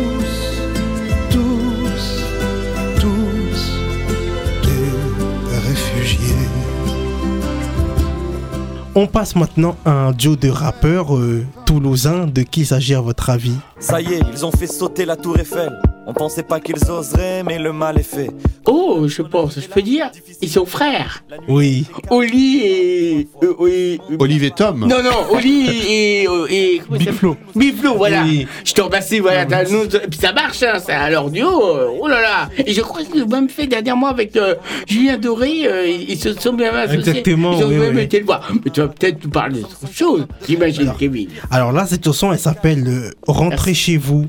On 8.97 9.09
passe 9.09 9.35
maintenant 9.35 9.77
à 9.85 9.91
un 9.91 10.13
duo 10.13 10.37
de 10.37 10.49
rappeurs 10.49 11.17
euh, 11.17 11.45
toulousains. 11.67 12.29
De 12.29 12.43
qui 12.43 12.65
s'agit 12.65 12.95
à 12.95 13.01
votre 13.01 13.29
avis? 13.29 13.57
Ça 13.81 14.01
y 14.01 14.15
est, 14.15 14.21
ils 14.33 14.47
ont 14.47 14.53
fait 14.53 14.69
sauter 14.69 15.05
la 15.05 15.17
tour 15.17 15.37
Eiffel. 15.37 15.73
On 16.07 16.13
pensait 16.13 16.43
pas 16.43 16.61
qu'ils 16.61 16.77
oseraient, 16.91 17.43
mais 17.43 17.59
le 17.59 17.73
mal 17.73 17.99
est 17.99 18.03
fait. 18.03 18.31
Oh, 18.67 19.07
je 19.09 19.23
pense, 19.23 19.59
je 19.59 19.67
peux 19.67 19.81
dire, 19.83 20.11
ils 20.43 20.51
sont 20.51 20.67
frères. 20.67 21.25
Oui. 21.49 21.87
Oli 22.11 22.61
et. 22.65 23.29
euh, 23.43 23.67
et- 23.69 23.99
Olive 24.19 24.45
et 24.45 24.51
Tom. 24.51 24.81
Non, 24.81 25.03
non, 25.03 25.11
Oli 25.33 25.67
et. 25.89 26.27
euh, 26.29 26.47
et 26.51 26.81
comment 26.85 26.99
Big 26.99 27.09
ça 27.09 27.13
Flo. 27.15 27.37
s'appelle 27.55 27.57
Big 27.57 27.75
Flo, 27.77 27.95
voilà. 27.95 28.23
Oui. 28.25 28.47
Je 28.65 28.73
te 28.75 28.81
remercie, 28.83 29.19
voilà. 29.21 29.47
puis 29.47 30.19
ça 30.21 30.33
marche, 30.33 30.63
hein, 30.63 30.79
ça. 30.79 30.99
Alors, 31.01 31.31
duo, 31.31 31.47
euh, 31.49 31.89
oh 32.01 32.07
là 32.09 32.21
là. 32.21 32.49
Et 32.67 32.73
je 32.75 32.81
crois 32.83 33.03
qu'ils 33.03 33.23
ont 33.23 33.29
même 33.29 33.49
fait 33.49 33.67
dernièrement 33.67 34.09
avec 34.09 34.37
euh, 34.37 34.55
Julien 34.87 35.17
Doré, 35.19 35.67
euh, 35.67 35.87
ils, 35.89 36.19
se 36.19 36.33
sont 36.35 36.53
bien 36.53 36.73
associés. 36.75 36.99
Exactement, 37.01 37.57
Ils 37.59 37.65
ont 37.65 37.69
oui, 37.69 37.77
même 37.77 37.97
oui. 37.97 38.03
été 38.03 38.21
le 38.21 38.27
voir. 38.27 38.51
Mais 38.65 38.71
tu 38.71 38.81
vas 38.81 38.89
peut-être 38.89 39.25
nous 39.25 39.31
parler 39.31 39.61
d'autre 39.61 39.79
chose, 39.93 40.27
j'imagine, 40.47 40.93
Kevin. 40.99 41.29
Alors 41.51 41.73
là, 41.73 41.87
cette 41.87 42.05
chanson, 42.05 42.33
elle 42.33 42.39
s'appelle 42.39 42.85
euh, 42.87 43.11
Rentrez 43.27 43.73
chez 43.75 43.97
vous. 43.97 44.27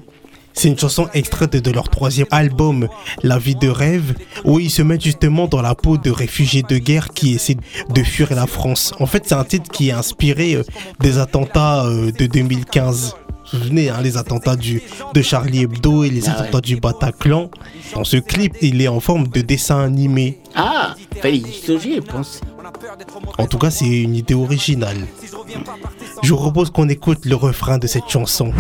C'est 0.55 0.69
une 0.69 0.79
chanson 0.79 1.09
extraite 1.13 1.55
de 1.55 1.71
leur 1.71 1.89
troisième 1.89 2.27
album, 2.31 2.87
La 3.23 3.37
vie 3.37 3.55
de 3.55 3.67
rêve, 3.67 4.13
où 4.45 4.59
ils 4.59 4.69
se 4.71 4.81
mettent 4.81 5.03
justement 5.03 5.47
dans 5.47 5.61
la 5.61 5.75
peau 5.75 5.97
de 5.97 6.09
réfugiés 6.09 6.63
de 6.63 6.77
guerre 6.77 7.09
qui 7.09 7.35
essaient 7.35 7.57
de 7.89 8.03
fuir 8.03 8.33
la 8.33 8.47
France. 8.47 8.93
En 8.99 9.05
fait, 9.05 9.23
c'est 9.27 9.35
un 9.35 9.43
titre 9.43 9.69
qui 9.69 9.89
est 9.89 9.91
inspiré 9.91 10.55
euh, 10.55 10.63
des 11.01 11.17
attentats 11.17 11.85
euh, 11.85 12.11
de 12.11 12.25
2015. 12.25 13.15
Vous 13.51 13.59
vous 13.59 13.63
souvenez, 13.63 13.89
hein, 13.89 13.99
les 14.01 14.17
attentats 14.17 14.55
du, 14.55 14.81
de 15.13 15.21
Charlie 15.21 15.63
Hebdo 15.63 16.03
et 16.03 16.09
les 16.09 16.27
Ah 16.27 16.31
ouais. 16.31 16.39
attentats 16.39 16.61
du 16.61 16.77
Bataclan. 16.77 17.51
Dans 17.93 18.03
ce 18.03 18.17
clip, 18.17 18.53
il 18.61 18.81
est 18.81 18.87
en 18.87 18.99
forme 18.99 19.27
de 19.27 19.41
dessin 19.41 19.81
animé. 19.81 20.39
Ah, 20.55 20.95
fallait 21.21 21.37
y 21.37 22.01
pense. 22.01 22.41
En 23.37 23.45
tout 23.45 23.57
cas, 23.59 23.69
c'est 23.69 23.85
une 23.85 24.15
idée 24.15 24.33
originale. 24.33 24.97
Je 26.23 26.29
vous 26.31 26.37
propose 26.39 26.71
qu'on 26.71 26.89
écoute 26.89 27.25
le 27.25 27.35
refrain 27.35 27.77
de 27.77 27.85
cette 27.87 28.09
chanson. 28.09 28.51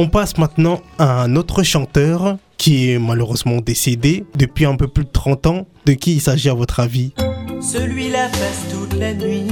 On 0.00 0.06
passe 0.06 0.38
maintenant 0.38 0.80
à 1.00 1.22
un 1.24 1.34
autre 1.34 1.64
chanteur 1.64 2.36
qui 2.56 2.92
est 2.92 3.00
malheureusement 3.00 3.56
décédé 3.60 4.24
depuis 4.36 4.64
un 4.64 4.76
peu 4.76 4.86
plus 4.86 5.02
de 5.02 5.10
30 5.10 5.46
ans. 5.46 5.66
De 5.86 5.94
qui 5.94 6.12
il 6.12 6.20
s'agit 6.20 6.48
à 6.48 6.54
votre 6.54 6.78
avis? 6.78 7.12
Celui-là 7.60 8.28
passe 8.28 8.62
toute 8.70 8.96
la 8.96 9.12
nuit 9.12 9.48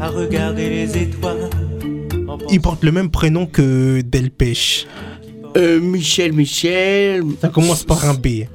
à 0.00 0.08
regarder 0.08 0.68
les 0.70 0.98
étoiles. 0.98 1.48
Il 2.50 2.60
porte 2.60 2.82
le 2.82 2.90
même 2.90 3.12
prénom 3.12 3.46
que 3.46 4.00
Delpech. 4.00 4.88
Euh, 5.56 5.78
Michel, 5.80 6.32
Michel. 6.32 7.22
Ça 7.40 7.48
commence 7.48 7.84
par 7.84 8.04
un 8.06 8.14
B. 8.14 8.46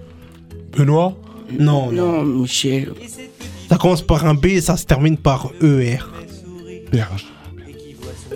Benoît? 0.78 1.14
Non, 1.58 1.94
Non, 1.94 2.24
Michel. 2.24 2.92
Ça 3.70 3.78
commence 3.78 4.02
par 4.02 4.26
un 4.26 4.34
B 4.34 4.48
et 4.48 4.62
ça 4.62 4.76
se 4.76 4.84
termine 4.84 5.16
par 5.16 5.50
ER. 5.62 6.00
Berge. 6.92 7.26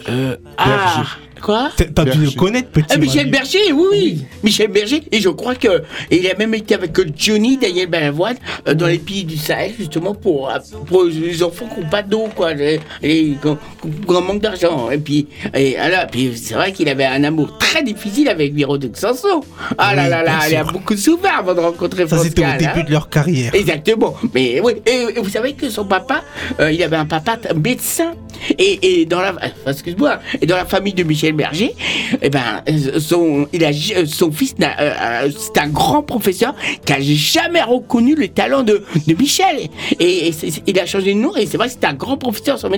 Euh, 0.08 0.38
ah, 0.58 1.04
quoi 1.40 1.72
T'as 1.76 2.06
dû 2.06 2.20
le 2.26 2.32
connaître, 2.32 2.70
petit. 2.70 2.88
Ah, 2.90 2.98
Michel. 2.98 3.30
Berger, 3.30 3.72
oui, 3.74 3.86
oui. 3.92 4.26
Michel 4.44 4.70
Berger, 4.70 5.04
et 5.12 5.20
je 5.20 5.30
crois 5.30 5.56
que 5.56 5.84
il 6.12 6.28
a 6.30 6.36
même 6.36 6.54
été 6.54 6.76
avec 6.76 6.98
Johnny 7.18 7.58
Daniel 7.58 7.88
Balavoine 7.88 8.38
euh, 8.68 8.74
dans 8.74 8.88
les 8.88 8.98
pays 8.98 9.24
du 9.24 9.38
Sahel, 9.38 9.74
justement 9.78 10.14
pour, 10.14 10.50
euh, 10.50 10.58
pour 10.88 11.04
les 11.04 11.44
enfants 11.44 11.68
qui 11.74 11.82
n'ont 11.82 11.90
pas 11.90 12.02
d'eau, 12.02 12.28
quoi, 12.36 12.54
et, 12.54 12.80
et 13.04 13.34
qui 13.42 13.48
ont 13.48 13.58
qui 13.82 14.12
ont 14.14 14.18
un 14.18 14.22
manque 14.22 14.42
d'argent. 14.42 14.90
Et 14.92 14.98
puis, 14.98 15.28
et, 15.54 15.78
alors, 15.78 16.08
puis 16.08 16.32
c'est 16.36 16.54
vrai 16.54 16.72
qu'il 16.72 16.90
avait 16.90 17.06
un 17.06 17.24
amour 17.24 17.58
très 17.58 17.84
difficile 17.84 18.30
avec 18.30 18.54
Véronique 18.54 18.98
Sanson. 18.98 19.42
Ah 19.78 19.96
là 19.96 20.04
Oui, 20.04 20.10
là 20.10 20.24
là, 20.24 20.40
il 20.50 20.56
a 20.56 20.64
beaucoup 20.64 20.96
souffert 20.98 21.40
avant 21.40 21.54
de 21.54 21.60
rencontrer 21.60 22.08
Ça, 22.08 22.18
c'était 22.20 22.42
au 22.42 22.46
hein. 22.46 22.58
début 22.58 22.84
de 22.84 22.92
leur 22.92 23.10
carrière. 23.10 23.54
Exactement. 23.54 24.16
Mais 24.34 24.60
oui, 24.62 24.74
et, 24.86 25.18
et 25.18 25.20
vous 25.20 25.30
savez 25.30 25.54
que 25.54 25.70
son 25.70 25.86
papa, 25.86 26.24
euh, 26.60 26.72
il 26.72 26.82
avait 26.84 26.98
un 26.98 27.06
papa 27.06 27.38
médecin. 27.56 28.14
Et, 28.58 29.02
et 29.02 29.06
dans 29.06 29.22
la, 29.22 29.36
excuse-moi, 29.68 30.20
et 30.42 30.46
dans 30.46 30.56
la 30.56 30.66
famille 30.66 30.94
de 30.94 31.04
Michel 31.04 31.34
Berger, 31.34 31.74
eh 32.22 32.30
ben, 32.30 32.64
son, 33.00 33.48
il 33.54 33.64
a, 33.66 33.72
son 34.06 34.32
fils, 34.32 34.56
euh, 34.62 34.66
euh, 34.80 35.30
c'est 35.38 35.60
un 35.60 35.68
grand 35.70 36.04
professeur 36.04 36.54
qui 36.86 36.94
a 36.94 37.00
jamais 37.02 37.62
reconnu 37.62 38.16
le 38.16 38.28
talent 38.28 38.64
de, 38.64 38.84
de 39.08 39.14
Michel. 39.14 39.70
Et, 40.00 40.32
il 40.68 40.80
a 40.80 40.86
changé 40.86 41.14
de 41.14 41.20
nom 41.20 41.36
et 41.36 41.46
c'est 41.46 41.58
vrai 41.58 41.68
que 41.68 41.74
c'est 41.74 41.86
un 41.88 41.94
grand 41.94 42.18
professeur. 42.18 42.58
Son. 42.60 42.70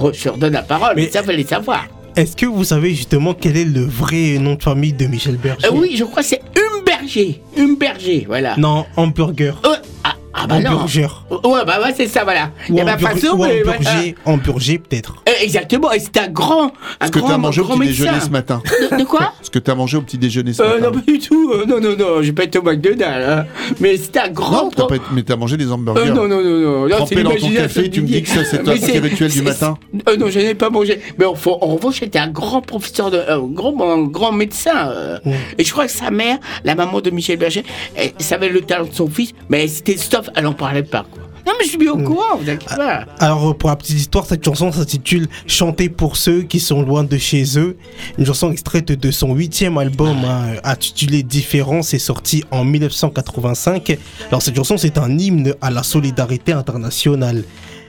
Oh, 0.00 0.10
je 0.12 0.24
leur 0.24 0.36
donne 0.38 0.52
la 0.52 0.62
parole, 0.62 0.92
mais, 0.96 1.02
Mais- 1.02 1.10
ça 1.10 1.22
fallait 1.22 1.44
savoir. 1.44 1.86
Est-ce 2.16 2.34
que 2.36 2.46
vous 2.46 2.64
savez 2.64 2.94
justement 2.94 3.32
quel 3.32 3.56
est 3.56 3.64
le 3.64 3.82
vrai 3.84 4.38
nom 4.40 4.54
de 4.54 4.62
famille 4.62 4.92
de 4.92 5.06
Michel 5.06 5.36
Berger? 5.36 5.66
Euh, 5.68 5.70
oui, 5.74 5.94
je 5.96 6.02
crois 6.04 6.22
que 6.22 6.28
c'est 6.28 6.40
Humberger. 6.56 7.40
Humberger, 7.56 8.24
voilà. 8.26 8.56
Non, 8.56 8.86
hamburger. 8.96 9.60
Euh, 9.64 9.76
ah, 10.02 10.14
Ah 10.40 10.46
bah 10.46 10.60
non. 10.60 10.70
Hamburger. 10.70 11.24
Ouais, 11.30 11.64
bah 11.66 11.78
ouais, 11.82 11.92
c'est 11.96 12.06
ça, 12.06 12.24
voilà. 12.24 12.50
Il 12.68 12.74
y 12.74 12.78
Ou 12.78 12.82
a 12.82 12.84
ma 12.84 12.94
hamburger, 12.94 13.18
façon, 13.20 13.36
ou 13.36 13.42
mais. 13.44 13.60
hamburger, 13.62 14.14
hamburger 14.24 14.78
peut-être. 14.78 15.14
Euh, 15.28 15.32
Exactement, 15.42 15.92
et 15.92 15.98
c'est 16.00 16.16
un 16.18 16.28
grand. 16.28 16.72
Un 17.00 17.06
Ce 17.06 17.10
que 17.10 17.18
grand, 17.18 17.28
t'as 17.28 17.38
mangé 17.38 17.60
au 17.60 17.64
petit 17.64 17.78
déjeuner 17.86 18.20
ce 18.20 18.30
matin. 18.30 18.62
De, 18.90 18.96
de 18.98 19.04
quoi 19.04 19.32
Ce 19.42 19.50
que 19.50 19.58
t'as 19.58 19.74
mangé 19.74 19.96
au 19.96 20.02
petit 20.02 20.18
déjeuner 20.18 20.52
ce 20.52 20.62
euh, 20.62 20.66
matin. 20.80 20.80
Non, 20.86 20.92
pas 20.92 21.00
du 21.12 21.18
tout. 21.18 21.52
euh, 21.52 21.64
non, 21.66 21.80
non, 21.80 21.96
non, 21.96 22.22
j'ai 22.22 22.32
pas 22.32 22.44
été 22.44 22.58
au 22.58 22.62
McDonald's. 22.62 23.02
hein. 23.28 23.44
Mais 23.80 23.96
c'était 23.96 24.20
un 24.20 24.28
grand. 24.30 24.64
Non, 24.64 24.70
t'as 24.74 24.86
pas 24.86 24.96
été- 24.96 25.04
mais 25.12 25.22
t'as 25.22 25.36
mangé 25.36 25.56
des 25.56 25.70
hamburgers. 25.70 26.02
Euh, 26.10 26.12
non, 26.14 26.28
non, 26.28 26.42
non, 26.42 26.60
non. 26.60 26.88
non 26.88 26.96
Trempé 26.96 27.16
c'est 27.16 27.22
dans 27.22 27.34
ton 27.36 27.50
café, 27.50 27.90
tu 27.90 28.00
me 28.02 28.06
dis 28.06 28.22
que 28.22 28.28
ça, 28.28 28.44
c'est 28.44 28.62
ton 28.62 28.72
Mais 28.72 28.78
petit 28.78 28.98
rituel 28.98 29.30
du 29.30 29.38
c'est- 29.38 29.44
matin 29.44 29.78
Euh, 30.08 30.16
non, 30.16 30.28
je 30.30 30.38
n'ai 30.40 30.54
pas 30.54 30.70
mangé. 30.70 31.00
Mais 31.18 31.24
en, 31.24 31.32
en 31.32 31.66
revanche, 31.66 32.00
c'était 32.00 32.18
un 32.18 32.28
grand 32.28 32.60
professeur, 32.62 33.10
de, 33.10 33.18
euh, 33.18 33.40
grand, 33.42 33.74
un 33.80 34.04
grand 34.04 34.32
médecin. 34.32 34.90
euh. 34.90 35.18
Et 35.58 35.64
je 35.64 35.72
crois 35.72 35.86
que 35.86 35.92
sa 35.92 36.10
mère, 36.10 36.38
la 36.64 36.74
maman 36.74 37.00
de 37.00 37.10
Michel 37.10 37.38
Berger, 37.38 37.64
elle 37.96 38.12
savait 38.18 38.48
le 38.48 38.60
talent 38.60 38.86
de 38.86 38.92
son 38.94 39.08
fils, 39.08 39.32
mais 39.48 39.66
c'était 39.68 39.96
stop, 39.96 40.27
elle 40.34 40.44
n'en 40.44 40.52
parlait 40.52 40.82
pas. 40.82 41.04
Quoi. 41.10 41.22
Non, 41.46 41.52
mais 41.58 41.64
je 41.64 41.70
suis 41.70 41.78
bien 41.78 41.92
au 41.92 41.98
courant, 41.98 42.36
vous 42.36 42.50
inquiétez 42.50 42.76
pas. 42.76 43.06
Alors, 43.20 43.48
euh, 43.50 43.54
pour 43.54 43.70
la 43.70 43.76
petite 43.76 43.96
histoire, 43.96 44.26
cette 44.26 44.44
chanson 44.44 44.70
s'intitule 44.70 45.28
Chanter 45.46 45.88
pour 45.88 46.16
ceux 46.18 46.42
qui 46.42 46.60
sont 46.60 46.82
loin 46.82 47.04
de 47.04 47.16
chez 47.16 47.58
eux. 47.58 47.78
Une 48.18 48.26
chanson 48.26 48.52
extraite 48.52 48.92
de 48.92 49.10
son 49.10 49.32
huitième 49.34 49.78
album 49.78 50.16
hein, 50.26 50.56
intitulé 50.62 51.22
Différence 51.22 51.94
et 51.94 51.98
sorti 51.98 52.44
en 52.50 52.64
1985. 52.64 53.96
Alors, 54.28 54.42
cette 54.42 54.56
chanson, 54.56 54.76
c'est 54.76 54.98
un 54.98 55.16
hymne 55.18 55.54
à 55.62 55.70
la 55.70 55.82
solidarité 55.82 56.52
internationale. 56.52 57.44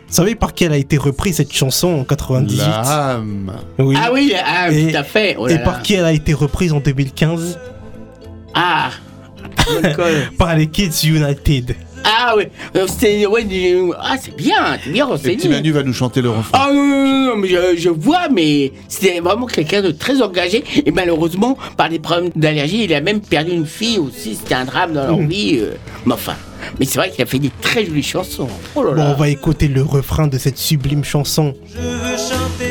Vous 0.07 0.15
savez 0.15 0.35
par 0.35 0.53
qui 0.53 0.63
elle 0.63 0.73
a 0.73 0.77
été 0.77 0.97
reprise 0.97 1.35
cette 1.35 1.53
chanson 1.53 1.99
en 1.99 2.03
98 2.03 2.57
L'âme. 2.57 3.51
Oui. 3.77 3.95
Ah 4.01 4.09
oui, 4.13 4.33
ah, 4.43 4.71
Et- 4.71 4.91
tout 4.91 4.97
à 4.97 5.03
fait. 5.03 5.35
Oh 5.37 5.45
là 5.47 5.53
Et 5.53 5.57
là. 5.57 5.63
par 5.63 5.81
qui 5.83 5.95
elle 5.95 6.05
a 6.05 6.13
été 6.13 6.33
reprise 6.33 6.71
en 6.71 6.79
2015 6.79 7.59
Ah. 8.53 8.89
Par 10.37 10.55
les 10.55 10.67
Kids 10.67 11.05
United. 11.07 11.75
Ah 12.03 12.33
oui, 12.37 12.45
euh, 12.75 12.85
c'était 12.87 13.25
ouais, 13.25 13.45
ah 13.99 14.15
c'est 14.21 14.35
bien, 14.35 14.77
c'est 14.83 14.91
bien 14.91 15.05
Et 15.05 15.09
renseigné. 15.09 15.37
petit 15.37 15.49
Manu 15.49 15.71
va 15.71 15.83
nous 15.83 15.93
chanter 15.93 16.21
le 16.21 16.29
refrain. 16.29 16.51
Ah 16.53 16.69
non, 16.73 16.83
non, 16.83 17.25
non, 17.27 17.35
mais 17.37 17.47
je, 17.47 17.75
je 17.77 17.89
vois, 17.89 18.29
mais 18.29 18.71
c'était 18.87 19.19
vraiment 19.19 19.45
quelqu'un 19.45 19.81
de 19.81 19.91
très 19.91 20.21
engagé. 20.21 20.63
Et 20.85 20.91
malheureusement, 20.91 21.57
par 21.77 21.89
des 21.89 21.99
problèmes 21.99 22.29
d'allergie, 22.35 22.83
il 22.85 22.93
a 22.93 23.01
même 23.01 23.21
perdu 23.21 23.51
une 23.51 23.65
fille 23.65 23.99
aussi. 23.99 24.35
C'était 24.35 24.55
un 24.55 24.65
drame 24.65 24.93
dans 24.93 25.05
leur 25.05 25.17
Mhm. 25.17 25.27
vie. 25.27 25.57
euh, 25.59 25.73
mais 26.05 26.13
enfin, 26.13 26.35
mais 26.79 26.85
c'est 26.85 26.97
vrai 26.99 27.09
qu'il 27.11 27.21
a 27.21 27.25
fait 27.25 27.39
des 27.39 27.51
très 27.61 27.85
jolies 27.85 28.03
chansons. 28.03 28.47
Oh 28.75 28.83
là 28.83 28.91
Bon, 28.91 28.95
là. 28.97 29.13
on 29.15 29.19
va 29.19 29.29
écouter 29.29 29.67
le 29.67 29.83
refrain 29.83 30.27
de 30.27 30.37
cette 30.37 30.57
sublime 30.57 31.03
chanson. 31.03 31.53
Je 31.67 31.79
veux 31.81 32.17
chanter 32.17 32.68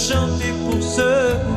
chanter 0.00 0.52
pour 0.64 0.82
ceux 0.82 1.49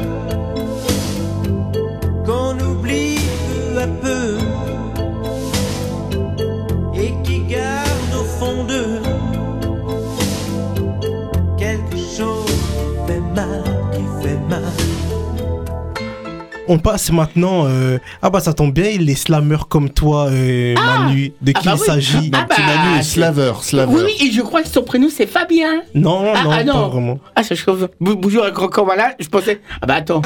On 16.68 16.80
passe 16.80 17.12
maintenant. 17.12 17.66
euh, 17.68 17.98
Ah 18.22 18.30
bah 18.30 18.40
ça 18.40 18.54
tombe 18.54 18.74
bien, 18.74 18.88
il 18.88 19.10
est 19.10 19.16
slammer 19.16 19.58
comme 19.70 19.90
toi, 19.90 20.28
euh, 20.30 20.76
Manu. 20.76 21.34
De 21.42 21.52
Ah 21.56 21.60
qui 21.60 21.66
bah 21.66 21.74
il 21.76 21.80
oui. 21.82 21.86
s'agit 21.86 22.32
Ah 22.34 22.46
bah, 22.50 22.56
Manu 22.58 23.00
est 23.00 23.04
slaveur, 23.04 23.64
slaveur. 23.64 23.94
Oui, 23.94 24.02
oui, 24.06 24.28
et 24.28 24.32
je 24.32 24.42
crois 24.42 24.62
que 24.64 24.70
son 24.70 24.84
prénom 24.84 25.10
c'est 25.14 25.28
Fabien. 25.28 25.82
Non, 25.94 26.32
Ah, 26.34 26.44
non, 26.44 26.52
ah, 26.52 26.56
pas 26.58 26.64
non. 26.64 26.88
vraiment. 26.90 27.20
Ah, 27.36 27.44
ça 27.44 27.54
je 27.56 27.64
Bonjour, 28.00 28.46
un 28.46 28.52
grand 28.52 28.70
corps 28.70 28.86
malade. 28.86 29.16
Je 29.20 29.28
pensais. 29.28 29.60
Ah 29.82 29.86
bah 29.86 29.96
attends. 29.96 30.22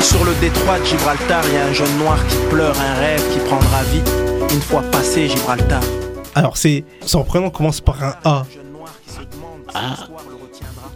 Sur 0.00 0.24
le 0.24 0.32
détroit 0.40 0.78
de 0.80 0.84
Gibraltar, 0.84 1.44
il 1.48 1.54
y 1.54 1.56
a 1.58 1.66
un 1.66 1.72
jeune 1.72 1.98
noir 1.98 2.18
qui 2.26 2.36
pleure 2.50 2.74
un 2.80 2.94
rêve 2.98 3.22
qui 3.32 3.38
prendra 3.40 3.82
vie 3.84 4.00
une 4.54 4.60
fois 4.62 4.82
passé 4.90 5.28
Gibraltar. 5.28 5.82
Alors 6.34 6.56
c'est 6.56 6.84
son 7.04 7.22
prénom 7.22 7.50
commence 7.50 7.80
par 7.82 8.02
un 8.02 8.14
A. 8.24 8.44
Ah. 9.74 9.94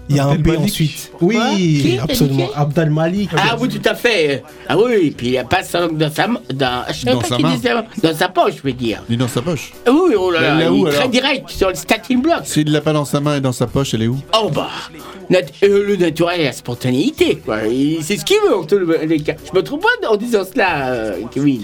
Il 0.08 0.16
y 0.16 0.20
a 0.20 0.26
un 0.26 0.36
B 0.36 0.48
ensuite. 0.58 1.12
Oui, 1.20 1.98
absolument. 2.02 2.36
dit 2.36 2.42
qui 2.52 2.54
Abdel 2.58 2.90
Malik. 2.90 3.30
Ah 3.36 3.56
oui, 3.58 3.68
tout 3.68 3.88
à 3.88 3.94
fait. 3.94 4.42
Ah 4.68 4.76
oui, 4.78 5.12
puis 5.16 5.28
il 5.30 5.38
a 5.38 5.44
pas 5.44 5.62
sa 5.62 5.80
langue 5.80 5.96
dans 5.96 6.10
sa, 6.12 6.26
dans, 6.26 6.36
Dans 6.54 7.20
sa 7.22 7.38
main. 7.38 7.56
dans 8.02 8.14
sa 8.14 8.28
poche, 8.28 8.54
je 8.58 8.62
veux 8.62 8.72
dire. 8.72 9.02
Il 9.08 9.14
est 9.14 9.18
dans 9.18 9.28
sa 9.28 9.42
poche. 9.42 9.72
Ah 9.86 9.90
oui, 9.92 10.14
oh 10.18 10.30
là 10.30 10.40
là, 10.54 10.70
il 10.70 10.86
est 10.86 10.90
très 10.90 11.08
direct 11.08 11.48
sur 11.50 11.68
le 11.68 11.74
starting 11.74 12.20
block. 12.22 12.40
S'il 12.44 12.70
l'a 12.70 12.80
pas 12.80 12.92
dans 12.92 13.04
sa 13.04 13.20
main 13.20 13.36
et 13.36 13.40
dans 13.40 13.52
sa 13.52 13.66
poche, 13.66 13.94
elle 13.94 14.02
est 14.02 14.06
où? 14.08 14.18
Oh 14.40 14.50
bah, 14.50 14.68
nat- 15.30 15.40
euh, 15.62 15.84
le 15.86 15.96
naturel 15.96 16.40
et 16.40 16.44
la 16.44 16.52
spontanéité, 16.52 17.36
quoi. 17.36 17.58
C'est 18.02 18.16
ce 18.16 18.24
qu'il 18.24 18.36
veut, 18.48 18.56
en 18.56 18.64
tous 18.64 18.78
les 19.06 19.20
cas. 19.20 19.34
Je 19.52 19.56
me 19.56 19.62
trompe 19.62 19.82
pas 19.82 20.08
en 20.08 20.16
disant 20.16 20.42
cela, 20.50 20.88
euh, 20.88 21.20
Kevin. 21.32 21.62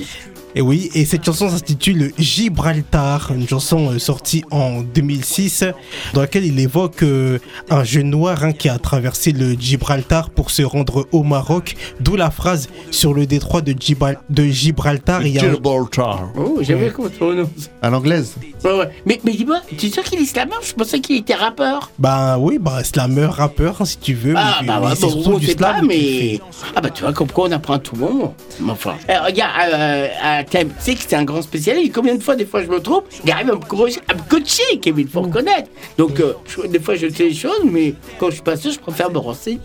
Et 0.55 0.61
oui, 0.61 0.91
et 0.95 1.07
cette 1.07 1.25
chanson 1.25 1.49
s'intitule 1.49 2.13
Gibraltar, 2.19 3.33
une 3.35 3.49
chanson 3.49 3.91
euh, 3.93 3.99
sortie 3.99 4.45
en 4.51 4.83
2006, 4.83 5.65
dans 6.13 6.21
laquelle 6.21 6.45
il 6.45 6.61
évoque 6.61 7.03
euh, 7.05 7.39
un 7.71 7.85
jeune 7.85 8.11
noir 8.11 8.45
hein, 8.45 8.53
qui 8.53 8.69
a 8.69 8.79
traversé 8.79 9.33
le 9.33 9.42
Gibraltar 9.59 10.31
pour 10.31 10.51
se 10.51 10.63
rendre 10.63 11.07
au 11.13 11.23
Maroc, 11.23 11.75
d'où 12.01 12.17
la 12.17 12.31
phrase 12.31 12.69
sur 12.91 13.15
le 13.15 13.27
détroit 13.27 13.61
de, 13.61 13.73
Gibral- 13.73 14.19
de 14.31 14.45
Gibraltar. 14.45 15.23
Il 15.27 15.33
y 15.35 15.39
a 15.39 15.51
Gibraltar. 15.51 16.31
Oh, 16.37 16.59
j'avais 16.61 16.91
comment 16.91 17.09
tu 17.09 17.17
prononces. 17.17 17.49
À 17.81 17.91
l'anglaise. 17.91 18.35
Ouais, 18.65 18.73
ouais. 18.79 18.89
Mais, 19.07 19.21
mais 19.25 19.33
dis-moi, 19.33 19.61
tu 19.77 19.87
es 19.87 19.91
sûr 19.91 20.03
qu'il 20.05 20.21
est 20.21 20.25
slammer? 20.27 20.53
Je 20.63 20.73
pensais 20.73 21.01
qu'il 21.01 21.17
était 21.17 21.35
rappeur. 21.35 21.91
Bah 21.99 22.37
oui, 22.39 22.59
bah 22.61 22.85
slammer, 22.85 23.27
rappeur, 23.27 23.81
hein, 23.81 23.85
si 23.85 23.99
tu 23.99 24.15
veux. 24.15 24.35
Ah 24.37 24.59
mais, 24.63 24.69
bah 24.69 24.81
bon, 24.81 24.95
surtout 24.95 25.31
on 25.35 25.39
du 25.39 25.47
sait 25.47 25.53
slam 25.57 25.75
pas, 25.81 25.83
mais... 25.83 26.41
Ah 26.77 26.81
bah 26.81 26.91
tu 26.91 27.03
vois, 27.03 27.13
comme 27.13 27.31
quoi 27.31 27.49
on 27.49 27.53
apprend 27.53 27.79
tout 27.79 27.97
le 27.97 28.03
monde. 28.03 28.31
Mais 28.61 28.71
enfin, 28.71 28.95
euh, 29.11 29.21
regarde, 29.27 29.53
euh, 29.75 30.09
euh, 30.25 30.43
tu 30.51 30.59
sais 30.79 30.95
que 30.95 31.01
c'est 31.07 31.17
un 31.17 31.25
grand 31.25 31.43
spécialiste. 31.43 31.93
Combien 31.93 32.15
de 32.15 32.23
fois, 32.23 32.37
des 32.37 32.47
fois, 32.47 32.63
je 32.63 32.69
me 32.69 32.81
trompe, 32.81 33.05
il 33.25 33.31
arrive 33.31 33.51
à 33.51 33.55
me, 33.55 33.61
co- 33.61 33.87
à 33.87 34.15
me 34.15 34.21
coacher, 34.29 34.79
Kevin, 34.81 35.09
faut 35.09 35.23
reconnaître. 35.23 35.69
Donc, 35.99 36.21
euh, 36.21 36.35
je- 36.47 36.67
des 36.69 36.79
fois, 36.81 36.95
je 36.95 37.09
sais 37.09 37.25
les 37.25 37.35
choses, 37.35 37.63
mais 37.65 37.95
quand 38.19 38.27
je 38.29 38.35
suis 38.35 38.43
pas 38.43 38.57
sûr, 38.57 38.71
je 38.73 38.79
préfère 38.79 39.11
me 39.11 39.19
renseigner. 39.33 39.61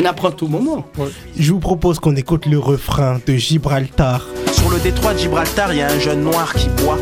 On 0.00 0.04
apprend 0.04 0.30
tout 0.30 0.46
moment. 0.46 0.84
Je 1.36 1.52
vous 1.52 1.58
propose 1.58 1.98
qu'on 1.98 2.14
écoute 2.16 2.46
le 2.46 2.58
refrain 2.58 3.20
de 3.26 3.34
Gibraltar. 3.34 4.26
Sur 4.52 4.70
le 4.70 4.78
détroit 4.78 5.14
de 5.14 5.18
Gibraltar, 5.18 5.72
il 5.72 5.78
y 5.78 5.82
a 5.82 5.90
un 5.90 5.98
jeune 5.98 6.22
noir 6.22 6.54
qui 6.54 6.68
boit. 6.82 6.98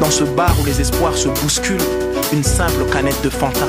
Dans 0.00 0.10
ce 0.10 0.24
bar 0.24 0.54
où 0.60 0.64
les 0.64 0.80
espoirs 0.80 1.16
se 1.16 1.28
bousculent, 1.28 1.78
une 2.32 2.44
simple 2.44 2.84
canette 2.92 3.20
de 3.24 3.30
Fanta. 3.30 3.66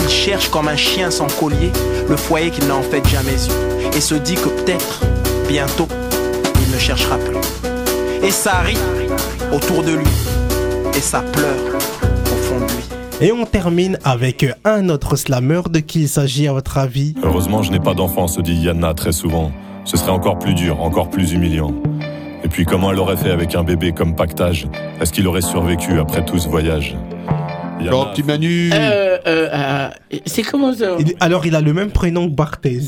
Il 0.00 0.08
cherche 0.08 0.48
comme 0.50 0.68
un 0.68 0.76
chien 0.76 1.10
sans 1.10 1.28
collier 1.38 1.72
le 2.08 2.16
foyer 2.16 2.50
qu'il 2.50 2.66
n'a 2.66 2.74
en 2.74 2.82
fait 2.82 3.06
jamais 3.06 3.32
eu. 3.32 3.96
Et 3.96 4.00
se 4.00 4.16
dit 4.16 4.34
que 4.34 4.48
peut-être, 4.48 5.00
bientôt, 5.48 5.88
il 6.66 6.74
ne 6.74 6.78
cherchera 6.78 7.16
plus. 7.16 7.36
Et 8.22 8.30
ça 8.30 8.58
rit 8.58 8.78
autour 9.52 9.82
de 9.84 9.92
lui. 9.92 10.06
Et 10.96 11.00
ça 11.00 11.20
pleure 11.20 11.63
Et 13.20 13.30
on 13.30 13.46
termine 13.46 13.98
avec 14.04 14.44
un 14.64 14.88
autre 14.88 15.14
slammer 15.16 15.62
de 15.70 15.78
qui 15.78 16.02
il 16.02 16.08
s'agit 16.08 16.48
à 16.48 16.52
votre 16.52 16.78
avis? 16.78 17.14
Heureusement, 17.22 17.62
je 17.62 17.70
n'ai 17.70 17.78
pas 17.78 17.94
d'enfant, 17.94 18.26
se 18.26 18.40
dit 18.40 18.54
Yana 18.56 18.92
très 18.92 19.12
souvent. 19.12 19.52
Ce 19.84 19.96
serait 19.96 20.10
encore 20.10 20.38
plus 20.38 20.54
dur, 20.54 20.82
encore 20.82 21.10
plus 21.10 21.32
humiliant. 21.32 21.74
Et 22.42 22.48
puis, 22.48 22.64
comment 22.64 22.90
elle 22.90 22.98
aurait 22.98 23.16
fait 23.16 23.30
avec 23.30 23.54
un 23.54 23.62
bébé 23.62 23.92
comme 23.92 24.16
pactage? 24.16 24.66
Est-ce 25.00 25.12
qu'il 25.12 25.28
aurait 25.28 25.42
survécu 25.42 25.98
après 26.00 26.24
tout 26.24 26.38
ce 26.38 26.48
voyage? 26.48 26.96
Oh, 27.92 28.06
petit 28.12 28.22
Manu. 28.22 28.70
Euh, 28.72 29.18
euh, 29.26 29.48
euh, 29.52 29.88
c'est 30.26 30.42
comment 30.42 30.72
ça 30.74 30.96
Il- 30.98 31.14
Alors 31.20 31.44
il 31.46 31.54
a 31.54 31.60
le 31.60 31.72
même 31.72 31.90
prénom 31.90 32.28
que 32.28 32.34
Barthez. 32.34 32.80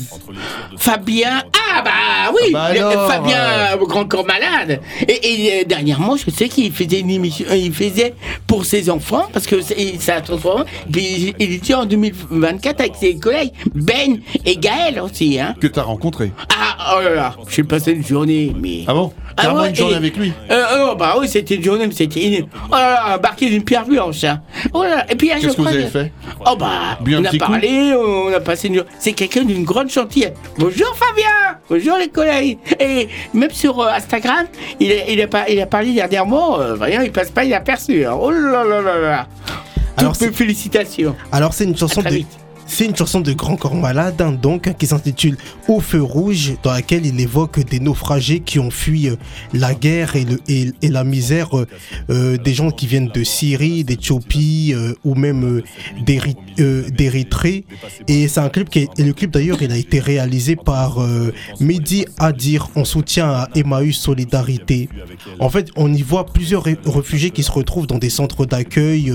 Fabien. 0.77 1.41
Ah 1.75 1.81
bah 1.83 1.91
oui, 2.33 2.51
Ah 2.55 2.69
bah 2.69 2.73
le- 2.73 2.79
alors, 2.85 3.07
Fabien, 3.11 3.37
euh. 3.37 3.73
euh, 3.73 3.85
grand 3.85 4.05
corps 4.05 4.25
malade. 4.25 4.79
Et, 5.07 5.13
et, 5.47 5.61
euh, 5.61 5.63
dernièrement, 5.65 6.15
je 6.17 6.29
sais 6.31 6.49
qu'il 6.49 6.71
faisait 6.71 6.99
une 7.01 7.09
émission, 7.11 7.45
euh, 7.49 7.55
il 7.55 7.73
faisait 7.73 8.13
pour 8.47 8.65
ses 8.65 8.89
enfants 8.89 9.25
parce 9.33 9.45
que 9.47 9.61
c'est- 9.61 9.99
ça 9.99 10.15
a 10.15 10.21
transformé. 10.21 10.63
Puis 10.91 11.35
il 11.39 11.53
était 11.53 11.73
en 11.73 11.85
2024 11.85 12.79
avec 12.81 12.95
ses 12.95 13.17
collègues 13.17 13.51
Ben 13.73 14.17
et 14.45 14.55
Gaël 14.57 14.99
aussi, 14.99 15.39
hein. 15.39 15.55
Que 15.59 15.67
t'as 15.67 15.83
rencontré. 15.83 16.31
Ah 16.49 16.95
oh 16.97 17.01
là 17.03 17.13
là, 17.15 17.35
j'ai 17.49 17.63
passé 17.63 17.91
une 17.91 18.05
journée, 18.05 18.53
mais. 18.59 18.83
Ah 18.87 18.93
bon 18.93 19.11
Carrément 19.35 19.61
ouais, 19.61 19.69
une 19.69 19.75
journée 19.75 19.93
et- 19.93 19.97
avec 19.97 20.17
lui. 20.17 20.33
Euh, 20.49 20.63
oh, 20.91 20.95
bah 20.97 21.15
oui, 21.19 21.27
c'était 21.27 21.55
une 21.55 21.63
journée, 21.63 21.85
mais 21.85 21.93
c'était 21.93 22.25
une... 22.39 22.47
Oh 22.71 22.73
là 22.75 22.89
là, 23.09 23.15
embarqué 23.17 23.47
d'une 23.51 23.63
pierre 23.63 23.85
blanche, 23.85 24.23
hein. 24.23 24.41
Oh 24.73 24.81
là 24.81 24.86
et 25.09 25.15
puis 25.15 25.29
Qu'est-ce 25.29 25.55
que 25.55 25.61
vous 25.61 25.67
avez 25.67 25.87
fait 25.87 26.11
Oh 26.45 26.55
bah, 26.57 26.97
Bu 27.01 27.15
un 27.15 27.21
on 27.21 27.25
a 27.25 27.29
coup 27.29 27.37
parlé, 27.37 27.93
on 27.93 28.33
a 28.33 28.39
passé 28.39 28.67
une... 28.67 28.83
C'est 28.99 29.13
quelqu'un 29.13 29.43
d'une 29.43 29.63
grande 29.63 29.89
gentillesse. 29.89 30.33
Bonjour 30.57 30.95
Fabien 30.95 31.59
Bonjour 31.69 31.97
les 31.97 32.09
collègues 32.09 32.57
Et 32.79 33.07
même 33.33 33.51
sur 33.51 33.79
euh, 33.79 33.89
Instagram, 33.89 34.45
il 34.79 34.91
a, 34.91 35.09
il, 35.09 35.21
a, 35.21 35.27
pas- 35.27 35.49
il 35.49 35.59
a 35.61 35.65
parlé 35.65 35.93
dernièrement, 35.93 36.59
euh, 36.59 36.75
voyons, 36.75 37.01
il 37.01 37.11
passe 37.11 37.31
pas 37.31 37.43
inaperçu. 37.43 38.05
Hein. 38.05 38.17
Oh 38.19 38.31
là 38.31 38.63
là 38.63 38.81
là 38.81 38.97
là 38.99 39.27
Alors, 39.97 40.13
Toutes 40.17 40.27
mes 40.27 40.33
félicitations. 40.33 41.15
Alors 41.31 41.53
c'est 41.53 41.63
une 41.65 41.75
chanson 41.77 42.01
de 42.01 42.09
vite. 42.09 42.27
C'est 42.69 42.85
une 42.85 42.95
chanson 42.95 43.21
de 43.21 43.31
Grand 43.33 43.55
Corps 43.55 43.75
Malade, 43.75 44.21
hein, 44.21 44.31
donc, 44.33 44.75
qui 44.77 44.85
s'intitule 44.87 45.37
Au 45.67 45.79
feu 45.79 46.01
rouge, 46.01 46.53
dans 46.63 46.71
laquelle 46.71 47.05
il 47.05 47.19
évoque 47.19 47.59
des 47.65 47.79
naufragés 47.79 48.41
qui 48.41 48.59
ont 48.59 48.69
fui 48.69 49.07
euh, 49.09 49.15
la 49.53 49.73
guerre 49.73 50.15
et, 50.15 50.25
la 50.87 51.03
misère, 51.03 51.57
euh, 51.57 51.65
euh, 52.09 52.37
des 52.37 52.53
gens 52.53 52.69
qui 52.69 52.85
viennent 52.85 53.07
de 53.07 53.23
Syrie, 53.23 53.83
d'Éthiopie 53.83 54.75
ou 55.03 55.15
même 55.15 55.61
d'Éry- 56.05 56.35
d'Érythrée. 56.57 57.65
Et 58.07 58.27
c'est 58.27 58.39
un 58.41 58.49
clip 58.49 58.69
qui, 58.69 58.79
est- 58.79 58.89
et 58.99 59.03
le 59.03 59.13
clip 59.13 59.31
d'ailleurs, 59.31 59.61
il 59.61 59.71
a 59.71 59.77
été 59.77 59.99
réalisé 59.99 60.55
par 60.55 60.99
Mehdi 61.59 62.05
Adir 62.17 62.69
en 62.75 62.83
soutien 62.85 63.27
à 63.29 63.49
Emmaüs 63.55 63.97
Solidarité. 63.97 64.89
En 65.39 65.49
fait, 65.49 65.69
on 65.75 65.91
y 65.93 66.01
voit 66.01 66.25
plusieurs 66.25 66.63
ré- 66.63 66.77
réfugiés 66.85 67.31
qui 67.31 67.43
se 67.43 67.51
retrouvent 67.51 67.87
dans 67.87 67.97
des 67.97 68.09
centres 68.09 68.45
d'accueil, 68.45 69.11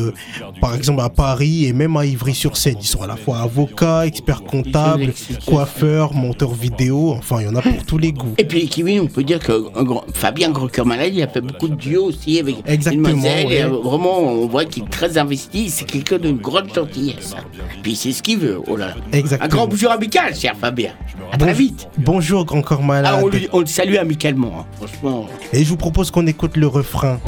par 0.61 0.74
exemple 0.74 1.00
à 1.03 1.11
Paris 1.11 1.66
et 1.66 1.72
même 1.72 1.96
à 1.96 2.05
Ivry-sur-Seine. 2.07 2.76
Ils 2.80 2.86
sont 2.86 3.03
à 3.03 3.07
la 3.07 3.16
fois 3.16 3.41
avocats, 3.43 4.07
experts 4.07 4.45
comptables, 4.45 5.12
coiffeurs, 5.47 6.12
monteurs 6.14 6.55
vidéo, 6.55 7.14
enfin, 7.18 7.40
il 7.40 7.47
y 7.47 7.49
en 7.49 7.57
a 7.57 7.62
pour 7.62 7.84
tous 7.86 7.99
les 7.99 8.12
goûts. 8.12 8.34
Et 8.38 8.45
puis 8.45 8.68
Kevin, 8.68 9.01
on 9.01 9.07
peut 9.07 9.22
dire 9.24 9.38
que 9.38 9.53
un 9.78 9.82
grand- 9.84 10.05
Fabien 10.14 10.53
Malade, 10.84 11.11
il 11.14 11.22
a 11.22 11.28
fait 11.28 11.40
beaucoup 11.40 11.68
de 11.68 11.74
duos 11.74 12.05
aussi 12.07 12.38
avec 12.38 12.57
Exactement, 12.66 13.09
Mademoiselle. 13.09 13.47
ouais. 13.47 13.55
et, 13.57 13.62
euh, 13.64 13.68
vraiment, 13.68 14.18
on 14.20 14.47
voit 14.47 14.64
qu'il 14.64 14.84
est 14.84 14.90
très 14.90 15.18
investi. 15.18 15.70
C'est 15.70 15.84
quelqu'un 15.84 16.18
d'une 16.18 16.38
grande 16.38 16.72
gentillesse. 16.74 17.34
Puis 17.82 17.95
c'est 17.97 18.12
ce 18.12 18.22
qu'il 18.22 18.38
veut. 18.38 18.61
Oh 18.66 18.76
là 18.76 18.88
là. 18.88 18.95
Exactement. 19.12 19.47
Un 19.47 19.49
grand 19.57 19.66
bonjour 19.66 19.90
amical, 19.90 20.34
cher 20.34 20.55
Fabien. 20.61 20.93
À 21.32 21.36
très 21.38 21.53
vite. 21.53 21.88
Bonjour, 21.99 22.45
Grand 22.45 22.62
Corps 22.62 22.82
Malade. 22.82 23.14
Ah, 23.16 23.20
on, 23.22 23.28
lui- 23.28 23.49
on 23.53 23.61
le 23.61 23.66
salue 23.66 23.97
amicalement. 23.97 24.53
hein. 24.61 24.66
Franchement. 24.76 25.26
Et 25.53 25.64
je 25.64 25.68
vous 25.68 25.76
propose 25.76 26.11
qu'on 26.11 26.26
écoute 26.26 26.57
le 26.57 26.66
refrain. 26.66 27.18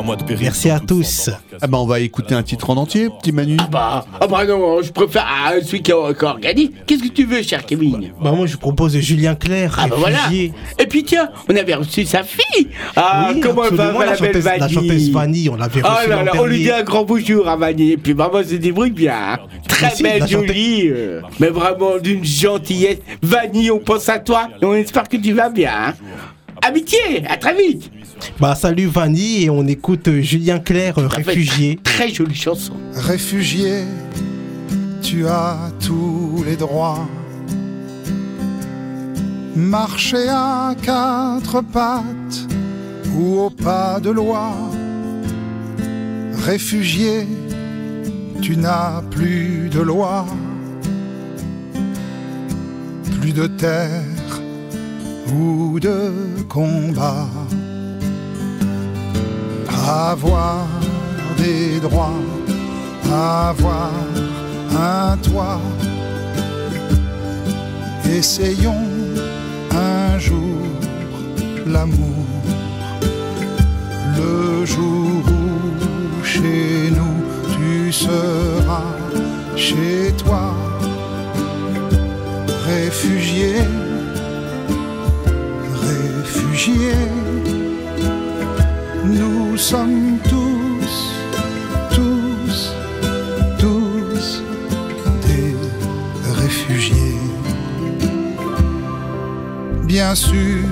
Trois 0.00 0.06
mois 0.06 0.16
de 0.16 0.24
péril. 0.24 0.44
Merci 0.44 0.70
à 0.70 0.80
tous. 0.80 1.28
Ah 1.60 1.66
bah 1.66 1.78
on 1.78 1.84
va 1.86 2.00
écouter 2.00 2.34
un 2.34 2.42
titre 2.42 2.70
en 2.70 2.76
entier, 2.78 3.08
petit 3.20 3.32
Manu. 3.32 3.56
Ah 3.60 3.68
bah, 3.70 4.06
ah 4.18 4.26
bah 4.26 4.46
non, 4.46 4.80
je 4.82 4.90
préfère 4.92 5.26
ah, 5.28 5.52
celui 5.62 5.82
qui, 5.82 5.92
qui 5.92 6.24
organise. 6.24 6.70
Qu'est-ce 6.86 7.02
que 7.02 7.08
tu 7.08 7.24
veux, 7.26 7.42
cher 7.42 7.64
Kevin 7.66 8.12
Bah 8.20 8.32
moi 8.32 8.46
je 8.46 8.56
propose 8.56 8.96
Julien 8.98 9.34
Clerc, 9.34 9.76
Ah 9.78 9.88
bah 9.88 9.96
voilà. 9.98 10.18
Et 10.32 10.86
puis 10.88 11.04
tiens, 11.04 11.28
on 11.50 11.54
avait 11.56 11.74
reçu 11.74 12.04
sa 12.06 12.22
fille. 12.22 12.68
Ah, 12.96 13.30
Oui, 13.34 13.40
comment 13.40 13.64
elle 13.64 13.74
va, 13.74 13.92
la 13.92 13.92
la 13.92 14.16
belle 14.16 14.16
chanteuse- 14.16 14.44
la 14.44 14.58
Vanille 14.58 14.74
chanteuse 14.74 15.10
Vanille, 15.10 15.48
on 15.50 15.56
l'avait 15.56 15.82
Oh 15.84 15.88
reçue 15.88 16.08
là 16.08 16.16
l'an 16.16 16.24
là, 16.24 16.32
on 16.38 16.46
lui 16.46 16.58
dit 16.62 16.70
un 16.70 16.82
grand 16.82 17.04
bonjour 17.04 17.46
à 17.48 17.56
Vanille. 17.56 17.92
Et 17.92 17.96
puis 17.98 18.14
maman 18.14 18.42
se 18.42 18.54
débrouille 18.54 18.90
bien. 18.92 19.14
hein. 19.14 19.38
Très 19.68 19.92
belle, 20.02 20.20
la 20.20 20.26
jolie. 20.26 20.88
euh, 20.88 21.20
mais 21.38 21.48
vraiment 21.48 21.98
d'une 22.02 22.24
gentillesse. 22.24 22.98
Vanille, 23.22 23.70
on 23.70 23.78
pense 23.80 24.08
à 24.08 24.18
toi 24.18 24.48
et 24.60 24.64
on 24.64 24.74
espère 24.74 25.08
que 25.08 25.16
tu 25.18 25.32
vas 25.32 25.50
bien. 25.50 25.70
hein. 25.88 25.94
Amitié, 26.62 26.98
à 27.28 27.36
très 27.38 27.54
vite. 27.54 27.90
Bah 28.38 28.54
salut 28.54 28.86
Vanille 28.86 29.44
et 29.44 29.50
on 29.50 29.66
écoute 29.66 30.08
euh, 30.08 30.20
Julien 30.20 30.58
Clerc, 30.58 30.98
euh, 30.98 31.06
réfugié. 31.06 31.78
Très 31.82 32.08
jolie 32.08 32.34
chanson. 32.34 32.72
Réfugié, 32.94 33.82
tu 35.02 35.26
as 35.26 35.56
tous 35.84 36.42
les 36.46 36.56
droits. 36.56 37.06
Marcher 39.56 40.28
à 40.28 40.74
quatre 40.82 41.60
pattes 41.60 42.46
ou 43.16 43.40
au 43.40 43.50
pas 43.50 44.00
de 44.00 44.10
loi. 44.10 44.52
Réfugié, 46.44 47.26
tu 48.40 48.56
n'as 48.56 49.02
plus 49.10 49.68
de 49.70 49.80
loi, 49.80 50.24
plus 53.20 53.32
de 53.32 53.46
terre 53.46 54.02
ou 55.34 55.78
de 55.78 56.42
combat. 56.48 57.28
Avoir 59.92 60.68
des 61.36 61.80
droits, 61.80 62.22
avoir 63.12 63.90
un 64.72 65.16
toit. 65.16 65.60
Essayons 68.08 68.86
un 69.74 70.16
jour 70.16 70.60
l'amour, 71.66 72.24
le 74.16 74.64
jour 74.64 75.24
où 75.26 76.24
chez 76.24 76.92
nous 76.96 77.18
tu 77.52 77.92
seras 77.92 78.94
chez 79.56 80.12
toi, 80.16 80.54
réfugié, 82.64 83.54
réfugié. 85.82 86.94
Nous 89.04 89.39
sommes 89.60 90.18
tous, 90.24 91.12
tous, 91.94 92.72
tous 93.58 94.42
des 95.26 95.54
réfugiés. 96.42 97.18
Bien 99.84 100.14
sûr, 100.14 100.64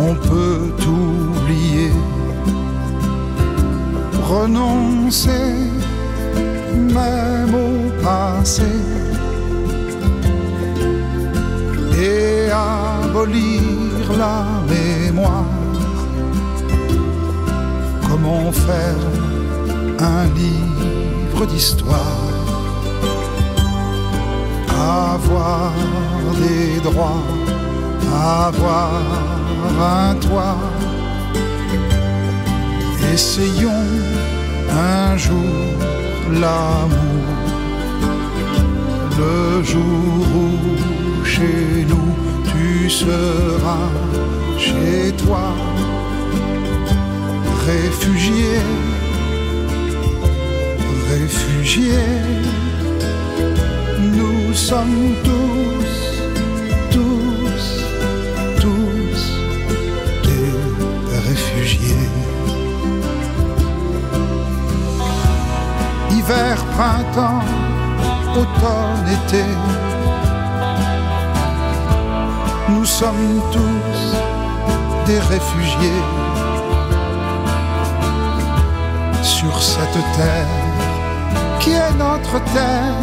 on 0.00 0.14
peut 0.14 0.72
oublier, 0.88 1.92
renoncer 4.22 5.54
même 6.72 7.54
au 7.54 8.02
passé 8.02 8.72
et 12.00 12.48
abolir 12.50 13.62
la 14.18 14.44
mémoire. 14.66 15.61
Comment 18.22 18.52
faire 18.52 19.02
un 19.98 20.24
livre 20.34 21.44
d'histoire. 21.46 22.30
Avoir 24.70 25.72
des 26.38 26.80
droits, 26.80 27.24
avoir 28.12 29.02
un 29.80 30.14
toit. 30.14 30.56
Essayons 33.12 33.88
un 34.70 35.16
jour 35.16 35.56
l'amour, 36.40 37.26
le 39.18 39.62
jour 39.64 40.26
où 40.36 41.24
chez 41.24 41.86
nous 41.88 42.14
tu 42.52 42.88
seras 42.88 43.90
chez 44.58 45.12
toi 45.24 45.71
réfugié, 47.66 48.58
réfugié, 51.08 51.98
nous 54.00 54.52
sommes 54.54 55.14
tous, 55.22 55.94
tous, 56.90 57.64
tous 58.60 59.22
des 60.24 61.18
réfugiés. 61.28 62.08
Hiver, 66.10 66.56
printemps, 66.76 67.44
automne, 68.34 69.06
été, 69.08 69.44
nous 72.68 72.84
sommes 72.84 73.40
tous 73.52 74.16
des 75.06 75.20
réfugiés 75.20 76.21
sur 79.52 79.62
cette 79.62 80.02
terre 80.16 80.46
qui 81.60 81.70
est 81.70 81.94
notre 81.98 82.42
terre 82.52 83.00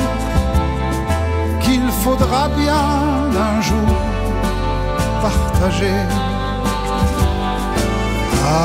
qu'il 1.62 1.88
faudra 2.04 2.50
bien 2.50 2.86
un 3.50 3.62
jour 3.62 3.96
partager. 5.22 6.00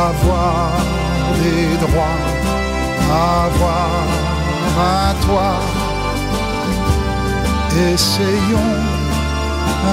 Avoir 0.07 0.73
des 1.43 1.77
droits, 1.85 2.21
avoir 3.45 4.05
un 4.97 5.15
toit. 5.25 5.61
Essayons 7.93 8.75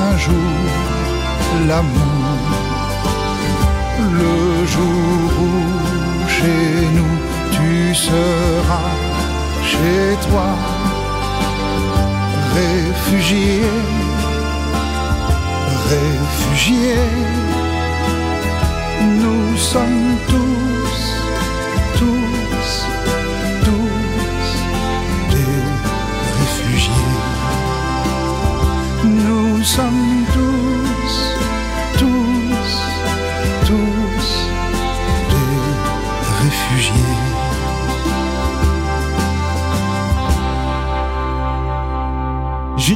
un 0.03 0.17
jour 0.17 0.59
l'amour, 1.67 2.39
le 4.21 4.65
jour 4.65 5.31
où 5.45 6.29
chez 6.29 6.87
nous 6.95 7.30
tu 7.91 7.95
seras 7.95 8.91
chez 9.65 10.15
toi, 10.29 10.49
réfugié, 12.55 13.61
réfugié. 15.89 16.95
Nous 19.21 19.57
sommes 19.57 20.15
tous 20.29 20.60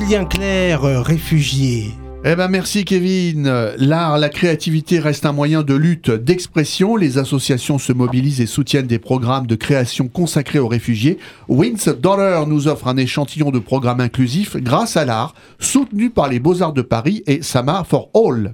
Julien 0.06 0.26
Clerc, 0.26 0.84
euh, 0.84 1.02
réfugié. 1.02 1.96
Eh 2.24 2.36
ben 2.36 2.48
merci 2.48 2.86
Kevin. 2.86 3.52
L'art, 3.78 4.20
la 4.20 4.30
créativité 4.30 5.00
reste 5.00 5.26
un 5.26 5.32
moyen 5.32 5.64
de 5.64 5.74
lutte, 5.74 6.12
d'expression. 6.12 6.96
Les 6.96 7.18
associations 7.18 7.80
se 7.80 7.92
mobilisent 7.92 8.40
et 8.40 8.46
soutiennent 8.46 8.86
des 8.86 9.00
programmes 9.00 9.48
de 9.48 9.56
création 9.56 10.08
consacrés 10.08 10.60
aux 10.60 10.68
réfugiés. 10.68 11.18
Wins 11.48 11.92
Dollar 12.00 12.46
nous 12.46 12.68
offre 12.68 12.88
un 12.88 12.98
échantillon 12.98 13.50
de 13.50 13.58
programmes 13.58 14.00
inclusifs 14.00 14.58
grâce 14.58 14.96
à 14.96 15.06
l'art, 15.06 15.34
soutenu 15.60 16.12
par 16.12 16.30
les 16.30 16.40
Beaux-Arts 16.40 16.74
de 16.74 16.84
Paris 16.84 17.24
et 17.26 17.42
Sama 17.42 17.84
for 17.84 18.10
All. 18.14 18.52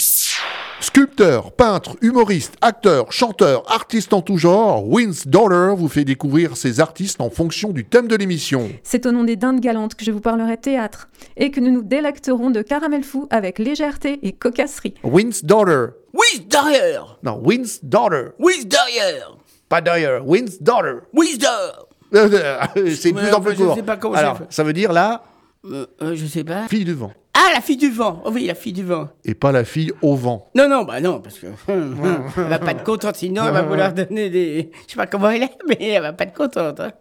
Sculpteur, 0.80 1.52
peintre, 1.52 1.96
humoriste, 2.02 2.56
acteur, 2.62 3.12
chanteur, 3.12 3.64
artiste 3.72 4.14
en 4.14 4.22
tout 4.24 4.38
genre, 4.38 4.88
Wins 4.90 5.26
Dollar 5.28 5.76
vous 5.76 5.88
fait 5.88 6.04
découvrir 6.04 6.58
ces 6.58 6.80
artistes 6.80 7.22
en 7.22 7.30
fonction 7.30 7.70
du 7.70 7.86
thème 7.86 8.08
de 8.08 8.16
l'émission. 8.16 8.68
C'est 8.82 9.06
au 9.06 9.12
nom 9.12 9.24
des 9.24 9.36
dindes 9.36 9.60
galantes 9.60 9.94
que 9.94 10.04
je 10.04 10.12
vous 10.12 10.22
parlerai 10.22 10.58
théâtre 10.58 11.08
et 11.38 11.52
que 11.52 11.60
nous 11.60 11.70
nous 11.72 11.84
délecterons 11.84 12.50
de 12.50 12.64
caramel 12.64 13.04
fou 13.04 13.28
avec 13.30 13.60
légèreté 13.60 14.20
et 14.24 14.32
cocasserie. 14.32 14.96
Wins 15.04 15.42
Dollar. 15.44 15.90
Oui, 16.14 16.46
derrière 16.50 17.20
Non, 17.22 17.40
Wins 17.44 17.78
Dollar. 17.84 18.32
Oui, 18.40 18.66
derrière 18.66 19.38
Pas 19.70 19.82
Dollar, 19.82 20.28
Wins 20.28 20.58
Dollar. 20.62 21.02
Oui, 21.14 21.38
derrière 21.38 21.86
C'est 22.96 23.12
de 23.12 23.20
plus 23.20 23.32
en 23.34 23.40
plus 23.40 23.56
je 23.56 23.64
court. 23.64 23.76
sais 23.76 23.84
pas 23.84 23.98
comment 23.98 24.16
Alors, 24.16 24.40
ça 24.50 24.64
veut 24.64 24.74
dire 24.74 24.92
là, 24.92 25.24
Euh, 25.64 25.86
euh, 26.02 26.16
Je 26.16 26.26
sais 26.26 26.44
pas. 26.44 26.68
fille 26.68 26.86
du 26.86 26.94
vent. 26.96 27.14
Ah, 27.34 27.50
la 27.54 27.62
fille 27.62 27.78
du 27.78 27.90
vent 27.90 28.22
Oh 28.26 28.32
Oui, 28.34 28.46
la 28.46 28.56
fille 28.56 28.74
du 28.74 28.84
vent. 28.84 29.08
Et 29.24 29.34
pas 29.34 29.52
la 29.52 29.64
fille 29.64 29.92
au 30.02 30.16
vent. 30.16 30.50
Non, 30.54 30.68
non, 30.68 30.84
bah 30.84 31.00
non, 31.00 31.22
parce 31.22 31.40
que 31.40 31.48
hum, 31.48 31.98
hum, 32.04 32.24
elle 32.38 32.44
va 32.44 32.60
pas 32.60 32.72
être 32.72 32.84
contente, 32.84 33.16
sinon 33.16 33.46
elle 33.48 33.54
va 33.54 33.62
vouloir 33.62 33.94
donner 33.94 34.30
des... 34.30 34.70
Je 34.88 34.92
sais 34.92 34.98
pas 34.98 35.08
comment 35.08 35.30
elle 35.30 35.44
est, 35.44 35.58
mais 35.68 35.78
elle 35.82 36.02
va 36.02 36.14
pas 36.14 36.26
être 36.26 36.34
contente. 36.34 36.80
hein. 36.82 36.92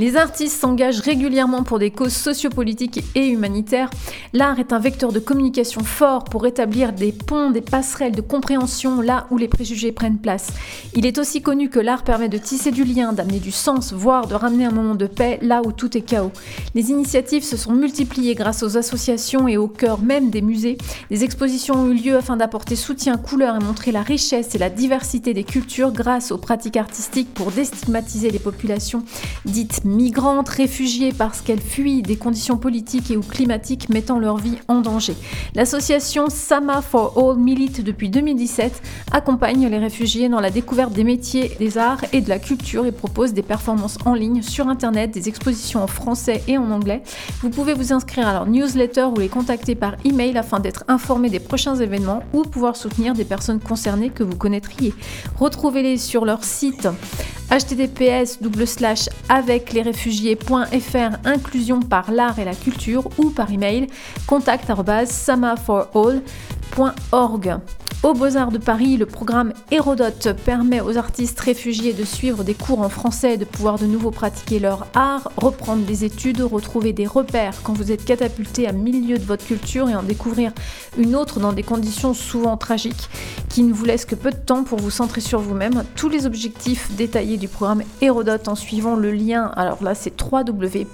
Les 0.00 0.16
artistes 0.16 0.58
s'engagent 0.58 1.00
régulièrement 1.00 1.62
pour 1.62 1.78
des 1.78 1.90
causes 1.90 2.14
sociopolitiques 2.14 3.04
et 3.14 3.26
humanitaires. 3.26 3.90
L'art 4.32 4.58
est 4.58 4.72
un 4.72 4.78
vecteur 4.78 5.12
de 5.12 5.18
communication 5.18 5.84
fort 5.84 6.24
pour 6.24 6.46
établir 6.46 6.94
des 6.94 7.12
ponts, 7.12 7.50
des 7.50 7.60
passerelles 7.60 8.14
de 8.14 8.22
compréhension 8.22 9.02
là 9.02 9.26
où 9.30 9.36
les 9.36 9.46
préjugés 9.46 9.92
prennent 9.92 10.16
place. 10.16 10.54
Il 10.94 11.04
est 11.04 11.18
aussi 11.18 11.42
connu 11.42 11.68
que 11.68 11.80
l'art 11.80 12.02
permet 12.02 12.30
de 12.30 12.38
tisser 12.38 12.70
du 12.70 12.84
lien, 12.84 13.12
d'amener 13.12 13.40
du 13.40 13.50
sens, 13.50 13.92
voire 13.92 14.26
de 14.26 14.34
ramener 14.34 14.64
un 14.64 14.70
moment 14.70 14.94
de 14.94 15.04
paix 15.04 15.38
là 15.42 15.60
où 15.66 15.70
tout 15.70 15.94
est 15.98 16.00
chaos. 16.00 16.32
Les 16.74 16.88
initiatives 16.88 17.44
se 17.44 17.58
sont 17.58 17.72
multipliées 17.72 18.34
grâce 18.34 18.62
aux 18.62 18.78
associations 18.78 19.48
et 19.48 19.58
au 19.58 19.68
cœur 19.68 20.00
même 20.00 20.30
des 20.30 20.40
musées. 20.40 20.78
Des 21.10 21.24
expositions 21.24 21.74
ont 21.74 21.90
eu 21.90 21.94
lieu 21.94 22.16
afin 22.16 22.38
d'apporter 22.38 22.74
soutien, 22.74 23.18
couleur 23.18 23.54
et 23.54 23.62
montrer 23.62 23.92
la 23.92 24.00
richesse 24.00 24.54
et 24.54 24.58
la 24.58 24.70
diversité 24.70 25.34
des 25.34 25.44
cultures 25.44 25.92
grâce 25.92 26.32
aux 26.32 26.38
pratiques 26.38 26.78
artistiques 26.78 27.34
pour 27.34 27.50
déstigmatiser 27.50 28.30
les 28.30 28.38
populations 28.38 29.04
dites 29.44 29.84
migrantes, 29.90 30.48
réfugiées 30.48 31.12
parce 31.12 31.40
qu'elles 31.40 31.60
fuient 31.60 32.02
des 32.02 32.16
conditions 32.16 32.56
politiques 32.56 33.10
et 33.10 33.16
ou 33.16 33.20
climatiques 33.20 33.88
mettant 33.88 34.18
leur 34.18 34.36
vie 34.36 34.56
en 34.68 34.80
danger. 34.80 35.14
L'association 35.54 36.30
Sama 36.30 36.80
for 36.82 37.18
All 37.18 37.36
milite 37.38 37.82
depuis 37.82 38.08
2017, 38.08 38.82
accompagne 39.12 39.68
les 39.68 39.78
réfugiés 39.78 40.28
dans 40.28 40.40
la 40.40 40.50
découverte 40.50 40.92
des 40.92 41.04
métiers, 41.04 41.56
des 41.58 41.78
arts 41.78 42.04
et 42.12 42.20
de 42.20 42.28
la 42.28 42.38
culture 42.38 42.86
et 42.86 42.92
propose 42.92 43.32
des 43.32 43.42
performances 43.42 43.98
en 44.04 44.14
ligne 44.14 44.42
sur 44.42 44.68
internet, 44.68 45.10
des 45.10 45.28
expositions 45.28 45.82
en 45.82 45.86
français 45.86 46.42
et 46.46 46.56
en 46.58 46.70
anglais. 46.70 47.02
Vous 47.42 47.50
pouvez 47.50 47.74
vous 47.74 47.92
inscrire 47.92 48.28
à 48.28 48.32
leur 48.32 48.46
newsletter 48.46 49.04
ou 49.04 49.18
les 49.18 49.28
contacter 49.28 49.74
par 49.74 49.96
email 50.04 50.36
afin 50.38 50.60
d'être 50.60 50.84
informé 50.88 51.30
des 51.30 51.40
prochains 51.40 51.76
événements 51.76 52.22
ou 52.32 52.42
pouvoir 52.42 52.76
soutenir 52.76 53.14
des 53.14 53.24
personnes 53.24 53.60
concernées 53.60 54.10
que 54.10 54.22
vous 54.22 54.36
connaîtriez. 54.36 54.94
Retrouvez-les 55.38 55.98
sur 55.98 56.24
leur 56.24 56.44
site 56.44 56.88
https 57.50 58.38
avec 59.28 59.72
les 59.72 59.79
réfugiés.fr 59.82 61.16
inclusion 61.24 61.80
par 61.80 62.10
l'art 62.10 62.38
et 62.38 62.44
la 62.44 62.54
culture 62.54 63.08
ou 63.18 63.30
par 63.30 63.50
email 63.52 63.86
contact 64.26 64.70
samaforall.org. 68.00 68.10
Au 68.10 68.14
Beaux-Arts 68.14 68.50
de 68.50 68.58
Paris, 68.58 68.96
le 68.96 69.06
programme 69.06 69.52
Hérodote 69.70 70.32
permet 70.44 70.80
aux 70.80 70.96
artistes 70.96 71.40
réfugiés 71.40 71.92
de 71.92 72.04
suivre 72.04 72.44
des 72.44 72.54
cours 72.54 72.80
en 72.80 72.88
français, 72.88 73.36
de 73.36 73.44
pouvoir 73.44 73.78
de 73.78 73.86
nouveau 73.86 74.10
pratiquer 74.10 74.58
leur 74.58 74.86
art, 74.94 75.30
reprendre 75.36 75.84
des 75.84 76.04
études, 76.04 76.40
retrouver 76.40 76.92
des 76.92 77.06
repères 77.06 77.62
quand 77.62 77.74
vous 77.74 77.92
êtes 77.92 78.04
catapulté 78.04 78.66
à 78.66 78.72
milieu 78.72 79.18
de 79.18 79.24
votre 79.24 79.46
culture 79.46 79.88
et 79.88 79.94
en 79.94 80.02
découvrir 80.02 80.52
une 80.98 81.14
autre 81.14 81.40
dans 81.40 81.52
des 81.52 81.62
conditions 81.62 82.14
souvent 82.14 82.56
tragiques 82.56 83.08
qui 83.48 83.62
ne 83.62 83.72
vous 83.72 83.84
laissent 83.84 84.06
que 84.06 84.14
peu 84.14 84.30
de 84.30 84.36
temps 84.36 84.64
pour 84.64 84.78
vous 84.78 84.90
centrer 84.90 85.20
sur 85.20 85.40
vous-même. 85.40 85.84
Tous 85.96 86.08
les 86.08 86.26
objectifs 86.26 86.90
détaillés 86.92 87.36
du 87.36 87.48
programme 87.48 87.82
Hérodote 88.00 88.48
en 88.48 88.54
suivant 88.54 88.96
le 88.96 89.12
lien, 89.12 89.52
alors 89.56 89.82
là 89.82 89.94
c'est 89.94 90.14
www 90.20 90.86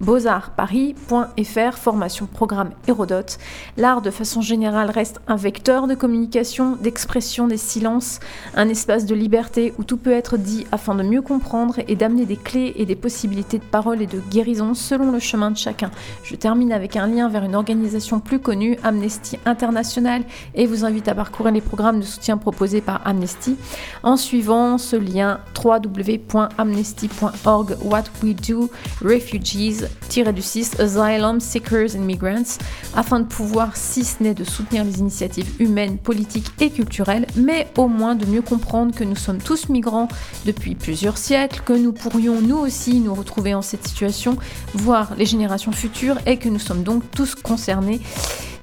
beauxartsparis.fr, 0.00 1.76
formation 1.76 2.26
programme 2.26 2.70
Hérodote. 2.86 3.38
L'art 3.76 4.02
de 4.02 4.10
façon 4.10 4.40
générale 4.40 4.90
reste 4.90 5.20
un 5.28 5.36
vecteur 5.36 5.86
de 5.86 5.94
communication, 5.94 6.76
d'expression 6.76 7.46
des 7.46 7.56
silences, 7.56 8.20
un 8.54 8.68
espace 8.68 9.06
de 9.06 9.14
liberté 9.14 9.72
où 9.78 9.84
tout 9.84 9.96
peut 9.96 10.12
être 10.12 10.36
dit 10.36 10.66
afin 10.72 10.94
de 10.94 11.02
mieux 11.02 11.22
comprendre 11.22 11.76
et 11.88 11.96
d'amener 11.96 12.26
des 12.26 12.36
clés 12.36 12.74
et 12.76 12.86
des 12.86 12.96
possibilités 12.96 13.58
de 13.58 13.64
parole 13.64 14.02
et 14.02 14.06
de 14.06 14.20
guérison 14.30 14.74
selon 14.74 15.10
le 15.10 15.18
chemin 15.18 15.50
de 15.50 15.56
chacun. 15.56 15.90
Je 16.22 16.36
termine 16.36 16.72
avec 16.72 16.96
un 16.96 17.06
lien 17.06 17.28
vers 17.28 17.44
une 17.44 17.54
organisation 17.54 18.20
plus 18.20 18.40
connue, 18.40 18.78
Amnesty 18.82 19.38
International, 19.46 20.22
et 20.54 20.66
vous 20.66 20.84
invite 20.84 21.08
à 21.08 21.14
parcourir 21.14 21.52
les 21.52 21.60
programmes 21.60 22.00
de 22.00 22.04
soutien 22.04 22.36
proposés 22.36 22.80
par 22.80 23.06
Amnesty 23.06 23.56
en 24.02 24.16
suivant 24.16 24.78
ce 24.78 24.96
lien 24.96 25.38
www.amnesty.org 25.62 27.76
What 27.82 28.04
We 28.22 28.34
Do 28.34 28.70
Refugees 29.02 29.83
du 30.32 30.42
6 30.42 30.80
Asylum 30.80 31.40
Seekers 31.40 31.96
and 31.96 32.00
Migrants 32.00 32.58
afin 32.94 33.20
de 33.20 33.24
pouvoir, 33.24 33.76
si 33.76 34.04
ce 34.04 34.22
n'est 34.22 34.34
de 34.34 34.44
soutenir 34.44 34.84
les 34.84 35.00
initiatives 35.00 35.60
humaines, 35.60 35.98
politiques 35.98 36.50
et 36.60 36.70
culturelles, 36.70 37.26
mais 37.36 37.66
au 37.76 37.88
moins 37.88 38.14
de 38.14 38.24
mieux 38.26 38.42
comprendre 38.42 38.94
que 38.94 39.04
nous 39.04 39.16
sommes 39.16 39.38
tous 39.38 39.68
migrants 39.68 40.08
depuis 40.46 40.74
plusieurs 40.74 41.18
siècles, 41.18 41.62
que 41.64 41.72
nous 41.72 41.92
pourrions 41.92 42.40
nous 42.40 42.58
aussi 42.58 43.00
nous 43.00 43.14
retrouver 43.14 43.54
en 43.54 43.62
cette 43.62 43.86
situation, 43.86 44.36
voire 44.74 45.14
les 45.16 45.26
générations 45.26 45.72
futures, 45.72 46.16
et 46.26 46.36
que 46.36 46.48
nous 46.48 46.58
sommes 46.58 46.82
donc 46.82 47.02
tous 47.10 47.34
concernés. 47.34 48.00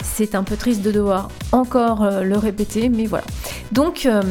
C'est 0.04 0.36
un 0.36 0.43
peu 0.43 0.56
triste 0.56 0.82
de 0.82 0.91
devoir 0.91 1.30
encore 1.52 2.04
euh, 2.04 2.22
le 2.24 2.38
répéter, 2.38 2.89
mais 2.89 3.06
voilà. 3.06 3.24
Donc, 3.72 4.06
euh, 4.06 4.22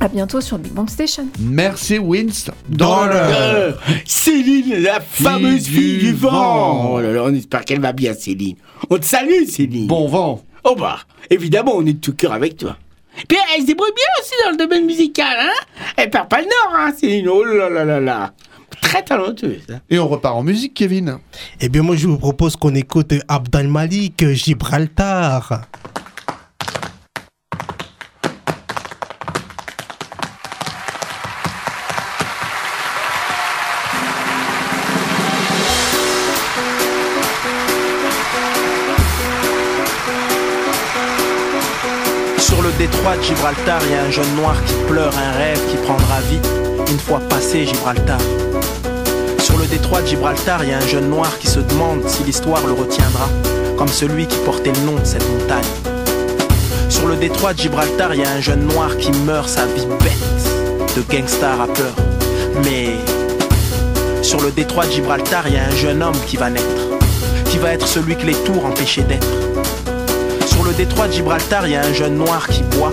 à 0.00 0.08
bientôt 0.08 0.40
sur 0.40 0.58
Big 0.58 0.72
Bang 0.72 0.88
Station. 0.88 1.26
Merci 1.40 1.98
Wins 1.98 2.50
Euh, 2.80 3.72
Céline, 4.04 4.82
la 4.82 5.00
fameuse 5.00 5.66
fille 5.66 5.98
du 5.98 6.12
vent. 6.12 6.30
vent. 6.30 6.90
Oh 6.94 7.00
là 7.00 7.12
là, 7.12 7.22
on 7.24 7.34
espère 7.34 7.64
qu'elle 7.64 7.80
va 7.80 7.92
bien, 7.92 8.14
Céline. 8.14 8.56
On 8.90 8.98
te 8.98 9.04
salue, 9.04 9.44
Céline. 9.48 9.86
Bon 9.86 10.08
vent. 10.08 10.42
Oh 10.64 10.74
bah, 10.76 10.98
évidemment, 11.30 11.72
on 11.76 11.84
est 11.86 11.92
de 11.94 12.00
tout 12.00 12.14
cœur 12.14 12.32
avec 12.32 12.56
toi. 12.56 12.76
Puis 13.28 13.38
elle 13.54 13.62
se 13.62 13.66
débrouille 13.66 13.92
bien 13.94 14.04
aussi 14.20 14.32
dans 14.44 14.50
le 14.50 14.56
domaine 14.58 14.84
musical, 14.84 15.36
hein? 15.40 15.86
Elle 15.96 16.10
perd 16.10 16.28
pas 16.28 16.38
le 16.40 16.44
nord, 16.44 16.74
hein, 16.76 16.92
Céline. 16.98 17.28
Oh 17.28 17.44
là 17.44 17.68
là 17.70 17.84
là 17.84 18.00
là. 18.00 18.32
Très 18.86 19.02
talentueuse. 19.02 19.66
Et 19.90 19.98
on 19.98 20.06
repart 20.06 20.36
en 20.36 20.44
musique, 20.44 20.74
Kevin. 20.74 21.18
Eh 21.60 21.68
bien, 21.68 21.82
moi, 21.82 21.96
je 21.96 22.06
vous 22.06 22.18
propose 22.18 22.54
qu'on 22.54 22.74
écoute 22.76 23.14
Abdel 23.26 23.66
Malik, 23.66 24.24
Gibraltar. 24.28 25.62
Sur 42.38 42.62
le 42.62 42.70
détroit 42.78 43.16
de 43.16 43.22
Gibraltar, 43.22 43.80
il 43.84 43.90
y 43.90 43.94
a 43.96 44.04
un 44.04 44.10
jeune 44.12 44.36
noir 44.36 44.54
qui 44.64 44.74
pleure 44.86 45.12
un 45.18 45.32
rêve 45.32 45.60
qui 45.68 45.76
prendra 45.78 46.20
vie 46.20 46.38
une 46.88 46.98
fois 47.00 47.18
passé 47.28 47.66
Gibraltar. 47.66 48.20
Sur 49.66 49.72
le 49.72 49.78
détroit 49.78 50.02
de 50.02 50.06
Gibraltar, 50.06 50.62
il 50.62 50.70
y 50.70 50.72
a 50.72 50.78
un 50.78 50.86
jeune 50.86 51.10
noir 51.10 51.38
qui 51.40 51.48
se 51.48 51.58
demande 51.58 52.06
si 52.06 52.22
l'histoire 52.22 52.64
le 52.64 52.72
retiendra, 52.72 53.28
comme 53.76 53.88
celui 53.88 54.28
qui 54.28 54.36
portait 54.44 54.70
le 54.70 54.80
nom 54.86 54.94
de 54.94 55.04
cette 55.04 55.28
montagne. 55.28 55.64
Sur 56.88 57.08
le 57.08 57.16
détroit 57.16 57.52
de 57.52 57.58
Gibraltar, 57.58 58.14
il 58.14 58.20
y 58.20 58.24
a 58.24 58.30
un 58.30 58.40
jeune 58.40 58.64
noir 58.64 58.96
qui 58.96 59.10
meurt 59.10 59.48
sa 59.48 59.66
vie 59.66 59.84
bête 60.04 60.94
de 60.94 61.02
gangsta 61.12 61.56
rappeur. 61.56 61.92
Mais 62.62 62.90
sur 64.22 64.40
le 64.40 64.52
détroit 64.52 64.86
de 64.86 64.92
Gibraltar, 64.92 65.48
il 65.48 65.54
y 65.54 65.58
a 65.58 65.64
un 65.64 65.74
jeune 65.74 66.00
homme 66.00 66.20
qui 66.28 66.36
va 66.36 66.48
naître, 66.48 66.86
qui 67.46 67.58
va 67.58 67.72
être 67.72 67.88
celui 67.88 68.14
que 68.14 68.24
les 68.24 68.34
tours 68.34 68.64
empêchaient 68.66 69.02
d'être. 69.02 69.26
Sur 70.46 70.62
le 70.62 70.74
détroit 70.74 71.08
de 71.08 71.12
Gibraltar, 71.12 71.66
il 71.66 71.72
y 71.72 71.76
a 71.76 71.82
un 71.82 71.92
jeune 71.92 72.14
noir 72.14 72.46
qui 72.46 72.62
boit. 72.62 72.92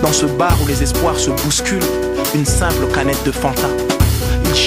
Dans 0.00 0.12
ce 0.12 0.26
bar 0.26 0.56
où 0.62 0.68
les 0.68 0.80
espoirs 0.80 1.18
se 1.18 1.30
bousculent, 1.30 1.82
une 2.36 2.46
simple 2.46 2.86
canette 2.94 3.24
de 3.24 3.32
Fanta. 3.32 3.68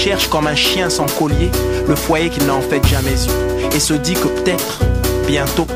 Cherche 0.08 0.30
comme 0.30 0.48
un 0.48 0.56
chien 0.56 0.90
sans 0.90 1.06
collier 1.20 1.52
le 1.86 1.94
foyer 1.94 2.30
qu'il 2.30 2.46
n'a 2.46 2.56
en 2.56 2.62
fait 2.62 2.82
jamais 2.88 3.12
eu. 3.12 3.76
Et 3.76 3.80
se 3.82 3.94
dit 3.94 4.14
que 4.14 4.30
peut-être, 4.30 4.80
bientôt, 5.28 5.68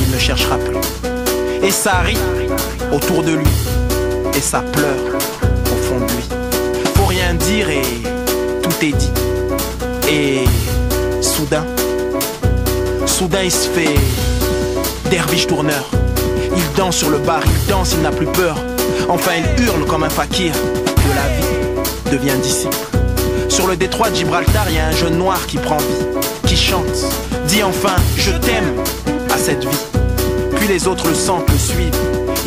il 0.00 0.10
ne 0.10 0.18
cherchera 0.18 0.56
plus. 0.56 0.78
Et 1.62 1.70
ça 1.70 1.98
rit 1.98 2.16
autour 2.90 3.22
de 3.22 3.32
lui. 3.32 3.46
Et 4.34 4.40
ça 4.40 4.60
pleure 4.72 5.18
dire 7.34 7.68
et 7.68 7.82
tout 8.62 8.84
est 8.84 8.92
dit. 8.92 9.12
Et 10.10 10.44
soudain, 11.22 11.64
soudain 13.06 13.42
il 13.44 13.52
se 13.52 13.68
fait 13.68 13.94
derviche 15.10 15.46
tourneur. 15.46 15.90
Il 16.56 16.62
danse 16.76 16.96
sur 16.96 17.10
le 17.10 17.18
bar, 17.18 17.42
il 17.44 17.70
danse, 17.70 17.92
il 17.92 18.00
n'a 18.00 18.12
plus 18.12 18.26
peur. 18.26 18.56
Enfin 19.08 19.32
il 19.36 19.64
hurle 19.64 19.84
comme 19.86 20.04
un 20.04 20.10
fakir 20.10 20.52
de 20.54 21.14
la 21.14 21.28
vie, 21.36 22.10
devient 22.10 22.38
disciple. 22.42 22.97
Sur 23.58 23.66
le 23.66 23.76
détroit 23.76 24.08
de 24.08 24.14
Gibraltar, 24.14 24.66
il 24.68 24.76
y 24.76 24.78
a 24.78 24.86
un 24.86 24.92
jeune 24.92 25.18
noir 25.18 25.44
qui 25.48 25.56
prend 25.56 25.78
vie, 25.78 26.20
qui 26.46 26.56
chante, 26.56 26.84
dit 27.48 27.64
enfin 27.64 27.96
je 28.16 28.30
t'aime 28.30 28.72
à 29.34 29.36
cette 29.36 29.64
vie. 29.64 29.76
Puis 30.54 30.68
les 30.68 30.86
autres 30.86 31.08
le 31.08 31.14
sentent, 31.16 31.50
le 31.50 31.58
suivent. 31.58 31.90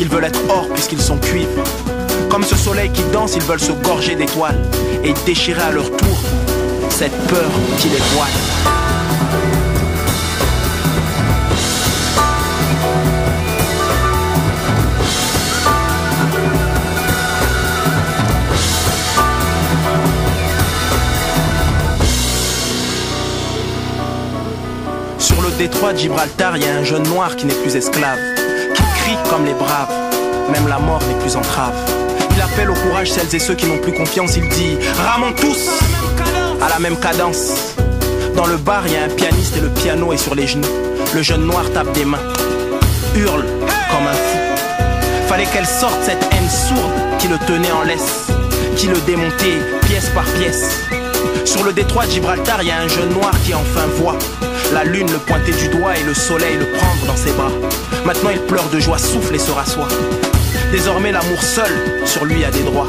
Ils 0.00 0.08
veulent 0.08 0.24
être 0.24 0.40
or 0.48 0.66
puisqu'ils 0.72 1.02
sont 1.02 1.18
cuivres. 1.18 1.62
Comme 2.30 2.44
ce 2.44 2.56
soleil 2.56 2.90
qui 2.92 3.02
danse, 3.12 3.36
ils 3.36 3.42
veulent 3.42 3.60
se 3.60 3.72
gorger 3.72 4.14
d'étoiles 4.14 4.62
et 5.04 5.12
déchirer 5.26 5.60
à 5.60 5.70
leur 5.70 5.90
tour 5.94 6.18
cette 6.88 7.26
peur 7.26 7.50
qui 7.76 7.90
les 7.90 8.00
voile. 8.14 8.81
Détroit 25.58 25.92
de 25.92 25.98
Gibraltar, 25.98 26.56
y 26.56 26.64
a 26.64 26.76
un 26.76 26.84
jeune 26.84 27.02
noir 27.04 27.36
qui 27.36 27.46
n'est 27.46 27.54
plus 27.54 27.76
esclave, 27.76 28.18
qui 28.74 28.82
crie 28.82 29.16
comme 29.30 29.44
les 29.44 29.54
braves, 29.54 29.92
même 30.50 30.68
la 30.68 30.78
mort 30.78 31.02
n'est 31.08 31.20
plus 31.20 31.36
entrave. 31.36 31.74
Il 32.34 32.40
appelle 32.40 32.70
au 32.70 32.74
courage 32.74 33.10
celles 33.10 33.34
et 33.34 33.38
ceux 33.38 33.54
qui 33.54 33.66
n'ont 33.66 33.78
plus 33.78 33.92
confiance, 33.92 34.36
il 34.36 34.48
dit 34.48 34.78
Ramons 35.06 35.32
tous 35.32 35.68
à 36.60 36.68
la 36.68 36.78
même 36.78 36.96
cadence. 36.98 37.74
Dans 38.36 38.46
le 38.46 38.56
bar, 38.56 38.86
y 38.88 38.96
a 38.96 39.04
un 39.04 39.08
pianiste 39.08 39.56
et 39.56 39.60
le 39.60 39.68
piano 39.68 40.12
est 40.12 40.16
sur 40.16 40.34
les 40.34 40.46
genoux. 40.46 40.68
Le 41.14 41.22
jeune 41.22 41.44
noir 41.44 41.64
tape 41.72 41.92
des 41.92 42.04
mains, 42.04 42.18
hurle 43.14 43.44
comme 43.90 44.06
un 44.06 44.14
fou. 44.14 44.38
Fallait 45.28 45.46
qu'elle 45.46 45.66
sorte 45.66 45.98
cette 46.02 46.22
haine 46.32 46.50
sourde 46.50 46.92
qui 47.18 47.28
le 47.28 47.38
tenait 47.38 47.72
en 47.72 47.82
laisse, 47.82 48.28
qui 48.76 48.86
le 48.86 48.98
démontait 49.06 49.58
pièce 49.86 50.08
par 50.14 50.24
pièce. 50.24 50.80
Sur 51.44 51.64
le 51.64 51.72
détroit 51.72 52.06
de 52.06 52.12
Gibraltar, 52.12 52.62
y 52.62 52.70
a 52.70 52.78
un 52.78 52.88
jeune 52.88 53.10
noir 53.10 53.32
qui 53.44 53.54
enfin 53.54 53.86
voit 53.98 54.18
la 54.72 54.84
lune 54.84 55.10
le 55.10 55.18
pointer 55.18 55.52
du 55.52 55.68
doigt 55.68 55.96
et 55.96 56.02
le 56.02 56.14
soleil 56.14 56.56
le 56.56 56.66
prendre 56.66 57.06
dans 57.06 57.16
ses 57.16 57.32
bras. 57.32 57.50
Maintenant 58.04 58.30
il 58.30 58.40
pleure 58.40 58.68
de 58.70 58.80
joie, 58.80 58.98
souffle 58.98 59.34
et 59.34 59.38
se 59.38 59.50
rassoit. 59.50 59.88
Désormais 60.70 61.12
l'amour 61.12 61.42
seul 61.42 61.70
sur 62.06 62.24
lui 62.24 62.44
a 62.44 62.50
des 62.50 62.62
droits. 62.62 62.88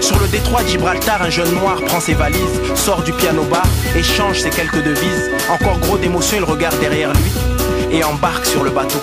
Sur 0.00 0.18
le 0.18 0.26
détroit 0.28 0.62
de 0.62 0.68
Gibraltar, 0.68 1.22
un 1.22 1.30
jeune 1.30 1.52
noir 1.54 1.80
prend 1.86 2.00
ses 2.00 2.14
valises, 2.14 2.60
sort 2.74 3.02
du 3.02 3.12
piano 3.12 3.42
bar, 3.44 3.66
échange 3.96 4.40
ses 4.40 4.50
quelques 4.50 4.82
devises. 4.82 5.30
Encore 5.50 5.78
gros 5.78 5.98
d'émotion, 5.98 6.38
il 6.38 6.44
regarde 6.44 6.78
derrière 6.80 7.12
lui 7.12 7.96
et 7.96 8.04
embarque 8.04 8.46
sur 8.46 8.62
le 8.62 8.70
bateau. 8.70 9.00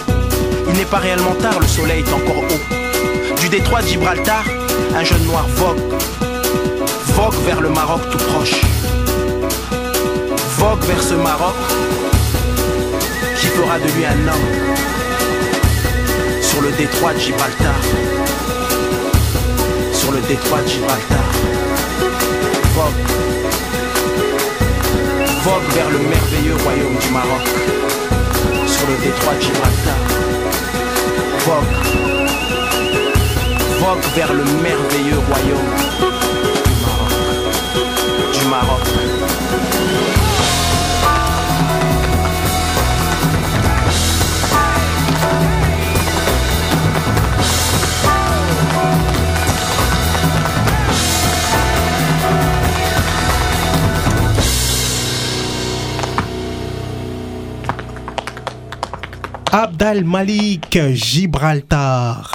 Il 0.67 0.75
n'est 0.75 0.85
pas 0.85 0.97
réellement 0.97 1.35
tard, 1.35 1.59
le 1.59 1.67
soleil 1.67 2.03
est 2.03 2.13
encore 2.13 2.43
haut. 2.43 3.35
Du 3.41 3.49
détroit 3.49 3.81
de 3.81 3.87
Gibraltar, 3.87 4.43
un 4.95 5.03
jeune 5.03 5.23
noir 5.23 5.47
vogue, 5.47 5.79
vogue 7.15 7.45
vers 7.45 7.61
le 7.61 7.69
Maroc 7.69 8.01
tout 8.11 8.17
proche. 8.17 8.61
Vers 10.89 11.03
ce 11.03 11.13
Maroc 11.13 11.53
qui 13.39 13.45
fera 13.45 13.77
de 13.77 13.83
lui 13.83 14.05
un 14.05 14.27
homme 14.27 14.49
sur 16.41 16.61
le 16.63 16.71
détroit 16.71 17.13
de 17.13 17.19
Gibraltar. 17.19 17.75
Sur 19.93 20.11
le 20.13 20.19
détroit 20.21 20.63
de 20.63 20.67
Gibraltar. 20.67 21.25
Vogue. 22.73 23.05
Vogue 25.43 25.69
vers 25.75 25.89
le 25.91 25.99
merveilleux 25.99 26.55
royaume 26.63 26.97
du 26.97 27.09
Maroc. 27.11 27.45
Sur 28.65 28.87
le 28.87 28.95
détroit 29.05 29.35
de 29.35 29.41
Gibraltar. 29.41 29.99
Vogue. 31.45 31.75
Vogue 33.79 34.05
vers 34.15 34.33
le 34.33 34.43
merveilleux 34.43 35.19
royaume 35.29 35.71
du 38.33 38.45
Maroc. 38.49 38.81
Du 38.83 38.95
Maroc. 39.05 40.18
Abdal 59.51 60.03
Malik, 60.05 60.77
Gibraltar. 60.93 62.31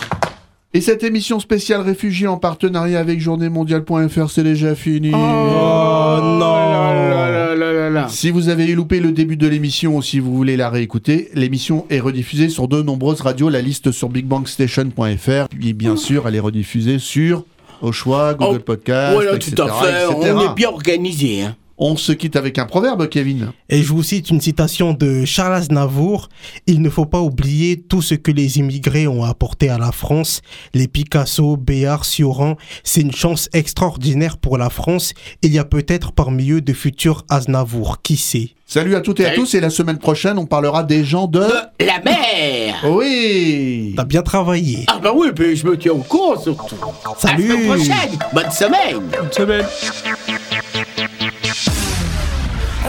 Et 0.72 0.80
cette 0.80 1.04
émission 1.04 1.38
spéciale 1.38 1.80
réfugiés 1.82 2.26
en 2.26 2.38
partenariat 2.38 2.98
avec 2.98 3.20
journéemondiale.fr, 3.20 4.30
c'est 4.30 4.42
déjà 4.42 4.74
fini. 4.74 5.12
Oh 5.14 6.18
non 6.20 8.08
Si 8.08 8.30
vous 8.30 8.48
avez 8.48 8.66
loupé 8.74 8.98
le 8.98 9.12
début 9.12 9.36
de 9.36 9.46
l'émission 9.46 9.96
ou 9.96 10.02
si 10.02 10.18
vous 10.18 10.34
voulez 10.34 10.56
la 10.56 10.70
réécouter, 10.70 11.30
l'émission 11.34 11.86
est 11.88 12.00
rediffusée 12.00 12.48
sur 12.48 12.66
de 12.66 12.82
nombreuses 12.82 13.20
radios, 13.20 13.48
la 13.48 13.62
liste 13.62 13.92
sur 13.92 14.08
bigbangstation.fr. 14.08 15.48
Puis 15.50 15.72
bien 15.72 15.96
sûr, 15.96 16.26
elle 16.26 16.34
est 16.34 16.40
rediffusée 16.40 16.98
sur 16.98 17.44
au 17.80 17.92
choix, 17.92 18.34
Google 18.34 18.60
Podcast, 18.60 19.14
Voilà, 19.14 19.34
etc., 19.36 19.52
tout 19.54 19.62
à 19.62 19.68
fait. 19.84 20.04
etc.. 20.10 20.32
On 20.34 20.50
est 20.50 20.54
bien 20.56 20.68
organisé. 20.70 21.42
Hein. 21.42 21.54
On 21.76 21.96
se 21.96 22.12
quitte 22.12 22.36
avec 22.36 22.58
un 22.58 22.66
proverbe, 22.66 23.08
Kevin. 23.08 23.50
Et 23.68 23.82
je 23.82 23.88
vous 23.92 24.04
cite 24.04 24.30
une 24.30 24.40
citation 24.40 24.92
de 24.92 25.24
Charles 25.24 25.54
Aznavour. 25.54 26.28
Il 26.68 26.82
ne 26.82 26.88
faut 26.88 27.04
pas 27.04 27.20
oublier 27.20 27.80
tout 27.80 28.00
ce 28.00 28.14
que 28.14 28.30
les 28.30 28.58
immigrés 28.58 29.08
ont 29.08 29.24
apporté 29.24 29.68
à 29.70 29.78
la 29.78 29.90
France. 29.90 30.40
Les 30.72 30.86
Picasso, 30.86 31.56
Béard, 31.56 32.04
Sioran, 32.04 32.56
c'est 32.84 33.00
une 33.00 33.12
chance 33.12 33.48
extraordinaire 33.52 34.36
pour 34.38 34.56
la 34.56 34.70
France. 34.70 35.14
Il 35.42 35.52
y 35.52 35.58
a 35.58 35.64
peut-être 35.64 36.12
parmi 36.12 36.50
eux 36.52 36.60
de 36.60 36.72
futurs 36.72 37.24
Aznavour. 37.28 38.02
Qui 38.02 38.16
sait 38.18 38.50
Salut 38.66 38.94
à 38.94 39.00
toutes 39.00 39.20
et 39.20 39.24
à 39.24 39.28
Salut. 39.30 39.40
tous, 39.40 39.54
et 39.54 39.60
la 39.60 39.70
semaine 39.70 39.98
prochaine, 39.98 40.38
on 40.38 40.46
parlera 40.46 40.84
des 40.84 41.04
gens 41.04 41.26
de... 41.26 41.44
La 41.80 42.00
mer 42.04 42.76
Oui 42.88 43.92
T'as 43.96 44.04
bien 44.04 44.22
travaillé. 44.22 44.84
Ah 44.86 45.00
bah 45.02 45.12
oui, 45.14 45.28
puis 45.34 45.54
je 45.56 45.66
me 45.66 45.76
tiens 45.76 45.92
au 45.92 45.98
courant 45.98 46.40
surtout. 46.40 46.76
Salut. 47.18 47.50
À 47.52 47.56
la 47.56 47.56
semaine 47.56 47.66
prochaine. 47.66 48.18
Bonne 48.32 48.50
semaine. 48.50 49.00
Bonne 49.10 49.32
semaine. 49.32 49.66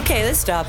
Okay, 0.06 0.24
let's 0.24 0.38
stop. 0.38 0.68